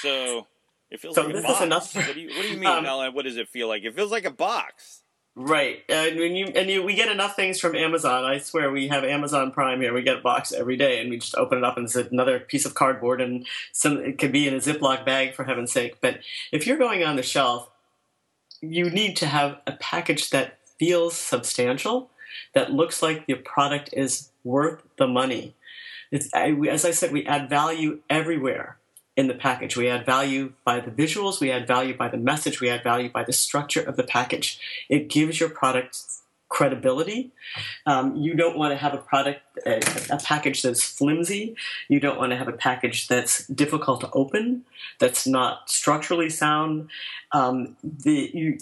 So 0.00 0.46
it 0.90 1.00
feels 1.00 1.14
So 1.16 1.22
like 1.22 1.30
a 1.30 1.32
this 1.34 1.44
is 1.44 1.50
box. 1.50 1.62
enough- 1.62 1.94
What 1.94 2.14
do 2.14 2.20
you, 2.20 2.28
what 2.28 2.42
do 2.42 2.48
you 2.48 2.56
mean, 2.56 2.68
Um, 2.70 2.86
Ellen? 2.86 3.12
What 3.12 3.26
does 3.26 3.36
it 3.36 3.48
feel 3.48 3.68
like? 3.68 3.82
It 3.84 3.94
feels 3.94 4.10
like 4.10 4.24
a 4.24 4.30
box. 4.30 5.02
Right, 5.38 5.82
and 5.90 6.18
when 6.18 6.34
you 6.34 6.46
and 6.46 6.70
you, 6.70 6.82
we 6.82 6.94
get 6.94 7.10
enough 7.10 7.36
things 7.36 7.60
from 7.60 7.76
Amazon. 7.76 8.24
I 8.24 8.38
swear, 8.38 8.70
we 8.70 8.88
have 8.88 9.04
Amazon 9.04 9.50
Prime 9.50 9.82
here. 9.82 9.92
We 9.92 10.00
get 10.00 10.16
a 10.16 10.22
box 10.22 10.50
every 10.50 10.78
day, 10.78 10.98
and 10.98 11.10
we 11.10 11.18
just 11.18 11.34
open 11.34 11.58
it 11.58 11.64
up, 11.64 11.76
and 11.76 11.84
it's 11.84 11.94
another 11.94 12.40
piece 12.40 12.64
of 12.64 12.74
cardboard, 12.74 13.20
and 13.20 13.46
some 13.70 13.98
it 13.98 14.16
could 14.18 14.32
be 14.32 14.48
in 14.48 14.54
a 14.54 14.58
Ziploc 14.58 15.04
bag 15.04 15.34
for 15.34 15.44
heaven's 15.44 15.72
sake. 15.72 15.98
But 16.00 16.20
if 16.52 16.66
you're 16.66 16.78
going 16.78 17.04
on 17.04 17.16
the 17.16 17.22
shelf, 17.22 17.68
you 18.62 18.88
need 18.88 19.14
to 19.16 19.26
have 19.26 19.58
a 19.66 19.72
package 19.72 20.30
that 20.30 20.58
feels 20.78 21.14
substantial, 21.14 22.08
that 22.54 22.72
looks 22.72 23.02
like 23.02 23.26
the 23.26 23.34
product 23.34 23.90
is 23.92 24.30
worth 24.42 24.82
the 24.96 25.06
money. 25.06 25.54
I, 26.32 26.52
as 26.70 26.86
I 26.86 26.92
said, 26.92 27.12
we 27.12 27.26
add 27.26 27.50
value 27.50 28.00
everywhere 28.08 28.78
in 29.16 29.28
the 29.28 29.34
package. 29.34 29.76
We 29.76 29.88
add 29.88 30.04
value 30.04 30.52
by 30.64 30.80
the 30.80 30.90
visuals, 30.90 31.40
we 31.40 31.50
add 31.50 31.66
value 31.66 31.96
by 31.96 32.08
the 32.08 32.18
message, 32.18 32.60
we 32.60 32.68
add 32.68 32.82
value 32.84 33.10
by 33.10 33.24
the 33.24 33.32
structure 33.32 33.80
of 33.80 33.96
the 33.96 34.04
package. 34.04 34.60
It 34.88 35.08
gives 35.08 35.40
your 35.40 35.48
product 35.48 35.98
credibility. 36.48 37.32
Um, 37.86 38.16
you 38.16 38.34
don't 38.34 38.56
want 38.56 38.72
to 38.72 38.76
have 38.76 38.94
a 38.94 38.98
product, 38.98 39.40
a, 39.66 39.78
a 40.10 40.18
package 40.18 40.62
that's 40.62 40.82
flimsy. 40.82 41.56
You 41.88 41.98
don't 41.98 42.18
want 42.18 42.30
to 42.30 42.36
have 42.36 42.48
a 42.48 42.52
package 42.52 43.08
that's 43.08 43.46
difficult 43.48 44.02
to 44.02 44.10
open, 44.12 44.64
that's 44.98 45.26
not 45.26 45.68
structurally 45.68 46.30
sound. 46.30 46.88
Um, 47.32 47.76
the 47.82 48.30
you 48.32 48.58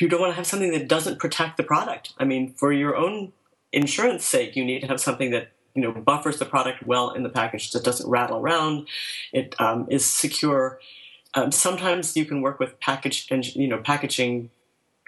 you 0.00 0.08
don't 0.08 0.20
want 0.20 0.32
to 0.32 0.36
have 0.36 0.46
something 0.46 0.72
that 0.72 0.88
doesn't 0.88 1.20
protect 1.20 1.56
the 1.56 1.62
product. 1.62 2.12
I 2.18 2.24
mean, 2.24 2.52
for 2.54 2.72
your 2.72 2.96
own 2.96 3.32
insurance 3.72 4.24
sake, 4.24 4.56
you 4.56 4.64
need 4.64 4.80
to 4.80 4.88
have 4.88 5.00
something 5.00 5.30
that 5.30 5.52
you 5.74 5.82
know 5.82 5.92
buffers 5.92 6.38
the 6.38 6.44
product 6.44 6.86
well 6.86 7.10
in 7.10 7.22
the 7.22 7.28
package 7.28 7.70
so 7.70 7.78
it 7.78 7.84
doesn't 7.84 8.08
rattle 8.08 8.38
around. 8.38 8.86
It 9.32 9.54
um, 9.60 9.86
is 9.90 10.04
secure. 10.04 10.78
Um, 11.34 11.50
sometimes 11.50 12.16
you 12.16 12.24
can 12.24 12.42
work 12.42 12.60
with 12.60 12.78
package 12.80 13.26
and 13.30 13.44
you 13.54 13.68
know 13.68 13.78
packaging 13.78 14.50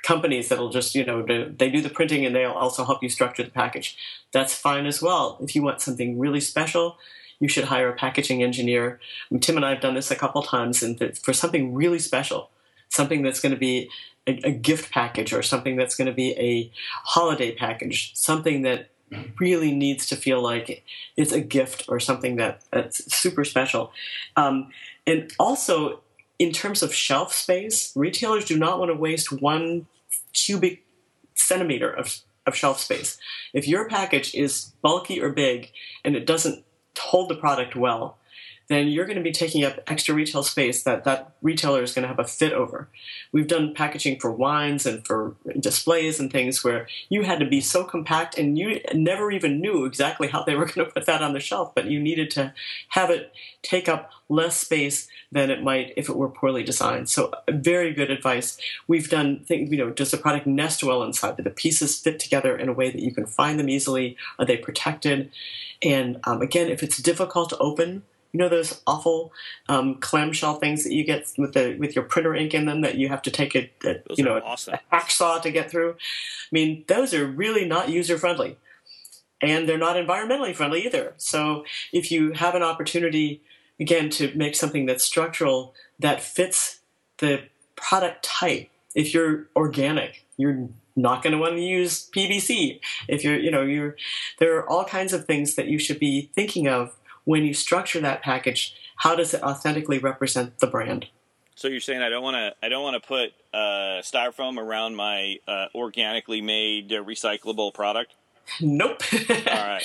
companies 0.02 0.48
that'll 0.48 0.70
just 0.70 0.94
you 0.94 1.04
know 1.04 1.22
do, 1.22 1.54
they 1.56 1.70
do 1.70 1.80
the 1.80 1.88
printing 1.88 2.24
and 2.26 2.34
they'll 2.34 2.52
also 2.52 2.84
help 2.84 3.02
you 3.02 3.08
structure 3.08 3.42
the 3.42 3.50
package. 3.50 3.96
That's 4.32 4.54
fine 4.54 4.86
as 4.86 5.00
well. 5.00 5.38
If 5.40 5.54
you 5.54 5.62
want 5.62 5.80
something 5.80 6.18
really 6.18 6.40
special, 6.40 6.98
you 7.38 7.48
should 7.48 7.64
hire 7.64 7.88
a 7.88 7.96
packaging 7.96 8.42
engineer. 8.42 9.00
Tim 9.40 9.56
and 9.56 9.64
I 9.64 9.70
have 9.70 9.80
done 9.80 9.94
this 9.94 10.10
a 10.10 10.16
couple 10.16 10.42
times, 10.42 10.82
and 10.82 11.18
for 11.18 11.32
something 11.32 11.74
really 11.74 11.98
special, 11.98 12.50
something 12.88 13.22
that's 13.22 13.40
going 13.40 13.52
to 13.52 13.58
be 13.58 13.88
a, 14.26 14.48
a 14.48 14.50
gift 14.50 14.90
package 14.90 15.32
or 15.32 15.42
something 15.42 15.76
that's 15.76 15.94
going 15.94 16.06
to 16.06 16.12
be 16.14 16.32
a 16.32 16.70
holiday 17.04 17.54
package, 17.54 18.12
something 18.14 18.62
that 18.62 18.90
really 19.38 19.72
needs 19.72 20.06
to 20.06 20.16
feel 20.16 20.42
like 20.42 20.84
it's 21.16 21.32
a 21.32 21.40
gift 21.40 21.84
or 21.88 22.00
something 22.00 22.36
that, 22.36 22.62
that's 22.70 23.14
super 23.14 23.44
special. 23.44 23.92
Um, 24.36 24.70
and 25.06 25.32
also, 25.38 26.00
in 26.38 26.52
terms 26.52 26.82
of 26.82 26.92
shelf 26.92 27.32
space, 27.32 27.92
retailers 27.94 28.44
do 28.44 28.58
not 28.58 28.78
want 28.78 28.90
to 28.90 28.96
waste 28.96 29.32
one 29.32 29.86
cubic 30.32 30.84
centimeter 31.34 31.90
of, 31.90 32.20
of 32.46 32.54
shelf 32.54 32.80
space. 32.80 33.18
If 33.54 33.68
your 33.68 33.88
package 33.88 34.34
is 34.34 34.72
bulky 34.82 35.20
or 35.20 35.30
big 35.30 35.70
and 36.04 36.16
it 36.16 36.26
doesn't 36.26 36.64
hold 36.98 37.28
the 37.28 37.36
product 37.36 37.76
well, 37.76 38.18
then 38.68 38.88
you're 38.88 39.04
going 39.04 39.16
to 39.16 39.22
be 39.22 39.32
taking 39.32 39.64
up 39.64 39.78
extra 39.86 40.14
retail 40.14 40.42
space 40.42 40.82
that 40.82 41.04
that 41.04 41.32
retailer 41.40 41.82
is 41.82 41.94
going 41.94 42.02
to 42.02 42.08
have 42.08 42.18
a 42.18 42.24
fit 42.24 42.52
over. 42.52 42.88
We've 43.32 43.46
done 43.46 43.74
packaging 43.74 44.18
for 44.18 44.32
wines 44.32 44.86
and 44.86 45.06
for 45.06 45.36
displays 45.58 46.18
and 46.18 46.32
things 46.32 46.64
where 46.64 46.88
you 47.08 47.22
had 47.22 47.38
to 47.40 47.46
be 47.46 47.60
so 47.60 47.84
compact 47.84 48.36
and 48.36 48.58
you 48.58 48.80
never 48.92 49.30
even 49.30 49.60
knew 49.60 49.84
exactly 49.84 50.28
how 50.28 50.42
they 50.42 50.54
were 50.54 50.64
going 50.66 50.86
to 50.86 50.92
put 50.92 51.06
that 51.06 51.22
on 51.22 51.32
the 51.32 51.40
shelf, 51.40 51.74
but 51.74 51.86
you 51.86 52.00
needed 52.00 52.30
to 52.32 52.52
have 52.88 53.10
it 53.10 53.32
take 53.62 53.88
up 53.88 54.10
less 54.28 54.56
space 54.56 55.08
than 55.30 55.50
it 55.50 55.62
might 55.62 55.92
if 55.96 56.08
it 56.08 56.16
were 56.16 56.28
poorly 56.28 56.62
designed. 56.62 57.08
So, 57.08 57.32
very 57.48 57.92
good 57.92 58.10
advice. 58.10 58.58
We've 58.88 59.08
done 59.08 59.44
things, 59.44 59.70
you 59.70 59.78
know, 59.78 59.90
does 59.90 60.10
the 60.10 60.16
product 60.16 60.46
nest 60.46 60.82
well 60.82 61.02
inside? 61.02 61.36
Do 61.36 61.42
the 61.42 61.50
pieces 61.50 61.98
fit 61.98 62.18
together 62.18 62.56
in 62.56 62.68
a 62.68 62.72
way 62.72 62.90
that 62.90 63.02
you 63.02 63.12
can 63.12 63.26
find 63.26 63.58
them 63.58 63.68
easily? 63.68 64.16
Are 64.38 64.46
they 64.46 64.56
protected? 64.56 65.30
And 65.82 66.18
um, 66.24 66.42
again, 66.42 66.68
if 66.68 66.82
it's 66.82 66.98
difficult 66.98 67.50
to 67.50 67.58
open, 67.58 68.02
you 68.32 68.38
know 68.38 68.48
those 68.48 68.80
awful 68.86 69.32
um, 69.68 69.96
clamshell 69.96 70.56
things 70.56 70.84
that 70.84 70.92
you 70.92 71.04
get 71.04 71.30
with 71.38 71.54
the 71.54 71.76
with 71.78 71.94
your 71.94 72.04
printer 72.04 72.34
ink 72.34 72.54
in 72.54 72.66
them 72.66 72.82
that 72.82 72.96
you 72.96 73.08
have 73.08 73.22
to 73.22 73.30
take 73.30 73.54
a, 73.54 73.70
a 73.84 73.96
you 74.16 74.24
know 74.24 74.40
awesome. 74.44 74.74
a 74.74 74.96
hacksaw 74.96 75.40
to 75.42 75.50
get 75.50 75.70
through. 75.70 75.92
I 75.92 76.52
mean, 76.52 76.84
those 76.88 77.14
are 77.14 77.26
really 77.26 77.64
not 77.64 77.88
user 77.88 78.18
friendly, 78.18 78.56
and 79.40 79.68
they're 79.68 79.78
not 79.78 79.96
environmentally 79.96 80.54
friendly 80.54 80.84
either. 80.84 81.14
So 81.16 81.64
if 81.92 82.10
you 82.10 82.32
have 82.32 82.54
an 82.54 82.62
opportunity 82.62 83.42
again 83.78 84.10
to 84.10 84.34
make 84.34 84.54
something 84.54 84.86
that's 84.86 85.04
structural 85.04 85.74
that 85.98 86.20
fits 86.20 86.80
the 87.18 87.44
product 87.76 88.24
type, 88.24 88.68
if 88.94 89.12
you're 89.12 89.46
organic, 89.54 90.24
you're 90.36 90.68
not 90.96 91.22
going 91.22 91.32
to 91.32 91.38
want 91.38 91.54
to 91.54 91.60
use 91.60 92.08
PVC. 92.10 92.80
If 93.06 93.22
you're, 93.22 93.38
you 93.38 93.50
know, 93.50 93.62
you're, 93.62 93.96
there 94.38 94.56
are 94.56 94.68
all 94.68 94.84
kinds 94.84 95.12
of 95.12 95.26
things 95.26 95.54
that 95.54 95.66
you 95.66 95.78
should 95.78 95.98
be 95.98 96.30
thinking 96.34 96.66
of 96.66 96.96
when 97.26 97.44
you 97.44 97.52
structure 97.52 98.00
that 98.00 98.22
package. 98.22 98.74
How 98.96 99.14
does 99.14 99.34
it 99.34 99.42
authentically 99.42 99.98
represent 99.98 100.58
the 100.60 100.66
brand? 100.66 101.06
So 101.54 101.68
you're 101.68 101.80
saying 101.80 102.00
I 102.00 102.08
don't 102.08 102.22
want 102.22 102.36
to 102.36 102.54
I 102.64 102.70
don't 102.70 102.82
want 102.82 103.02
to 103.02 103.06
put 103.06 103.30
uh, 103.52 104.00
styrofoam 104.02 104.56
around 104.58 104.96
my 104.96 105.36
uh, 105.46 105.66
organically 105.74 106.40
made 106.40 106.92
uh, 106.92 107.02
recyclable 107.04 107.74
product. 107.74 108.14
Nope. 108.60 109.02
All 109.30 109.44
right. 109.46 109.82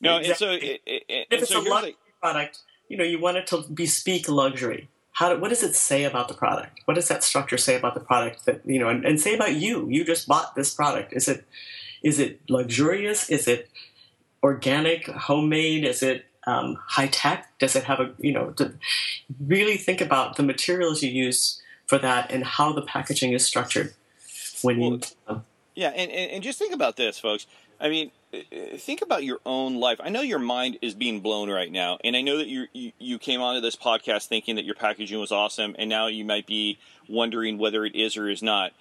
No, 0.00 0.18
and 0.18 0.36
so 0.36 0.50
it, 0.50 0.82
it, 0.84 1.02
it- 1.08 1.26
if 1.30 1.42
it's 1.42 1.50
so 1.50 1.60
a 1.60 1.62
luxury 1.62 1.96
product, 2.20 2.58
you 2.88 2.96
know, 2.98 3.04
you 3.04 3.18
want 3.20 3.38
it 3.38 3.46
to 3.48 3.64
bespeak 3.72 4.28
luxury. 4.28 4.88
How 5.12 5.32
do, 5.32 5.40
what 5.40 5.48
does 5.50 5.62
it 5.62 5.76
say 5.76 6.04
about 6.04 6.26
the 6.28 6.34
product? 6.34 6.80
What 6.86 6.94
does 6.94 7.06
that 7.08 7.22
structure 7.22 7.56
say 7.56 7.76
about 7.76 7.94
the 7.94 8.00
product 8.00 8.46
that 8.46 8.62
you 8.66 8.78
know, 8.80 8.88
and, 8.88 9.04
and 9.06 9.20
say 9.20 9.34
about 9.34 9.54
you? 9.54 9.88
You 9.88 10.04
just 10.04 10.26
bought 10.26 10.54
this 10.56 10.74
product. 10.74 11.12
Is 11.12 11.28
it 11.28 11.44
is 12.02 12.18
it 12.18 12.40
luxurious? 12.48 13.30
Is 13.30 13.46
it 13.46 13.70
organic, 14.42 15.06
homemade? 15.06 15.84
Is 15.84 16.02
it 16.02 16.26
um, 16.46 16.78
high 16.86 17.08
tech? 17.08 17.50
Does 17.58 17.76
it 17.76 17.84
have 17.84 18.00
a 18.00 18.12
you 18.18 18.32
know? 18.32 18.50
To 18.52 18.72
really 19.40 19.76
think 19.76 20.00
about 20.00 20.36
the 20.36 20.42
materials 20.42 21.02
you 21.02 21.10
use 21.10 21.60
for 21.86 21.98
that 21.98 22.30
and 22.30 22.44
how 22.44 22.72
the 22.72 22.82
packaging 22.82 23.32
is 23.32 23.44
structured 23.44 23.94
when 24.62 24.80
you. 24.80 25.00
um, 25.28 25.44
Yeah, 25.74 25.88
and, 25.88 26.10
and, 26.10 26.42
just 26.42 26.58
think 26.58 26.74
about 26.74 26.96
this, 26.96 27.18
folks. 27.18 27.46
I 27.80 27.88
mean, 27.88 28.10
uh, 28.32 28.76
think 28.78 29.02
about 29.02 29.24
your 29.24 29.40
own 29.44 29.76
life. 29.76 30.00
I 30.02 30.08
know 30.08 30.22
your 30.22 30.38
mind 30.38 30.78
is 30.82 30.94
being 30.94 31.20
blown 31.20 31.50
right 31.50 31.70
now, 31.70 31.98
and 32.04 32.16
I 32.16 32.22
know 32.22 32.38
that 32.38 32.46
you 32.46 32.66
you 32.72 32.92
you 32.98 33.18
came 33.18 33.40
onto 33.40 33.60
this 33.60 33.76
podcast 33.76 34.26
thinking 34.26 34.56
that 34.56 34.64
your 34.64 34.74
packaging 34.74 35.18
was 35.18 35.32
awesome, 35.32 35.74
and 35.78 35.90
now 35.90 36.06
you 36.06 36.24
might 36.24 36.46
be 36.46 36.78
wondering 37.08 37.58
whether 37.58 37.84
it 37.84 37.94
is 37.94 38.16
or 38.16 38.28
is 38.28 38.42
not. 38.42 38.72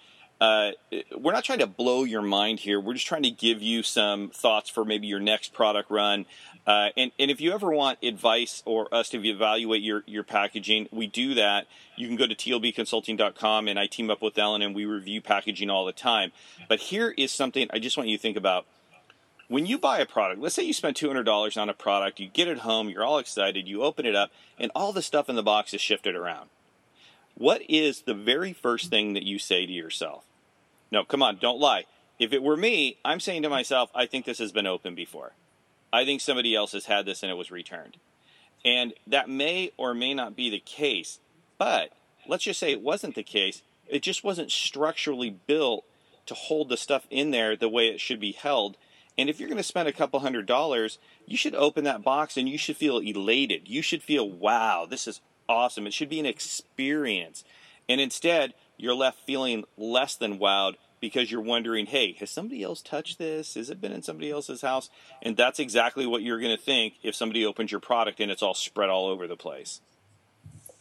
Uh, 0.43 0.71
we're 1.17 1.31
not 1.31 1.45
trying 1.45 1.59
to 1.59 1.67
blow 1.67 2.03
your 2.03 2.21
mind 2.21 2.59
here. 2.59 2.77
We're 2.77 2.95
just 2.95 3.07
trying 3.07 3.23
to 3.23 3.31
give 3.31 3.61
you 3.61 3.81
some 3.81 4.27
thoughts 4.27 4.69
for 4.69 4.83
maybe 4.83 5.07
your 5.07 5.21
next 5.21 5.53
product 5.53 5.89
run. 5.89 6.25
Uh, 6.67 6.89
and, 6.97 7.13
and 7.17 7.31
if 7.31 7.39
you 7.39 7.53
ever 7.53 7.71
want 7.71 7.97
advice 8.03 8.61
or 8.65 8.93
us 8.93 9.07
to 9.11 9.25
evaluate 9.25 9.81
your, 9.81 10.03
your 10.05 10.23
packaging, 10.23 10.89
we 10.91 11.07
do 11.07 11.33
that. 11.35 11.67
You 11.95 12.07
can 12.07 12.17
go 12.17 12.27
to 12.27 12.35
tlbconsulting.com 12.35 13.69
and 13.69 13.79
I 13.79 13.87
team 13.87 14.09
up 14.09 14.21
with 14.21 14.37
Ellen 14.37 14.61
and 14.61 14.75
we 14.75 14.83
review 14.83 15.21
packaging 15.21 15.69
all 15.69 15.85
the 15.85 15.93
time. 15.93 16.33
But 16.67 16.79
here 16.81 17.13
is 17.17 17.31
something 17.31 17.69
I 17.71 17.79
just 17.79 17.95
want 17.95 18.09
you 18.09 18.17
to 18.17 18.21
think 18.21 18.35
about. 18.35 18.65
When 19.47 19.65
you 19.65 19.77
buy 19.77 19.99
a 19.99 20.05
product, 20.05 20.41
let's 20.41 20.55
say 20.55 20.63
you 20.63 20.73
spend 20.73 20.97
$200 20.97 21.61
on 21.61 21.69
a 21.69 21.73
product, 21.73 22.19
you 22.19 22.27
get 22.27 22.49
it 22.49 22.59
home, 22.59 22.89
you're 22.89 23.05
all 23.05 23.17
excited, 23.17 23.65
you 23.65 23.81
open 23.81 24.05
it 24.05 24.15
up, 24.15 24.29
and 24.59 24.73
all 24.75 24.91
the 24.91 25.01
stuff 25.01 25.29
in 25.29 25.37
the 25.37 25.43
box 25.43 25.73
is 25.73 25.79
shifted 25.79 26.17
around. 26.17 26.49
What 27.35 27.61
is 27.69 28.01
the 28.01 28.13
very 28.13 28.51
first 28.51 28.89
thing 28.89 29.13
that 29.13 29.23
you 29.23 29.39
say 29.39 29.65
to 29.65 29.71
yourself? 29.71 30.25
No, 30.93 31.03
come 31.03 31.23
on, 31.23 31.37
don't 31.37 31.59
lie. 31.59 31.85
If 32.19 32.33
it 32.33 32.43
were 32.43 32.55
me, 32.55 32.99
I'm 33.03 33.19
saying 33.19 33.41
to 33.41 33.49
myself, 33.49 33.89
I 33.95 34.05
think 34.05 34.25
this 34.25 34.37
has 34.37 34.51
been 34.51 34.67
open 34.67 34.93
before. 34.93 35.31
I 35.91 36.05
think 36.05 36.21
somebody 36.21 36.55
else 36.55 36.73
has 36.73 36.85
had 36.85 37.07
this 37.07 37.23
and 37.23 37.31
it 37.31 37.35
was 37.35 37.49
returned. 37.49 37.97
And 38.63 38.93
that 39.07 39.27
may 39.27 39.71
or 39.75 39.95
may 39.95 40.13
not 40.13 40.35
be 40.35 40.51
the 40.51 40.59
case, 40.59 41.19
but 41.57 41.89
let's 42.27 42.43
just 42.43 42.59
say 42.59 42.71
it 42.71 42.83
wasn't 42.83 43.15
the 43.15 43.23
case. 43.23 43.63
It 43.87 44.03
just 44.03 44.23
wasn't 44.23 44.51
structurally 44.51 45.31
built 45.31 45.83
to 46.27 46.35
hold 46.35 46.69
the 46.69 46.77
stuff 46.77 47.07
in 47.09 47.31
there 47.31 47.55
the 47.55 47.67
way 47.67 47.87
it 47.87 47.99
should 47.99 48.19
be 48.19 48.31
held. 48.31 48.77
And 49.17 49.31
if 49.31 49.39
you're 49.39 49.49
going 49.49 49.57
to 49.57 49.63
spend 49.63 49.87
a 49.87 49.93
couple 49.93 50.19
hundred 50.19 50.45
dollars, 50.45 50.99
you 51.25 51.37
should 51.37 51.55
open 51.55 51.85
that 51.85 52.03
box 52.03 52.37
and 52.37 52.47
you 52.47 52.59
should 52.59 52.77
feel 52.77 52.99
elated. 52.99 53.67
You 53.67 53.81
should 53.81 54.03
feel, 54.03 54.29
wow, 54.29 54.85
this 54.87 55.07
is 55.07 55.21
awesome. 55.49 55.87
It 55.87 55.93
should 55.93 56.09
be 56.09 56.19
an 56.19 56.27
experience. 56.27 57.43
And 57.89 57.99
instead, 57.99 58.53
you're 58.83 58.95
left 58.95 59.19
feeling 59.25 59.63
less 59.77 60.15
than 60.15 60.39
wowed 60.39 60.75
because 60.99 61.31
you're 61.31 61.41
wondering, 61.41 61.85
hey, 61.85 62.13
has 62.19 62.29
somebody 62.29 62.63
else 62.63 62.81
touched 62.81 63.17
this? 63.17 63.55
Has 63.55 63.69
it 63.69 63.81
been 63.81 63.91
in 63.91 64.03
somebody 64.03 64.31
else's 64.31 64.61
house? 64.61 64.89
And 65.21 65.35
that's 65.35 65.59
exactly 65.59 66.05
what 66.05 66.21
you're 66.21 66.39
going 66.39 66.55
to 66.55 66.61
think 66.61 66.95
if 67.03 67.15
somebody 67.15 67.45
opens 67.45 67.71
your 67.71 67.79
product 67.79 68.19
and 68.19 68.31
it's 68.31 68.41
all 68.41 68.53
spread 68.53 68.89
all 68.89 69.07
over 69.07 69.27
the 69.27 69.35
place. 69.35 69.81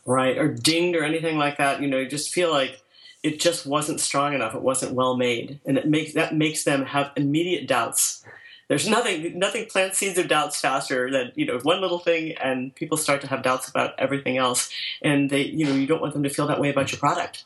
Right, 0.05 0.37
or 0.37 0.49
dinged 0.49 0.97
or 0.97 1.05
anything 1.05 1.39
like 1.39 1.59
that. 1.59 1.81
You 1.81 1.89
know, 1.89 1.99
you 1.99 2.09
just 2.09 2.33
feel 2.33 2.51
like 2.51 2.83
it 3.23 3.41
just 3.41 3.67
wasn't 3.67 4.01
strong 4.01 4.35
enough. 4.35 4.55
It 4.55 4.63
wasn't 4.63 4.95
well 4.95 5.17
made, 5.17 5.61
and 5.65 5.79
it 5.79 5.87
makes 5.89 6.13
that 6.15 6.35
makes 6.35 6.65
them 6.65 6.87
have 6.87 7.13
immediate 7.17 7.69
doubts 7.69 8.25
there's 8.73 8.89
nothing 8.89 9.39
nothing 9.39 9.67
plants 9.67 9.99
seeds 9.99 10.17
of 10.19 10.29
doubts 10.29 10.59
faster 10.59 11.11
than 11.11 11.31
you 11.35 11.45
know 11.45 11.59
one 11.63 11.83
little 11.83 11.99
thing 11.99 12.33
and 12.43 12.75
people 12.75 12.97
start 12.97 13.21
to 13.21 13.27
have 13.27 13.43
doubts 13.43 13.69
about 13.69 13.93
everything 13.99 14.39
else 14.39 14.71
and 15.03 15.29
they 15.29 15.43
you 15.43 15.67
know 15.67 15.75
you 15.75 15.87
don't 15.87 16.01
want 16.01 16.15
them 16.15 16.23
to 16.23 16.31
feel 16.31 16.47
that 16.47 16.59
way 16.59 16.71
about 16.71 16.91
your 16.91 16.99
product 16.99 17.45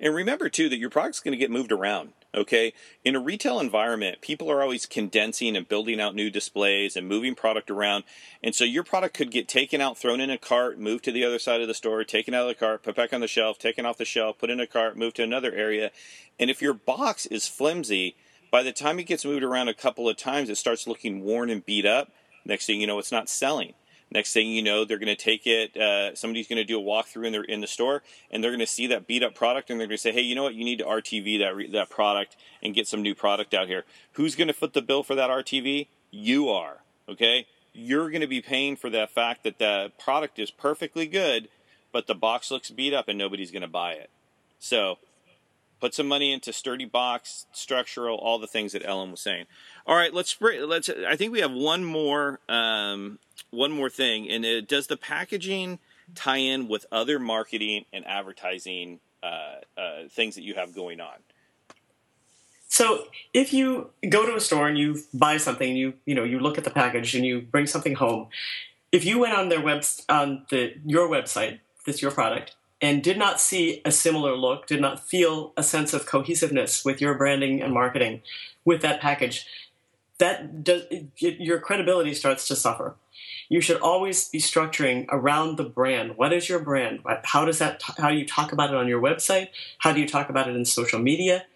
and 0.00 0.14
remember 0.14 0.48
too 0.48 0.68
that 0.68 0.78
your 0.78 0.90
product's 0.90 1.20
going 1.20 1.32
to 1.32 1.38
get 1.38 1.50
moved 1.50 1.72
around 1.72 2.12
okay 2.34 2.72
in 3.04 3.16
a 3.16 3.20
retail 3.20 3.58
environment 3.58 4.20
people 4.20 4.50
are 4.50 4.62
always 4.62 4.86
condensing 4.86 5.56
and 5.56 5.68
building 5.68 6.00
out 6.00 6.14
new 6.14 6.30
displays 6.30 6.96
and 6.96 7.08
moving 7.08 7.34
product 7.34 7.70
around 7.70 8.04
and 8.42 8.54
so 8.54 8.64
your 8.64 8.84
product 8.84 9.14
could 9.14 9.30
get 9.30 9.48
taken 9.48 9.80
out 9.80 9.96
thrown 9.96 10.20
in 10.20 10.30
a 10.30 10.38
cart 10.38 10.78
moved 10.78 11.04
to 11.04 11.12
the 11.12 11.24
other 11.24 11.38
side 11.38 11.60
of 11.60 11.68
the 11.68 11.74
store 11.74 12.04
taken 12.04 12.34
out 12.34 12.42
of 12.42 12.48
the 12.48 12.54
cart 12.54 12.82
put 12.82 12.96
back 12.96 13.12
on 13.12 13.20
the 13.20 13.28
shelf 13.28 13.58
taken 13.58 13.86
off 13.86 13.96
the 13.96 14.04
shelf 14.04 14.38
put 14.38 14.50
in 14.50 14.60
a 14.60 14.66
cart 14.66 14.96
moved 14.96 15.16
to 15.16 15.22
another 15.22 15.52
area 15.52 15.90
and 16.38 16.50
if 16.50 16.60
your 16.60 16.74
box 16.74 17.26
is 17.26 17.48
flimsy 17.48 18.14
by 18.50 18.62
the 18.62 18.72
time 18.72 18.98
it 18.98 19.04
gets 19.04 19.24
moved 19.24 19.42
around 19.42 19.68
a 19.68 19.74
couple 19.74 20.08
of 20.08 20.16
times, 20.16 20.48
it 20.48 20.56
starts 20.56 20.86
looking 20.86 21.22
worn 21.22 21.50
and 21.50 21.64
beat 21.64 21.84
up. 21.84 22.10
Next 22.44 22.66
thing 22.66 22.80
you 22.80 22.86
know, 22.86 22.98
it's 22.98 23.12
not 23.12 23.28
selling. 23.28 23.74
Next 24.10 24.32
thing 24.32 24.48
you 24.48 24.62
know, 24.62 24.84
they're 24.84 24.98
going 24.98 25.14
to 25.14 25.22
take 25.22 25.46
it. 25.46 25.76
Uh, 25.76 26.14
somebody's 26.14 26.48
going 26.48 26.56
to 26.56 26.64
do 26.64 26.80
a 26.80 26.82
walkthrough 26.82 27.26
in 27.26 27.32
the 27.32 27.42
in 27.42 27.60
the 27.60 27.66
store, 27.66 28.02
and 28.30 28.42
they're 28.42 28.50
going 28.50 28.60
to 28.60 28.66
see 28.66 28.86
that 28.86 29.06
beat 29.06 29.22
up 29.22 29.34
product, 29.34 29.70
and 29.70 29.78
they're 29.78 29.86
going 29.86 29.98
to 29.98 30.02
say, 30.02 30.12
"Hey, 30.12 30.22
you 30.22 30.34
know 30.34 30.44
what? 30.44 30.54
You 30.54 30.64
need 30.64 30.78
to 30.78 30.84
RTV 30.84 31.38
that 31.40 31.54
re- 31.54 31.70
that 31.70 31.90
product 31.90 32.36
and 32.62 32.74
get 32.74 32.86
some 32.86 33.02
new 33.02 33.14
product 33.14 33.52
out 33.52 33.66
here." 33.68 33.84
Who's 34.12 34.34
going 34.34 34.48
to 34.48 34.54
foot 34.54 34.72
the 34.72 34.82
bill 34.82 35.02
for 35.02 35.14
that 35.14 35.28
RTV? 35.28 35.88
You 36.10 36.48
are. 36.48 36.78
Okay, 37.08 37.46
you're 37.74 38.10
going 38.10 38.22
to 38.22 38.26
be 38.26 38.40
paying 38.40 38.76
for 38.76 38.88
the 38.88 39.06
fact 39.06 39.44
that 39.44 39.58
the 39.58 39.92
product 39.98 40.38
is 40.38 40.50
perfectly 40.50 41.06
good, 41.06 41.48
but 41.92 42.06
the 42.06 42.14
box 42.14 42.50
looks 42.50 42.70
beat 42.70 42.94
up, 42.94 43.08
and 43.08 43.18
nobody's 43.18 43.50
going 43.50 43.62
to 43.62 43.68
buy 43.68 43.92
it. 43.92 44.08
So 44.58 44.98
Put 45.80 45.94
some 45.94 46.08
money 46.08 46.32
into 46.32 46.52
sturdy 46.52 46.84
box, 46.84 47.46
structural, 47.52 48.16
all 48.16 48.38
the 48.38 48.46
things 48.46 48.72
that 48.72 48.84
Ellen 48.84 49.12
was 49.12 49.20
saying. 49.20 49.46
All 49.86 49.94
right, 49.94 50.12
let's 50.12 50.36
let's. 50.40 50.90
I 50.90 51.16
think 51.16 51.32
we 51.32 51.40
have 51.40 51.52
one 51.52 51.84
more 51.84 52.40
um, 52.48 53.18
one 53.50 53.70
more 53.70 53.88
thing, 53.88 54.28
and 54.28 54.44
it, 54.44 54.68
does 54.68 54.88
the 54.88 54.96
packaging 54.96 55.78
tie 56.14 56.38
in 56.38 56.68
with 56.68 56.86
other 56.90 57.18
marketing 57.18 57.84
and 57.92 58.06
advertising 58.06 59.00
uh, 59.22 59.56
uh, 59.76 60.08
things 60.10 60.34
that 60.34 60.42
you 60.42 60.54
have 60.54 60.74
going 60.74 61.00
on? 61.00 61.16
So 62.68 63.04
if 63.32 63.52
you 63.52 63.90
go 64.08 64.26
to 64.26 64.34
a 64.34 64.40
store 64.40 64.68
and 64.68 64.76
you 64.76 64.98
buy 65.14 65.38
something, 65.38 65.76
you 65.76 65.94
you 66.04 66.14
know 66.14 66.24
you 66.24 66.38
look 66.38 66.58
at 66.58 66.64
the 66.64 66.70
package 66.70 67.14
and 67.14 67.24
you 67.24 67.40
bring 67.40 67.66
something 67.66 67.94
home. 67.94 68.28
If 68.92 69.04
you 69.04 69.18
went 69.18 69.34
on 69.34 69.48
their 69.48 69.60
web 69.60 69.84
on 70.08 70.44
the 70.50 70.74
your 70.84 71.08
website, 71.08 71.60
that's 71.86 72.02
your 72.02 72.10
product, 72.10 72.56
and 72.80 73.02
did 73.02 73.18
not 73.18 73.40
see 73.40 73.80
a 73.84 73.90
similar 73.90 74.36
look, 74.36 74.66
did 74.66 74.80
not 74.80 75.00
feel 75.00 75.52
a 75.56 75.62
sense 75.62 75.92
of 75.92 76.06
cohesiveness 76.06 76.84
with 76.84 77.00
your 77.00 77.14
branding 77.14 77.60
and 77.60 77.72
marketing 77.72 78.22
with 78.64 78.82
that 78.82 79.00
package, 79.00 79.46
that 80.18 80.64
does, 80.64 80.82
it, 80.90 81.06
your 81.18 81.58
credibility 81.60 82.14
starts 82.14 82.46
to 82.48 82.56
suffer. 82.56 82.96
You 83.48 83.60
should 83.60 83.80
always 83.80 84.28
be 84.28 84.38
structuring 84.38 85.06
around 85.08 85.56
the 85.56 85.64
brand. 85.64 86.16
What 86.16 86.32
is 86.32 86.48
your 86.48 86.58
brand? 86.58 87.00
How 87.24 87.44
does 87.44 87.58
that? 87.58 87.82
How 87.96 88.10
do 88.10 88.16
you 88.16 88.26
talk 88.26 88.52
about 88.52 88.70
it 88.70 88.76
on 88.76 88.88
your 88.88 89.00
website? 89.00 89.48
How 89.78 89.92
do 89.92 90.00
you 90.00 90.08
talk 90.08 90.28
about 90.28 90.48
it 90.48 90.54
in 90.54 90.64
social 90.64 90.98
media? 90.98 91.46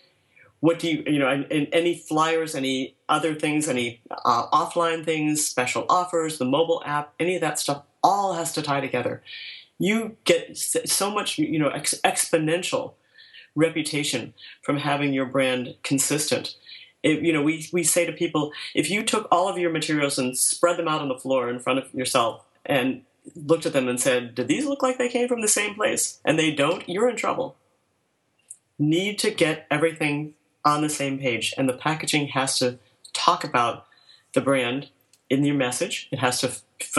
What 0.60 0.78
do 0.78 0.88
you, 0.88 1.02
you 1.06 1.18
know, 1.18 1.44
any 1.50 1.98
flyers, 1.98 2.54
any 2.54 2.94
other 3.08 3.34
things, 3.34 3.68
any 3.68 4.00
uh, 4.10 4.48
offline 4.50 5.04
things, 5.04 5.44
special 5.44 5.84
offers, 5.88 6.38
the 6.38 6.44
mobile 6.44 6.82
app, 6.86 7.12
any 7.18 7.34
of 7.34 7.40
that 7.40 7.58
stuff, 7.58 7.82
all 8.02 8.34
has 8.34 8.52
to 8.52 8.62
tie 8.62 8.80
together 8.80 9.22
you 9.78 10.16
get 10.24 10.56
so 10.56 11.10
much, 11.10 11.38
you 11.38 11.58
know, 11.58 11.68
ex- 11.68 12.00
exponential 12.04 12.94
reputation 13.54 14.34
from 14.62 14.78
having 14.78 15.12
your 15.12 15.26
brand 15.26 15.74
consistent. 15.82 16.56
It, 17.02 17.22
you 17.22 17.32
know, 17.32 17.42
we, 17.42 17.66
we 17.72 17.82
say 17.82 18.06
to 18.06 18.12
people, 18.12 18.52
if 18.74 18.88
you 18.88 19.02
took 19.02 19.26
all 19.30 19.48
of 19.48 19.58
your 19.58 19.70
materials 19.70 20.18
and 20.18 20.38
spread 20.38 20.76
them 20.76 20.88
out 20.88 21.00
on 21.00 21.08
the 21.08 21.18
floor 21.18 21.50
in 21.50 21.58
front 21.58 21.80
of 21.80 21.92
yourself 21.92 22.44
and 22.64 23.02
looked 23.34 23.66
at 23.66 23.72
them 23.72 23.88
and 23.88 24.00
said, 24.00 24.34
do 24.34 24.44
these 24.44 24.66
look 24.66 24.82
like 24.82 24.98
they 24.98 25.08
came 25.08 25.28
from 25.28 25.42
the 25.42 25.48
same 25.48 25.74
place? 25.74 26.20
And 26.24 26.38
they 26.38 26.52
don't, 26.54 26.88
you're 26.88 27.08
in 27.08 27.16
trouble. 27.16 27.56
Need 28.78 29.18
to 29.20 29.30
get 29.30 29.66
everything 29.70 30.34
on 30.64 30.80
the 30.80 30.88
same 30.88 31.18
page, 31.18 31.52
and 31.58 31.68
the 31.68 31.72
packaging 31.72 32.28
has 32.28 32.58
to 32.60 32.78
talk 33.12 33.42
about 33.42 33.84
the 34.32 34.40
brand 34.40 34.90
in 35.32 35.42
your 35.44 35.54
message. 35.54 36.08
It 36.12 36.18
has 36.18 36.42
to 36.42 36.52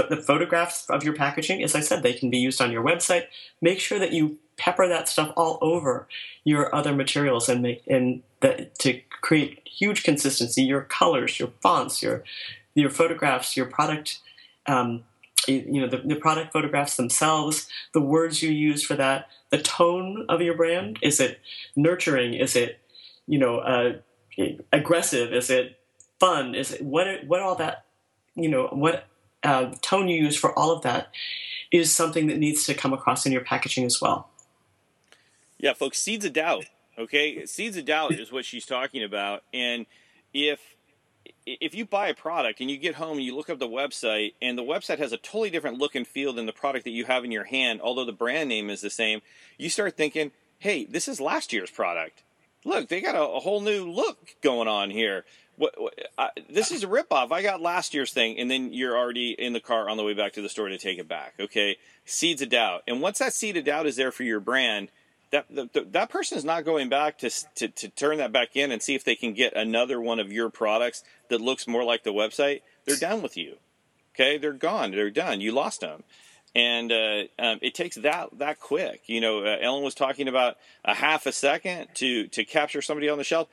the 0.09 0.17
photographs 0.17 0.89
of 0.89 1.03
your 1.03 1.13
packaging, 1.13 1.61
as 1.61 1.75
I 1.75 1.81
said, 1.81 2.01
they 2.01 2.13
can 2.13 2.31
be 2.31 2.39
used 2.39 2.59
on 2.61 2.71
your 2.71 2.83
website. 2.83 3.27
Make 3.61 3.79
sure 3.79 3.99
that 3.99 4.11
you 4.11 4.39
pepper 4.57 4.87
that 4.87 5.07
stuff 5.07 5.31
all 5.37 5.59
over 5.61 6.07
your 6.43 6.73
other 6.73 6.95
materials 6.95 7.47
and 7.47 7.61
make 7.61 7.83
and 7.85 8.23
that 8.39 8.79
to 8.79 8.99
create 9.21 9.61
huge 9.67 10.01
consistency. 10.03 10.63
Your 10.63 10.81
colors, 10.81 11.39
your 11.39 11.51
fonts, 11.61 12.01
your 12.01 12.23
your 12.73 12.89
photographs, 12.89 13.55
your 13.55 13.67
product. 13.67 14.19
Um, 14.65 15.03
you 15.47 15.81
know 15.81 15.87
the, 15.87 15.97
the 15.97 16.15
product 16.15 16.53
photographs 16.53 16.95
themselves, 16.95 17.67
the 17.93 18.01
words 18.01 18.41
you 18.41 18.49
use 18.49 18.83
for 18.83 18.95
that, 18.95 19.27
the 19.51 19.61
tone 19.61 20.25
of 20.27 20.41
your 20.41 20.55
brand. 20.55 20.97
Is 21.03 21.19
it 21.19 21.39
nurturing? 21.75 22.33
Is 22.33 22.55
it 22.55 22.79
you 23.27 23.37
know 23.37 23.59
uh, 23.59 23.97
aggressive? 24.71 25.33
Is 25.33 25.51
it 25.51 25.77
fun? 26.19 26.55
Is 26.55 26.71
it 26.71 26.81
what 26.81 27.25
what 27.27 27.41
all 27.41 27.55
that 27.55 27.82
you 28.35 28.49
know 28.49 28.67
what 28.67 29.05
uh, 29.43 29.71
tone 29.81 30.07
you 30.07 30.23
use 30.23 30.37
for 30.37 30.57
all 30.57 30.71
of 30.71 30.81
that 30.83 31.09
is 31.71 31.93
something 31.93 32.27
that 32.27 32.37
needs 32.37 32.65
to 32.65 32.73
come 32.73 32.93
across 32.93 33.25
in 33.25 33.31
your 33.31 33.43
packaging 33.43 33.83
as 33.85 33.99
well. 34.01 34.29
Yeah, 35.57 35.73
folks, 35.73 35.99
seeds 35.99 36.25
of 36.25 36.33
doubt. 36.33 36.65
Okay, 36.97 37.45
seeds 37.45 37.77
of 37.77 37.85
doubt 37.85 38.13
is 38.13 38.31
what 38.31 38.45
she's 38.45 38.65
talking 38.65 39.03
about, 39.03 39.43
and 39.53 39.85
if 40.33 40.59
if 41.45 41.73
you 41.73 41.85
buy 41.85 42.07
a 42.07 42.13
product 42.13 42.61
and 42.61 42.69
you 42.69 42.77
get 42.77 42.95
home 42.95 43.17
and 43.17 43.25
you 43.25 43.35
look 43.35 43.49
up 43.49 43.59
the 43.59 43.67
website 43.67 44.33
and 44.41 44.57
the 44.57 44.63
website 44.63 44.99
has 44.99 45.11
a 45.11 45.17
totally 45.17 45.49
different 45.49 45.77
look 45.77 45.95
and 45.95 46.07
feel 46.07 46.33
than 46.33 46.45
the 46.45 46.53
product 46.53 46.85
that 46.85 46.91
you 46.91 47.05
have 47.05 47.23
in 47.25 47.31
your 47.31 47.43
hand, 47.43 47.81
although 47.81 48.05
the 48.05 48.11
brand 48.13 48.49
name 48.49 48.69
is 48.69 48.81
the 48.81 48.89
same, 48.89 49.21
you 49.57 49.69
start 49.69 49.97
thinking, 49.97 50.31
"Hey, 50.59 50.85
this 50.85 51.07
is 51.07 51.19
last 51.19 51.51
year's 51.51 51.71
product. 51.71 52.23
Look, 52.65 52.87
they 52.87 53.01
got 53.01 53.15
a, 53.15 53.21
a 53.21 53.39
whole 53.39 53.61
new 53.61 53.89
look 53.89 54.35
going 54.41 54.67
on 54.67 54.89
here." 54.89 55.25
What, 55.55 55.79
what 55.79 55.93
I, 56.17 56.29
this 56.49 56.71
is 56.71 56.83
a 56.83 56.87
ripoff. 56.87 57.31
I 57.31 57.41
got 57.43 57.61
last 57.61 57.93
year's 57.93 58.11
thing, 58.11 58.39
and 58.39 58.49
then 58.49 58.73
you're 58.73 58.97
already 58.97 59.31
in 59.31 59.53
the 59.53 59.59
car 59.59 59.89
on 59.89 59.97
the 59.97 60.03
way 60.03 60.13
back 60.13 60.33
to 60.33 60.41
the 60.41 60.49
store 60.49 60.67
to 60.69 60.77
take 60.77 60.97
it 60.97 61.07
back. 61.07 61.33
Okay, 61.39 61.77
seeds 62.05 62.41
of 62.41 62.49
doubt, 62.49 62.83
and 62.87 63.01
once 63.01 63.19
that 63.19 63.33
seed 63.33 63.57
of 63.57 63.65
doubt 63.65 63.85
is 63.85 63.95
there 63.95 64.11
for 64.11 64.23
your 64.23 64.39
brand, 64.39 64.89
that 65.31 65.45
the, 65.49 65.69
the, 65.73 65.81
that 65.91 66.09
person 66.09 66.37
is 66.37 66.43
not 66.43 66.65
going 66.65 66.89
back 66.89 67.19
to, 67.19 67.29
to 67.55 67.67
to 67.67 67.89
turn 67.89 68.17
that 68.17 68.31
back 68.31 68.55
in 68.55 68.71
and 68.71 68.81
see 68.81 68.95
if 68.95 69.03
they 69.03 69.15
can 69.15 69.33
get 69.33 69.55
another 69.55 70.01
one 70.01 70.19
of 70.19 70.31
your 70.31 70.49
products 70.49 71.03
that 71.29 71.39
looks 71.41 71.67
more 71.67 71.83
like 71.83 72.03
the 72.03 72.13
website. 72.13 72.61
They're 72.85 72.97
done 72.97 73.21
with 73.21 73.37
you. 73.37 73.57
Okay, 74.15 74.37
they're 74.37 74.53
gone. 74.53 74.91
They're 74.91 75.09
done. 75.09 75.39
You 75.41 75.51
lost 75.51 75.81
them. 75.81 76.03
and 76.55 76.91
uh, 76.91 77.23
um, 77.39 77.59
it 77.61 77.73
takes 77.73 77.95
that 77.97 78.29
that 78.37 78.59
quick. 78.59 79.03
You 79.07 79.21
know, 79.21 79.43
uh, 79.43 79.57
Ellen 79.59 79.83
was 79.83 79.95
talking 79.95 80.27
about 80.27 80.57
a 80.85 80.93
half 80.93 81.25
a 81.25 81.31
second 81.31 81.87
to 81.95 82.27
to 82.27 82.45
capture 82.45 82.81
somebody 82.81 83.09
on 83.09 83.17
the 83.17 83.23
shelf. 83.23 83.47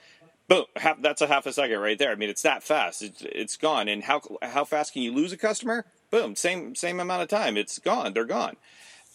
Boom, 0.50 0.64
half, 0.74 1.00
that's 1.00 1.22
a 1.22 1.28
half 1.28 1.46
a 1.46 1.52
second 1.52 1.78
right 1.78 1.96
there. 1.96 2.10
I 2.10 2.16
mean, 2.16 2.28
it's 2.28 2.42
that 2.42 2.64
fast. 2.64 3.02
It's 3.02 3.22
it's 3.22 3.56
gone. 3.56 3.86
And 3.86 4.02
how 4.02 4.20
how 4.42 4.64
fast 4.64 4.92
can 4.92 5.02
you 5.02 5.12
lose 5.12 5.32
a 5.32 5.36
customer? 5.36 5.86
Boom, 6.10 6.34
same 6.34 6.74
same 6.74 6.98
amount 6.98 7.22
of 7.22 7.28
time. 7.28 7.56
It's 7.56 7.78
gone. 7.78 8.14
They're 8.14 8.24
gone. 8.24 8.56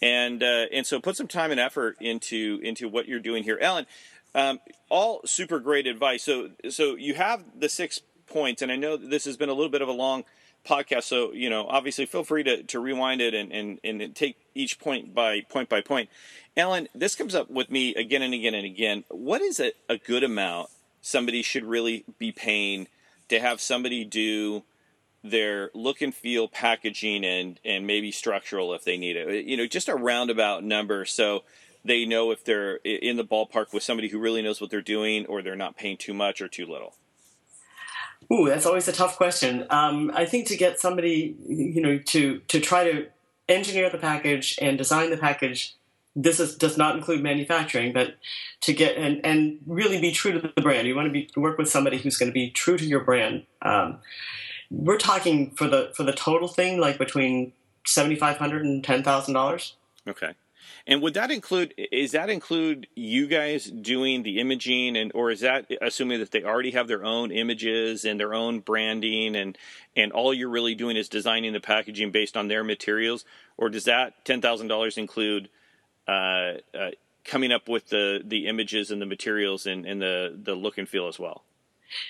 And 0.01 0.41
uh, 0.41 0.67
and 0.71 0.88
so 0.88 1.01
put 1.01 1.17
some 1.17 1.27
time 1.27 1.51
and 1.51 1.59
effort 1.59 1.97
into 1.99 2.61
into 2.63 2.88
what 2.88 3.09
you're 3.09 3.19
doing 3.19 3.43
here, 3.43 3.57
Ellen. 3.59 3.86
Um, 4.33 4.61
all 4.88 5.19
super 5.25 5.59
great 5.59 5.88
advice. 5.88 6.23
So 6.23 6.51
so 6.69 6.95
you 6.95 7.15
have 7.15 7.43
the 7.53 7.67
six 7.67 7.99
points, 8.27 8.61
and 8.61 8.71
I 8.71 8.77
know 8.77 8.95
this 8.95 9.25
has 9.25 9.36
been 9.36 9.49
a 9.49 9.53
little 9.53 9.71
bit 9.71 9.81
of 9.81 9.89
a 9.89 9.93
long 9.93 10.23
podcast. 10.65 11.03
So, 11.03 11.33
you 11.33 11.49
know, 11.49 11.67
obviously 11.67 12.05
feel 12.05 12.23
free 12.23 12.43
to, 12.43 12.63
to 12.63 12.79
rewind 12.79 13.21
it 13.21 13.33
and, 13.33 13.51
and, 13.51 13.79
and 13.83 14.15
take 14.15 14.38
each 14.55 14.79
point 14.79 15.13
by 15.13 15.41
point 15.41 15.69
by 15.69 15.81
point. 15.81 16.09
Ellen, 16.57 16.88
this 16.95 17.13
comes 17.15 17.36
up 17.36 17.51
with 17.51 17.69
me 17.69 17.93
again 17.93 18.21
and 18.21 18.33
again 18.33 18.53
and 18.53 18.65
again. 18.65 19.03
What 19.09 19.41
is 19.41 19.59
a, 19.59 19.73
a 19.89 19.97
good 19.97 20.23
amount 20.23 20.69
somebody 21.05 21.43
should 21.43 21.63
really 21.63 22.03
be 22.17 22.31
paying 22.31 22.87
to 23.29 23.39
have 23.39 23.61
somebody 23.61 24.03
do 24.03 24.63
their 25.23 25.69
look 25.73 26.01
and 26.01 26.13
feel 26.13 26.47
packaging 26.47 27.23
and, 27.23 27.59
and 27.63 27.85
maybe 27.85 28.11
structural 28.11 28.73
if 28.73 28.83
they 28.83 28.97
need 28.97 29.15
it? 29.15 29.45
You 29.45 29.55
know, 29.55 29.67
just 29.67 29.87
a 29.87 29.95
roundabout 29.95 30.63
number 30.63 31.05
so 31.05 31.43
they 31.83 32.05
know 32.05 32.31
if 32.31 32.43
they're 32.43 32.77
in 32.77 33.17
the 33.17 33.23
ballpark 33.23 33.71
with 33.71 33.83
somebody 33.83 34.07
who 34.07 34.17
really 34.17 34.41
knows 34.41 34.59
what 34.59 34.71
they're 34.71 34.81
doing 34.81 35.27
or 35.27 35.43
they're 35.43 35.55
not 35.55 35.77
paying 35.77 35.97
too 35.97 36.13
much 36.13 36.41
or 36.41 36.47
too 36.47 36.65
little. 36.65 36.95
Ooh, 38.33 38.47
that's 38.47 38.65
always 38.65 38.87
a 38.87 38.91
tough 38.91 39.17
question. 39.17 39.67
Um, 39.69 40.11
I 40.15 40.25
think 40.25 40.47
to 40.47 40.57
get 40.57 40.79
somebody, 40.79 41.35
you 41.47 41.81
know, 41.81 41.99
to 41.99 42.39
to 42.47 42.59
try 42.59 42.91
to 42.91 43.07
engineer 43.47 43.91
the 43.91 43.99
package 43.99 44.57
and 44.59 44.79
design 44.79 45.11
the 45.11 45.17
package, 45.17 45.75
this 46.16 46.39
is, 46.39 46.55
does 46.55 46.78
not 46.78 46.95
include 46.95 47.22
manufacturing, 47.22 47.91
but 47.91 48.16
to 48.61 48.74
get 48.74 48.97
and, 48.97 49.26
and 49.26 49.59
really 49.68 49.99
be 49.99 50.11
true 50.11 50.32
to 50.32 50.39
the 50.39 50.61
brand. 50.61 50.88
You 50.88 50.95
want 50.95 51.07
to 51.07 51.11
be 51.11 51.30
work 51.36 51.57
with 51.57 51.70
somebody 51.70 51.97
who's 51.97 52.18
going 52.18 52.30
to 52.30 52.34
be 52.34 52.49
true 52.49 52.78
to 52.78 52.86
your 52.86 53.01
brand. 53.01 53.45
Um, 53.61 53.99
we're 54.72 54.97
talking 54.97 55.51
for 55.51 55.68
the 55.68 55.91
for 55.95 56.03
the 56.03 56.13
total 56.13 56.47
thing, 56.47 56.80
like 56.80 56.97
between 56.97 57.53
seventy 57.86 58.16
five 58.16 58.38
hundred 58.38 58.66
and 58.66 58.84
ten 58.84 59.03
thousand 59.03 59.34
dollars. 59.34 59.76
Okay. 60.07 60.34
And 60.88 61.01
would 61.01 61.16
that 61.16 61.32
include? 61.32 61.74
Is 61.78 62.11
that 62.11 62.30
include 62.30 62.88
you 62.95 63.28
guys 63.28 63.66
doing 63.66 64.22
the 64.22 64.39
imaging, 64.39 64.95
and 64.95 65.11
or 65.16 65.32
is 65.32 65.39
that 65.39 65.66
assuming 65.82 66.20
that 66.20 66.32
they 66.32 66.43
already 66.43 66.72
have 66.72 66.88
their 66.88 67.03
own 67.03 67.32
images 67.32 68.05
and 68.05 68.20
their 68.20 68.34
own 68.34 68.59
branding, 68.59 69.36
and 69.36 69.57
and 69.95 70.11
all 70.11 70.34
you're 70.34 70.49
really 70.49 70.76
doing 70.76 70.95
is 70.95 71.09
designing 71.09 71.53
the 71.53 71.59
packaging 71.59 72.11
based 72.11 72.38
on 72.38 72.47
their 72.47 72.63
materials, 72.63 73.26
or 73.57 73.70
does 73.70 73.86
that 73.86 74.26
ten 74.26 74.41
thousand 74.41 74.68
dollars 74.68 74.97
include 74.97 75.49
Uh, 76.07 76.59
uh, 76.77 76.91
coming 77.23 77.51
up 77.51 77.67
with 77.67 77.89
the 77.89 78.21
the 78.23 78.47
images 78.47 78.91
and 78.91 79.01
the 79.01 79.05
materials 79.05 79.65
and, 79.65 79.85
and 79.85 80.01
the 80.01 80.37
the 80.41 80.53
look 80.53 80.77
and 80.77 80.87
feel 80.87 81.07
as 81.07 81.19
well? 81.19 81.43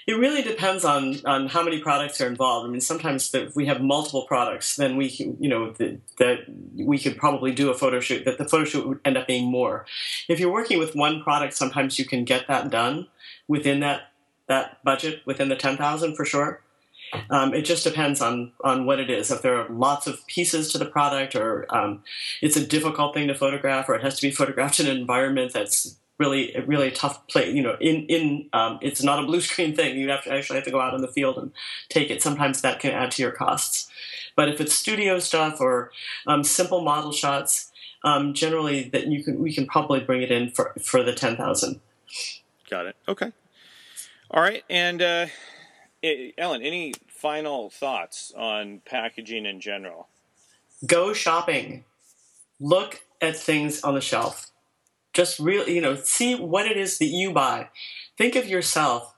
It 0.08 0.14
really 0.14 0.42
depends 0.42 0.86
on, 0.86 1.18
on 1.26 1.48
how 1.48 1.64
many 1.64 1.80
products 1.80 2.22
are 2.22 2.28
involved. 2.28 2.68
I 2.68 2.72
mean, 2.72 2.82
sometimes 2.82 3.32
the, 3.32 3.44
if 3.44 3.56
we 3.56 3.66
have 3.66 3.82
multiple 3.82 4.24
products, 4.24 4.76
then 4.76 4.96
we 4.96 5.10
can, 5.10 5.38
you 5.40 5.50
know, 5.50 5.72
that 5.72 6.46
we 6.76 6.98
could 6.98 7.18
probably 7.18 7.54
do 7.54 7.70
a 7.70 7.74
photo 7.74 8.00
shoot, 8.00 8.26
that 8.26 8.38
the 8.38 8.48
photo 8.48 8.66
shoot 8.66 8.88
would 8.88 9.00
end 9.04 9.18
up 9.18 9.28
being 9.28 9.50
more. 9.50 9.86
If 10.28 10.40
you're 10.40 10.52
working 10.52 10.80
with 10.80 10.96
one 10.96 11.22
product, 11.22 11.54
sometimes 11.56 12.00
you 12.00 12.06
can 12.06 12.24
get 12.24 12.48
that 12.48 12.70
done 12.70 13.08
within 13.48 13.82
that, 13.82 14.12
that 14.48 14.84
budget, 14.84 15.22
within 15.26 15.50
the 15.50 15.56
10,000 15.56 16.16
for 16.16 16.26
sure. 16.26 16.62
Um, 17.30 17.54
it 17.54 17.64
just 17.64 17.84
depends 17.84 18.22
on 18.22 18.52
on 18.64 18.86
what 18.86 19.00
it 19.00 19.10
is. 19.10 19.32
If 19.32 19.42
there 19.42 19.56
are 19.58 19.70
lots 19.70 20.08
of 20.08 20.26
pieces 20.28 20.72
to 20.72 20.78
the 20.78 20.86
product, 20.86 21.36
or 21.36 21.66
um, 21.76 22.04
it's 22.42 22.56
a 22.56 22.66
difficult 22.66 23.14
thing 23.14 23.28
to 23.28 23.36
photograph, 23.36 23.90
or 23.90 23.96
it 23.96 24.04
has 24.04 24.16
to 24.20 24.28
be 24.28 24.32
photographed 24.32 24.80
in 24.80 24.88
an 24.88 24.98
environment 24.98 25.54
that's 25.54 25.98
really 26.18 26.56
really 26.66 26.90
tough 26.92 27.28
play 27.28 27.52
you 27.52 27.62
know 27.62 27.76
in 27.82 28.06
in 28.06 28.50
um, 28.54 28.80
it's 28.82 29.04
not 29.04 29.24
a 29.24 29.26
blue 29.26 29.42
screen 29.42 29.76
thing. 29.76 29.98
You 29.98 30.10
have 30.10 30.24
to 30.24 30.34
actually 30.34 30.56
have 30.56 30.66
to 30.66 30.72
go 30.72 30.82
out 30.82 30.94
in 30.94 31.02
the 31.02 31.08
field 31.08 31.38
and 31.38 31.52
take 31.90 32.10
it. 32.10 32.22
Sometimes 32.22 32.62
that 32.62 32.80
can 32.80 32.92
add 32.92 33.12
to 33.12 33.22
your 33.22 33.32
costs. 33.32 33.90
But 34.36 34.50
if 34.50 34.60
it's 34.60 34.74
studio 34.74 35.20
stuff 35.20 35.62
or 35.62 35.92
um, 36.28 36.44
simple 36.44 36.82
model 36.82 37.12
shots 37.12 37.72
um, 38.04 38.34
generally 38.34 38.90
that 38.90 39.08
you 39.08 39.24
can 39.24 39.40
we 39.40 39.54
can 39.54 39.66
probably 39.66 40.00
bring 40.00 40.22
it 40.22 40.32
in 40.32 40.52
for 40.52 40.74
for 40.82 41.04
the 41.04 41.14
10000 41.14 41.80
got 42.70 42.86
it. 42.86 42.96
Okay. 43.08 43.32
All 44.32 44.42
right. 44.42 44.64
And 44.70 45.02
uh, 45.02 45.28
ellen 46.38 46.62
any 46.62 46.94
final 47.26 47.70
thoughts 47.70 48.32
on 48.38 48.82
packaging 48.86 49.46
in 49.46 49.60
general 49.60 50.08
go 50.86 51.14
shopping 51.14 51.84
look 52.60 53.02
at 53.22 53.36
things 53.36 53.82
on 53.82 53.96
the 53.96 54.02
shelf 54.02 54.52
just 55.16 55.40
really, 55.40 55.74
you 55.74 55.82
know, 55.82 55.96
see 55.96 56.36
what 56.36 56.68
it 56.68 56.78
is 56.78 57.00
that 57.00 57.06
you 57.06 57.32
buy. 57.32 57.70
Think 58.18 58.36
of 58.36 58.48
yourself 58.48 59.16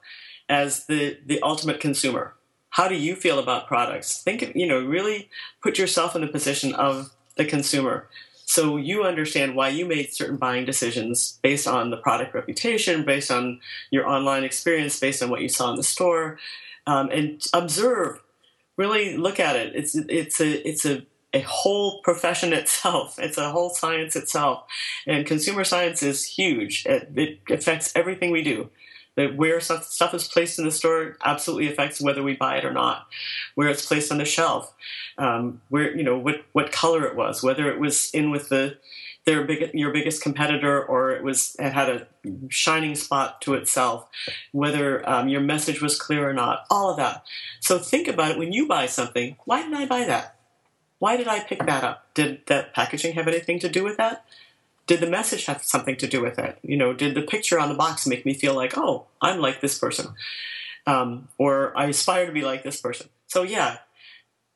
as 0.47 0.85
the 0.85 1.17
the 1.25 1.41
ultimate 1.41 1.81
consumer. 1.81 2.35
How 2.69 2.87
do 2.87 2.95
you 2.95 3.15
feel 3.15 3.39
about 3.39 3.67
products? 3.67 4.21
Think, 4.21 4.43
of, 4.43 4.55
you 4.55 4.67
know, 4.67 4.79
really 4.79 5.29
put 5.63 5.79
yourself 5.79 6.15
in 6.15 6.21
the 6.21 6.27
position 6.27 6.75
of 6.75 7.09
the 7.35 7.45
consumer. 7.45 8.07
So 8.45 8.77
you 8.77 9.03
understand 9.03 9.55
why 9.55 9.69
you 9.69 9.85
made 9.85 10.13
certain 10.13 10.37
buying 10.37 10.65
decisions 10.65 11.39
based 11.41 11.67
on 11.67 11.89
the 11.89 11.97
product 11.97 12.35
reputation, 12.35 13.03
based 13.03 13.31
on 13.31 13.59
your 13.89 14.07
online 14.07 14.43
experience, 14.43 14.99
based 14.99 15.23
on 15.23 15.29
what 15.29 15.41
you 15.41 15.49
saw 15.49 15.71
in 15.71 15.75
the 15.75 15.83
store, 15.83 16.37
um, 16.87 17.09
and 17.11 17.43
observe. 17.53 18.21
Really 18.77 19.17
look 19.17 19.39
at 19.39 19.55
it. 19.55 19.75
It's 19.75 19.95
it's 19.95 20.39
a 20.39 20.67
it's 20.67 20.85
a 20.85 21.05
a 21.33 21.41
whole 21.41 22.01
profession 22.01 22.53
itself. 22.61 23.19
It's 23.19 23.37
a 23.37 23.51
whole 23.51 23.69
science 23.69 24.15
itself. 24.15 24.63
And 25.05 25.25
consumer 25.25 25.63
science 25.63 26.01
is 26.01 26.23
huge. 26.23 26.85
It, 26.85 27.11
it 27.15 27.39
affects 27.49 27.91
everything 27.95 28.31
we 28.31 28.41
do. 28.41 28.69
That 29.15 29.35
where 29.35 29.59
stuff, 29.59 29.85
stuff 29.85 30.13
is 30.13 30.27
placed 30.27 30.59
in 30.59 30.65
the 30.65 30.71
store 30.71 31.17
absolutely 31.25 31.71
affects 31.71 31.99
whether 31.99 32.21
we 32.21 32.35
buy 32.35 32.57
it 32.57 32.65
or 32.65 32.71
not. 32.71 33.07
Where 33.55 33.67
it's 33.67 33.83
placed 33.83 34.11
on 34.11 34.19
the 34.19 34.25
shelf, 34.25 34.71
um, 35.17 35.59
where 35.69 35.95
you 35.95 36.03
know 36.03 36.19
what 36.19 36.45
what 36.51 36.71
color 36.71 37.03
it 37.05 37.15
was, 37.15 37.41
whether 37.41 37.67
it 37.71 37.79
was 37.79 38.11
in 38.11 38.29
with 38.29 38.49
the 38.49 38.77
their 39.27 39.43
big, 39.43 39.71
your 39.73 39.91
biggest 39.91 40.23
competitor 40.23 40.81
or 40.81 41.11
it 41.11 41.21
was 41.21 41.57
it 41.59 41.73
had 41.73 41.89
a 41.89 42.07
shining 42.47 42.95
spot 42.95 43.41
to 43.41 43.55
itself, 43.55 44.07
whether 44.53 45.07
um, 45.07 45.27
your 45.27 45.41
message 45.41 45.81
was 45.81 45.99
clear 45.99 46.27
or 46.27 46.31
not, 46.31 46.65
all 46.71 46.89
of 46.89 46.95
that. 46.95 47.25
So 47.59 47.77
think 47.77 48.07
about 48.07 48.31
it 48.31 48.37
when 48.39 48.53
you 48.53 48.69
buy 48.69 48.85
something. 48.85 49.35
Why 49.43 49.63
did 49.63 49.73
I 49.73 49.85
buy 49.85 50.05
that? 50.05 50.37
Why 50.99 51.17
did 51.17 51.27
I 51.27 51.41
pick 51.41 51.59
that 51.59 51.83
up? 51.83 52.07
Did 52.13 52.41
that 52.45 52.73
packaging 52.73 53.15
have 53.15 53.27
anything 53.27 53.59
to 53.59 53.67
do 53.67 53.83
with 53.83 53.97
that? 53.97 54.23
Did 54.87 55.01
the 55.01 55.09
message 55.09 55.45
have 55.47 55.61
something 55.61 55.97
to 55.97 56.07
do 56.07 56.21
with 56.21 56.39
it? 56.39 56.57
You 56.63 56.77
know, 56.77 56.93
did 56.93 57.13
the 57.13 57.21
picture 57.21 57.59
on 57.59 57.67
the 57.67 57.75
box 57.75 58.07
make 58.07 58.25
me 58.25 58.33
feel 58.33 58.55
like, 58.55 58.77
oh, 58.77 59.07
I'm 59.21 59.41
like 59.41 59.59
this 59.59 59.77
person, 59.77 60.15
um, 60.87 61.27
or 61.37 61.77
I 61.77 61.87
aspire 61.87 62.25
to 62.27 62.31
be 62.31 62.43
like 62.43 62.63
this 62.63 62.79
person? 62.79 63.09
So 63.27 63.43
yeah, 63.43 63.79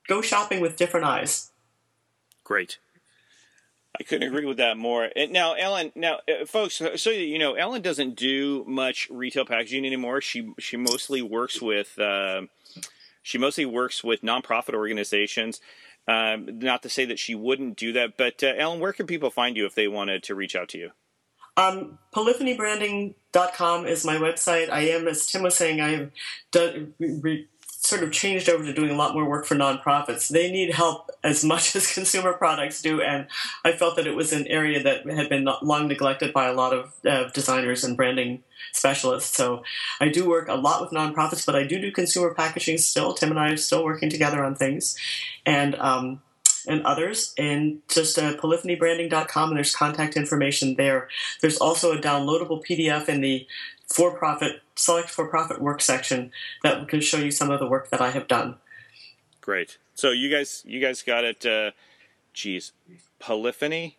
go 0.07 0.22
shopping 0.22 0.61
with 0.61 0.78
different 0.78 1.05
eyes. 1.05 1.51
Great. 2.45 2.78
I 4.00 4.04
couldn't 4.04 4.28
agree 4.28 4.46
with 4.46 4.58
that 4.58 4.78
more. 4.78 5.10
And 5.16 5.32
Now, 5.32 5.54
Ellen, 5.54 5.92
now, 5.96 6.20
uh, 6.28 6.46
folks, 6.46 6.82
so 6.96 7.10
you 7.10 7.38
know, 7.38 7.54
Ellen 7.56 7.82
doesn't 7.82 8.16
do 8.16 8.64
much 8.68 9.10
retail 9.12 9.46
packaging 9.46 9.86
anymore. 9.86 10.22
She 10.22 10.54
she 10.60 10.78
mostly 10.78 11.22
works 11.22 11.62
with 11.62 12.00
uh, 12.00 12.44
she 13.22 13.38
mostly 13.38 13.66
works 13.66 14.04
with 14.04 14.22
nonprofit 14.22 14.74
organizations. 14.74 15.60
Um, 16.08 16.60
not 16.60 16.82
to 16.84 16.89
say 16.89 17.06
that 17.06 17.20
she 17.20 17.36
wouldn't 17.36 17.78
do 17.78 17.94
that, 17.94 18.18
but 18.18 18.44
uh, 18.44 18.54
Ellen, 18.58 18.80
where 18.80 18.94
can 18.94 19.06
people 19.06 19.30
find 19.30 19.56
you 19.56 19.66
if 19.66 19.76
they 19.76 19.88
wanted 19.88 20.24
to 20.24 20.36
reach 20.36 20.56
out 20.56 20.70
to 20.70 20.78
you? 20.80 20.92
Um, 21.58 22.00
polyphonybranding.com 22.16 23.86
is 23.86 24.06
my 24.06 24.16
website. 24.16 24.70
I 24.70 24.82
am, 24.89 25.08
as 25.08 25.26
Tim 25.28 25.44
was 25.44 25.56
saying, 25.56 25.80
I 25.82 25.89
have 25.89 26.12
done, 26.52 26.94
re, 27.00 27.48
sort 27.82 28.04
of 28.04 28.12
changed 28.12 28.48
over 28.48 28.64
to 28.64 28.74
doing 28.74 28.92
a 28.92 28.96
lot 28.96 29.16
more 29.16 29.28
work 29.28 29.44
for 29.44 29.56
nonprofits. 29.56 30.28
They 30.30 30.52
need 30.52 30.72
help 30.72 31.10
as 31.24 31.44
much 31.54 31.76
as 31.76 31.92
consumer 31.92 32.34
products 32.34 32.82
do, 32.82 33.02
and 33.02 33.28
I 33.66 33.72
felt 33.72 33.96
that 33.96 34.08
it 34.08 34.16
was 34.16 34.32
an 34.32 34.48
area 34.48 34.82
that 34.84 35.10
had 35.10 35.30
been 35.30 35.48
long 35.62 35.88
neglected 35.88 36.32
by 36.32 36.48
a 36.48 36.54
lot 36.54 36.74
of 36.74 36.94
uh, 37.06 37.30
designers 37.30 37.84
and 37.84 37.98
branding 37.98 38.44
specialists. 38.72 39.36
So 39.36 39.64
I 40.00 40.10
do 40.10 40.30
work 40.30 40.48
a 40.48 40.54
lot 40.54 40.82
with 40.82 40.92
nonprofits, 40.92 41.46
but 41.46 41.56
I 41.56 41.64
do 41.64 41.80
do 41.80 41.92
consumer 41.92 42.34
packaging 42.34 42.78
still. 42.78 43.14
Tim 43.14 43.32
and 43.32 43.40
I 43.40 43.52
are 43.52 43.58
still 43.58 43.84
working 43.84 44.10
together 44.10 44.44
on 44.44 44.56
things, 44.56 44.96
and 45.46 45.76
um, 45.76 46.22
and 46.68 46.84
others. 46.84 47.34
And 47.38 47.82
just 47.88 48.20
uh, 48.20 48.36
polyphonybranding.com, 48.38 49.50
and 49.50 49.58
there's 49.58 49.76
contact 49.76 50.16
information 50.16 50.76
there. 50.76 51.10
There's 51.42 51.58
also 51.58 51.92
a 51.94 51.98
downloadable 51.98 52.64
PDF 52.64 53.10
in 53.10 53.22
the 53.22 53.48
for-profit 53.88 54.62
select 54.82 55.10
for-profit 55.10 55.62
work 55.62 55.82
section 55.82 56.32
that 56.64 56.88
can 56.88 57.02
show 57.02 57.18
you 57.18 57.32
some 57.32 57.52
of 57.52 57.60
the 57.60 57.68
work 57.68 57.90
that 57.92 58.02
I 58.02 58.12
have 58.12 58.28
done. 58.28 58.58
Great. 59.40 59.78
So 59.96 60.12
you 60.12 60.30
guys, 60.30 60.64
you 60.66 60.80
guys 60.80 61.02
got 61.02 61.24
it. 61.24 61.46
Uh, 61.46 61.72
geez, 62.34 62.74
polyphony. 63.20 63.98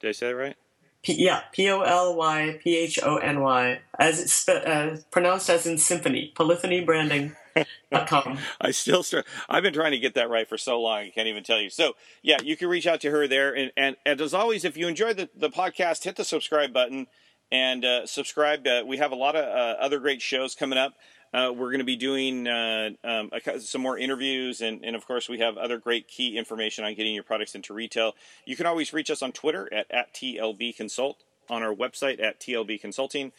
Did 0.00 0.08
I 0.08 0.12
say 0.12 0.28
that 0.28 0.36
right? 0.36 0.56
P- 1.02 1.24
yeah, 1.24 1.42
P 1.52 1.70
O 1.70 1.82
L 1.82 2.16
Y 2.16 2.58
P 2.62 2.76
H 2.76 2.98
O 3.02 3.16
N 3.16 3.40
Y, 3.40 3.80
as 3.98 4.20
it's 4.20 4.48
uh, 4.48 4.98
pronounced 5.10 5.48
as 5.48 5.66
in 5.66 5.78
symphony. 5.78 6.32
Polyphony 6.34 6.84
branding. 6.84 7.36
I 7.92 8.70
still 8.70 9.02
start. 9.02 9.26
I've 9.48 9.62
been 9.62 9.72
trying 9.72 9.92
to 9.92 9.98
get 9.98 10.14
that 10.14 10.28
right 10.28 10.48
for 10.48 10.58
so 10.58 10.80
long. 10.80 10.98
I 10.98 11.10
can't 11.10 11.28
even 11.28 11.42
tell 11.42 11.60
you. 11.60 11.70
So 11.70 11.92
yeah, 12.22 12.38
you 12.42 12.56
can 12.56 12.68
reach 12.68 12.86
out 12.86 13.00
to 13.02 13.10
her 13.10 13.28
there. 13.28 13.54
And 13.54 13.72
and, 13.76 13.96
and 14.04 14.20
as 14.20 14.34
always, 14.34 14.64
if 14.64 14.76
you 14.76 14.88
enjoyed 14.88 15.16
the, 15.16 15.30
the 15.34 15.48
podcast, 15.48 16.04
hit 16.04 16.16
the 16.16 16.24
subscribe 16.24 16.72
button 16.72 17.06
and 17.50 17.84
uh, 17.84 18.06
subscribe. 18.06 18.66
Uh, 18.66 18.82
we 18.86 18.96
have 18.98 19.12
a 19.12 19.16
lot 19.16 19.36
of 19.36 19.44
uh, 19.44 19.80
other 19.80 19.98
great 19.98 20.22
shows 20.22 20.54
coming 20.54 20.78
up. 20.78 20.94
Uh, 21.32 21.52
we're 21.52 21.68
going 21.68 21.80
to 21.80 21.84
be 21.84 21.96
doing 21.96 22.46
uh, 22.46 22.90
um, 23.04 23.30
some 23.58 23.82
more 23.82 23.98
interviews, 23.98 24.60
and, 24.60 24.84
and, 24.84 24.96
of 24.96 25.06
course, 25.06 25.28
we 25.28 25.38
have 25.38 25.56
other 25.56 25.76
great 25.76 26.08
key 26.08 26.38
information 26.38 26.84
on 26.84 26.94
getting 26.94 27.14
your 27.14 27.24
products 27.24 27.54
into 27.54 27.74
retail. 27.74 28.14
You 28.46 28.56
can 28.56 28.66
always 28.66 28.92
reach 28.92 29.10
us 29.10 29.22
on 29.22 29.32
Twitter 29.32 29.68
at, 29.72 29.90
at 29.90 30.14
TLB 30.14 30.76
Consult, 30.76 31.24
on 31.50 31.62
our 31.62 31.74
website 31.74 32.22
at 32.22 32.40
TLB 32.40 32.80
Consulting, 32.80 33.32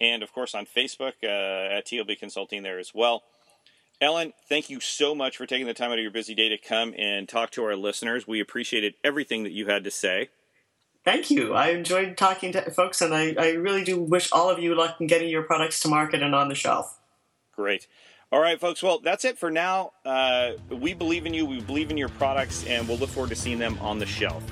and 0.00 0.22
of 0.22 0.32
course 0.32 0.54
on 0.54 0.66
Facebook 0.66 1.12
uh, 1.22 1.76
at 1.76 1.86
TLB 1.86 2.18
Consulting 2.18 2.62
there 2.62 2.78
as 2.78 2.92
well. 2.94 3.22
Ellen, 4.00 4.32
thank 4.48 4.68
you 4.68 4.80
so 4.80 5.14
much 5.14 5.36
for 5.36 5.46
taking 5.46 5.66
the 5.66 5.74
time 5.74 5.90
out 5.90 5.98
of 5.98 6.02
your 6.02 6.10
busy 6.10 6.34
day 6.34 6.48
to 6.48 6.58
come 6.58 6.92
and 6.98 7.28
talk 7.28 7.50
to 7.52 7.64
our 7.64 7.76
listeners. 7.76 8.26
We 8.26 8.40
appreciated 8.40 8.94
everything 9.04 9.44
that 9.44 9.52
you 9.52 9.66
had 9.66 9.84
to 9.84 9.90
say. 9.90 10.30
Thank 11.04 11.30
you. 11.30 11.52
I 11.52 11.68
enjoyed 11.68 12.16
talking 12.16 12.52
to 12.52 12.70
folks, 12.70 13.02
and 13.02 13.14
I, 13.14 13.34
I 13.38 13.50
really 13.50 13.84
do 13.84 14.00
wish 14.00 14.32
all 14.32 14.48
of 14.48 14.58
you 14.58 14.74
luck 14.74 15.00
in 15.00 15.06
getting 15.06 15.28
your 15.28 15.42
products 15.42 15.80
to 15.80 15.88
market 15.88 16.22
and 16.22 16.34
on 16.34 16.48
the 16.48 16.54
shelf. 16.54 16.98
Great. 17.54 17.86
All 18.32 18.40
right, 18.40 18.58
folks. 18.58 18.82
Well, 18.82 19.00
that's 19.00 19.24
it 19.24 19.38
for 19.38 19.50
now. 19.50 19.92
Uh, 20.04 20.52
we 20.70 20.94
believe 20.94 21.26
in 21.26 21.34
you. 21.34 21.44
We 21.44 21.60
believe 21.60 21.90
in 21.90 21.98
your 21.98 22.08
products, 22.08 22.64
and 22.66 22.88
we'll 22.88 22.96
look 22.96 23.10
forward 23.10 23.28
to 23.30 23.36
seeing 23.36 23.58
them 23.58 23.78
on 23.80 23.98
the 23.98 24.06
shelf. 24.06 24.42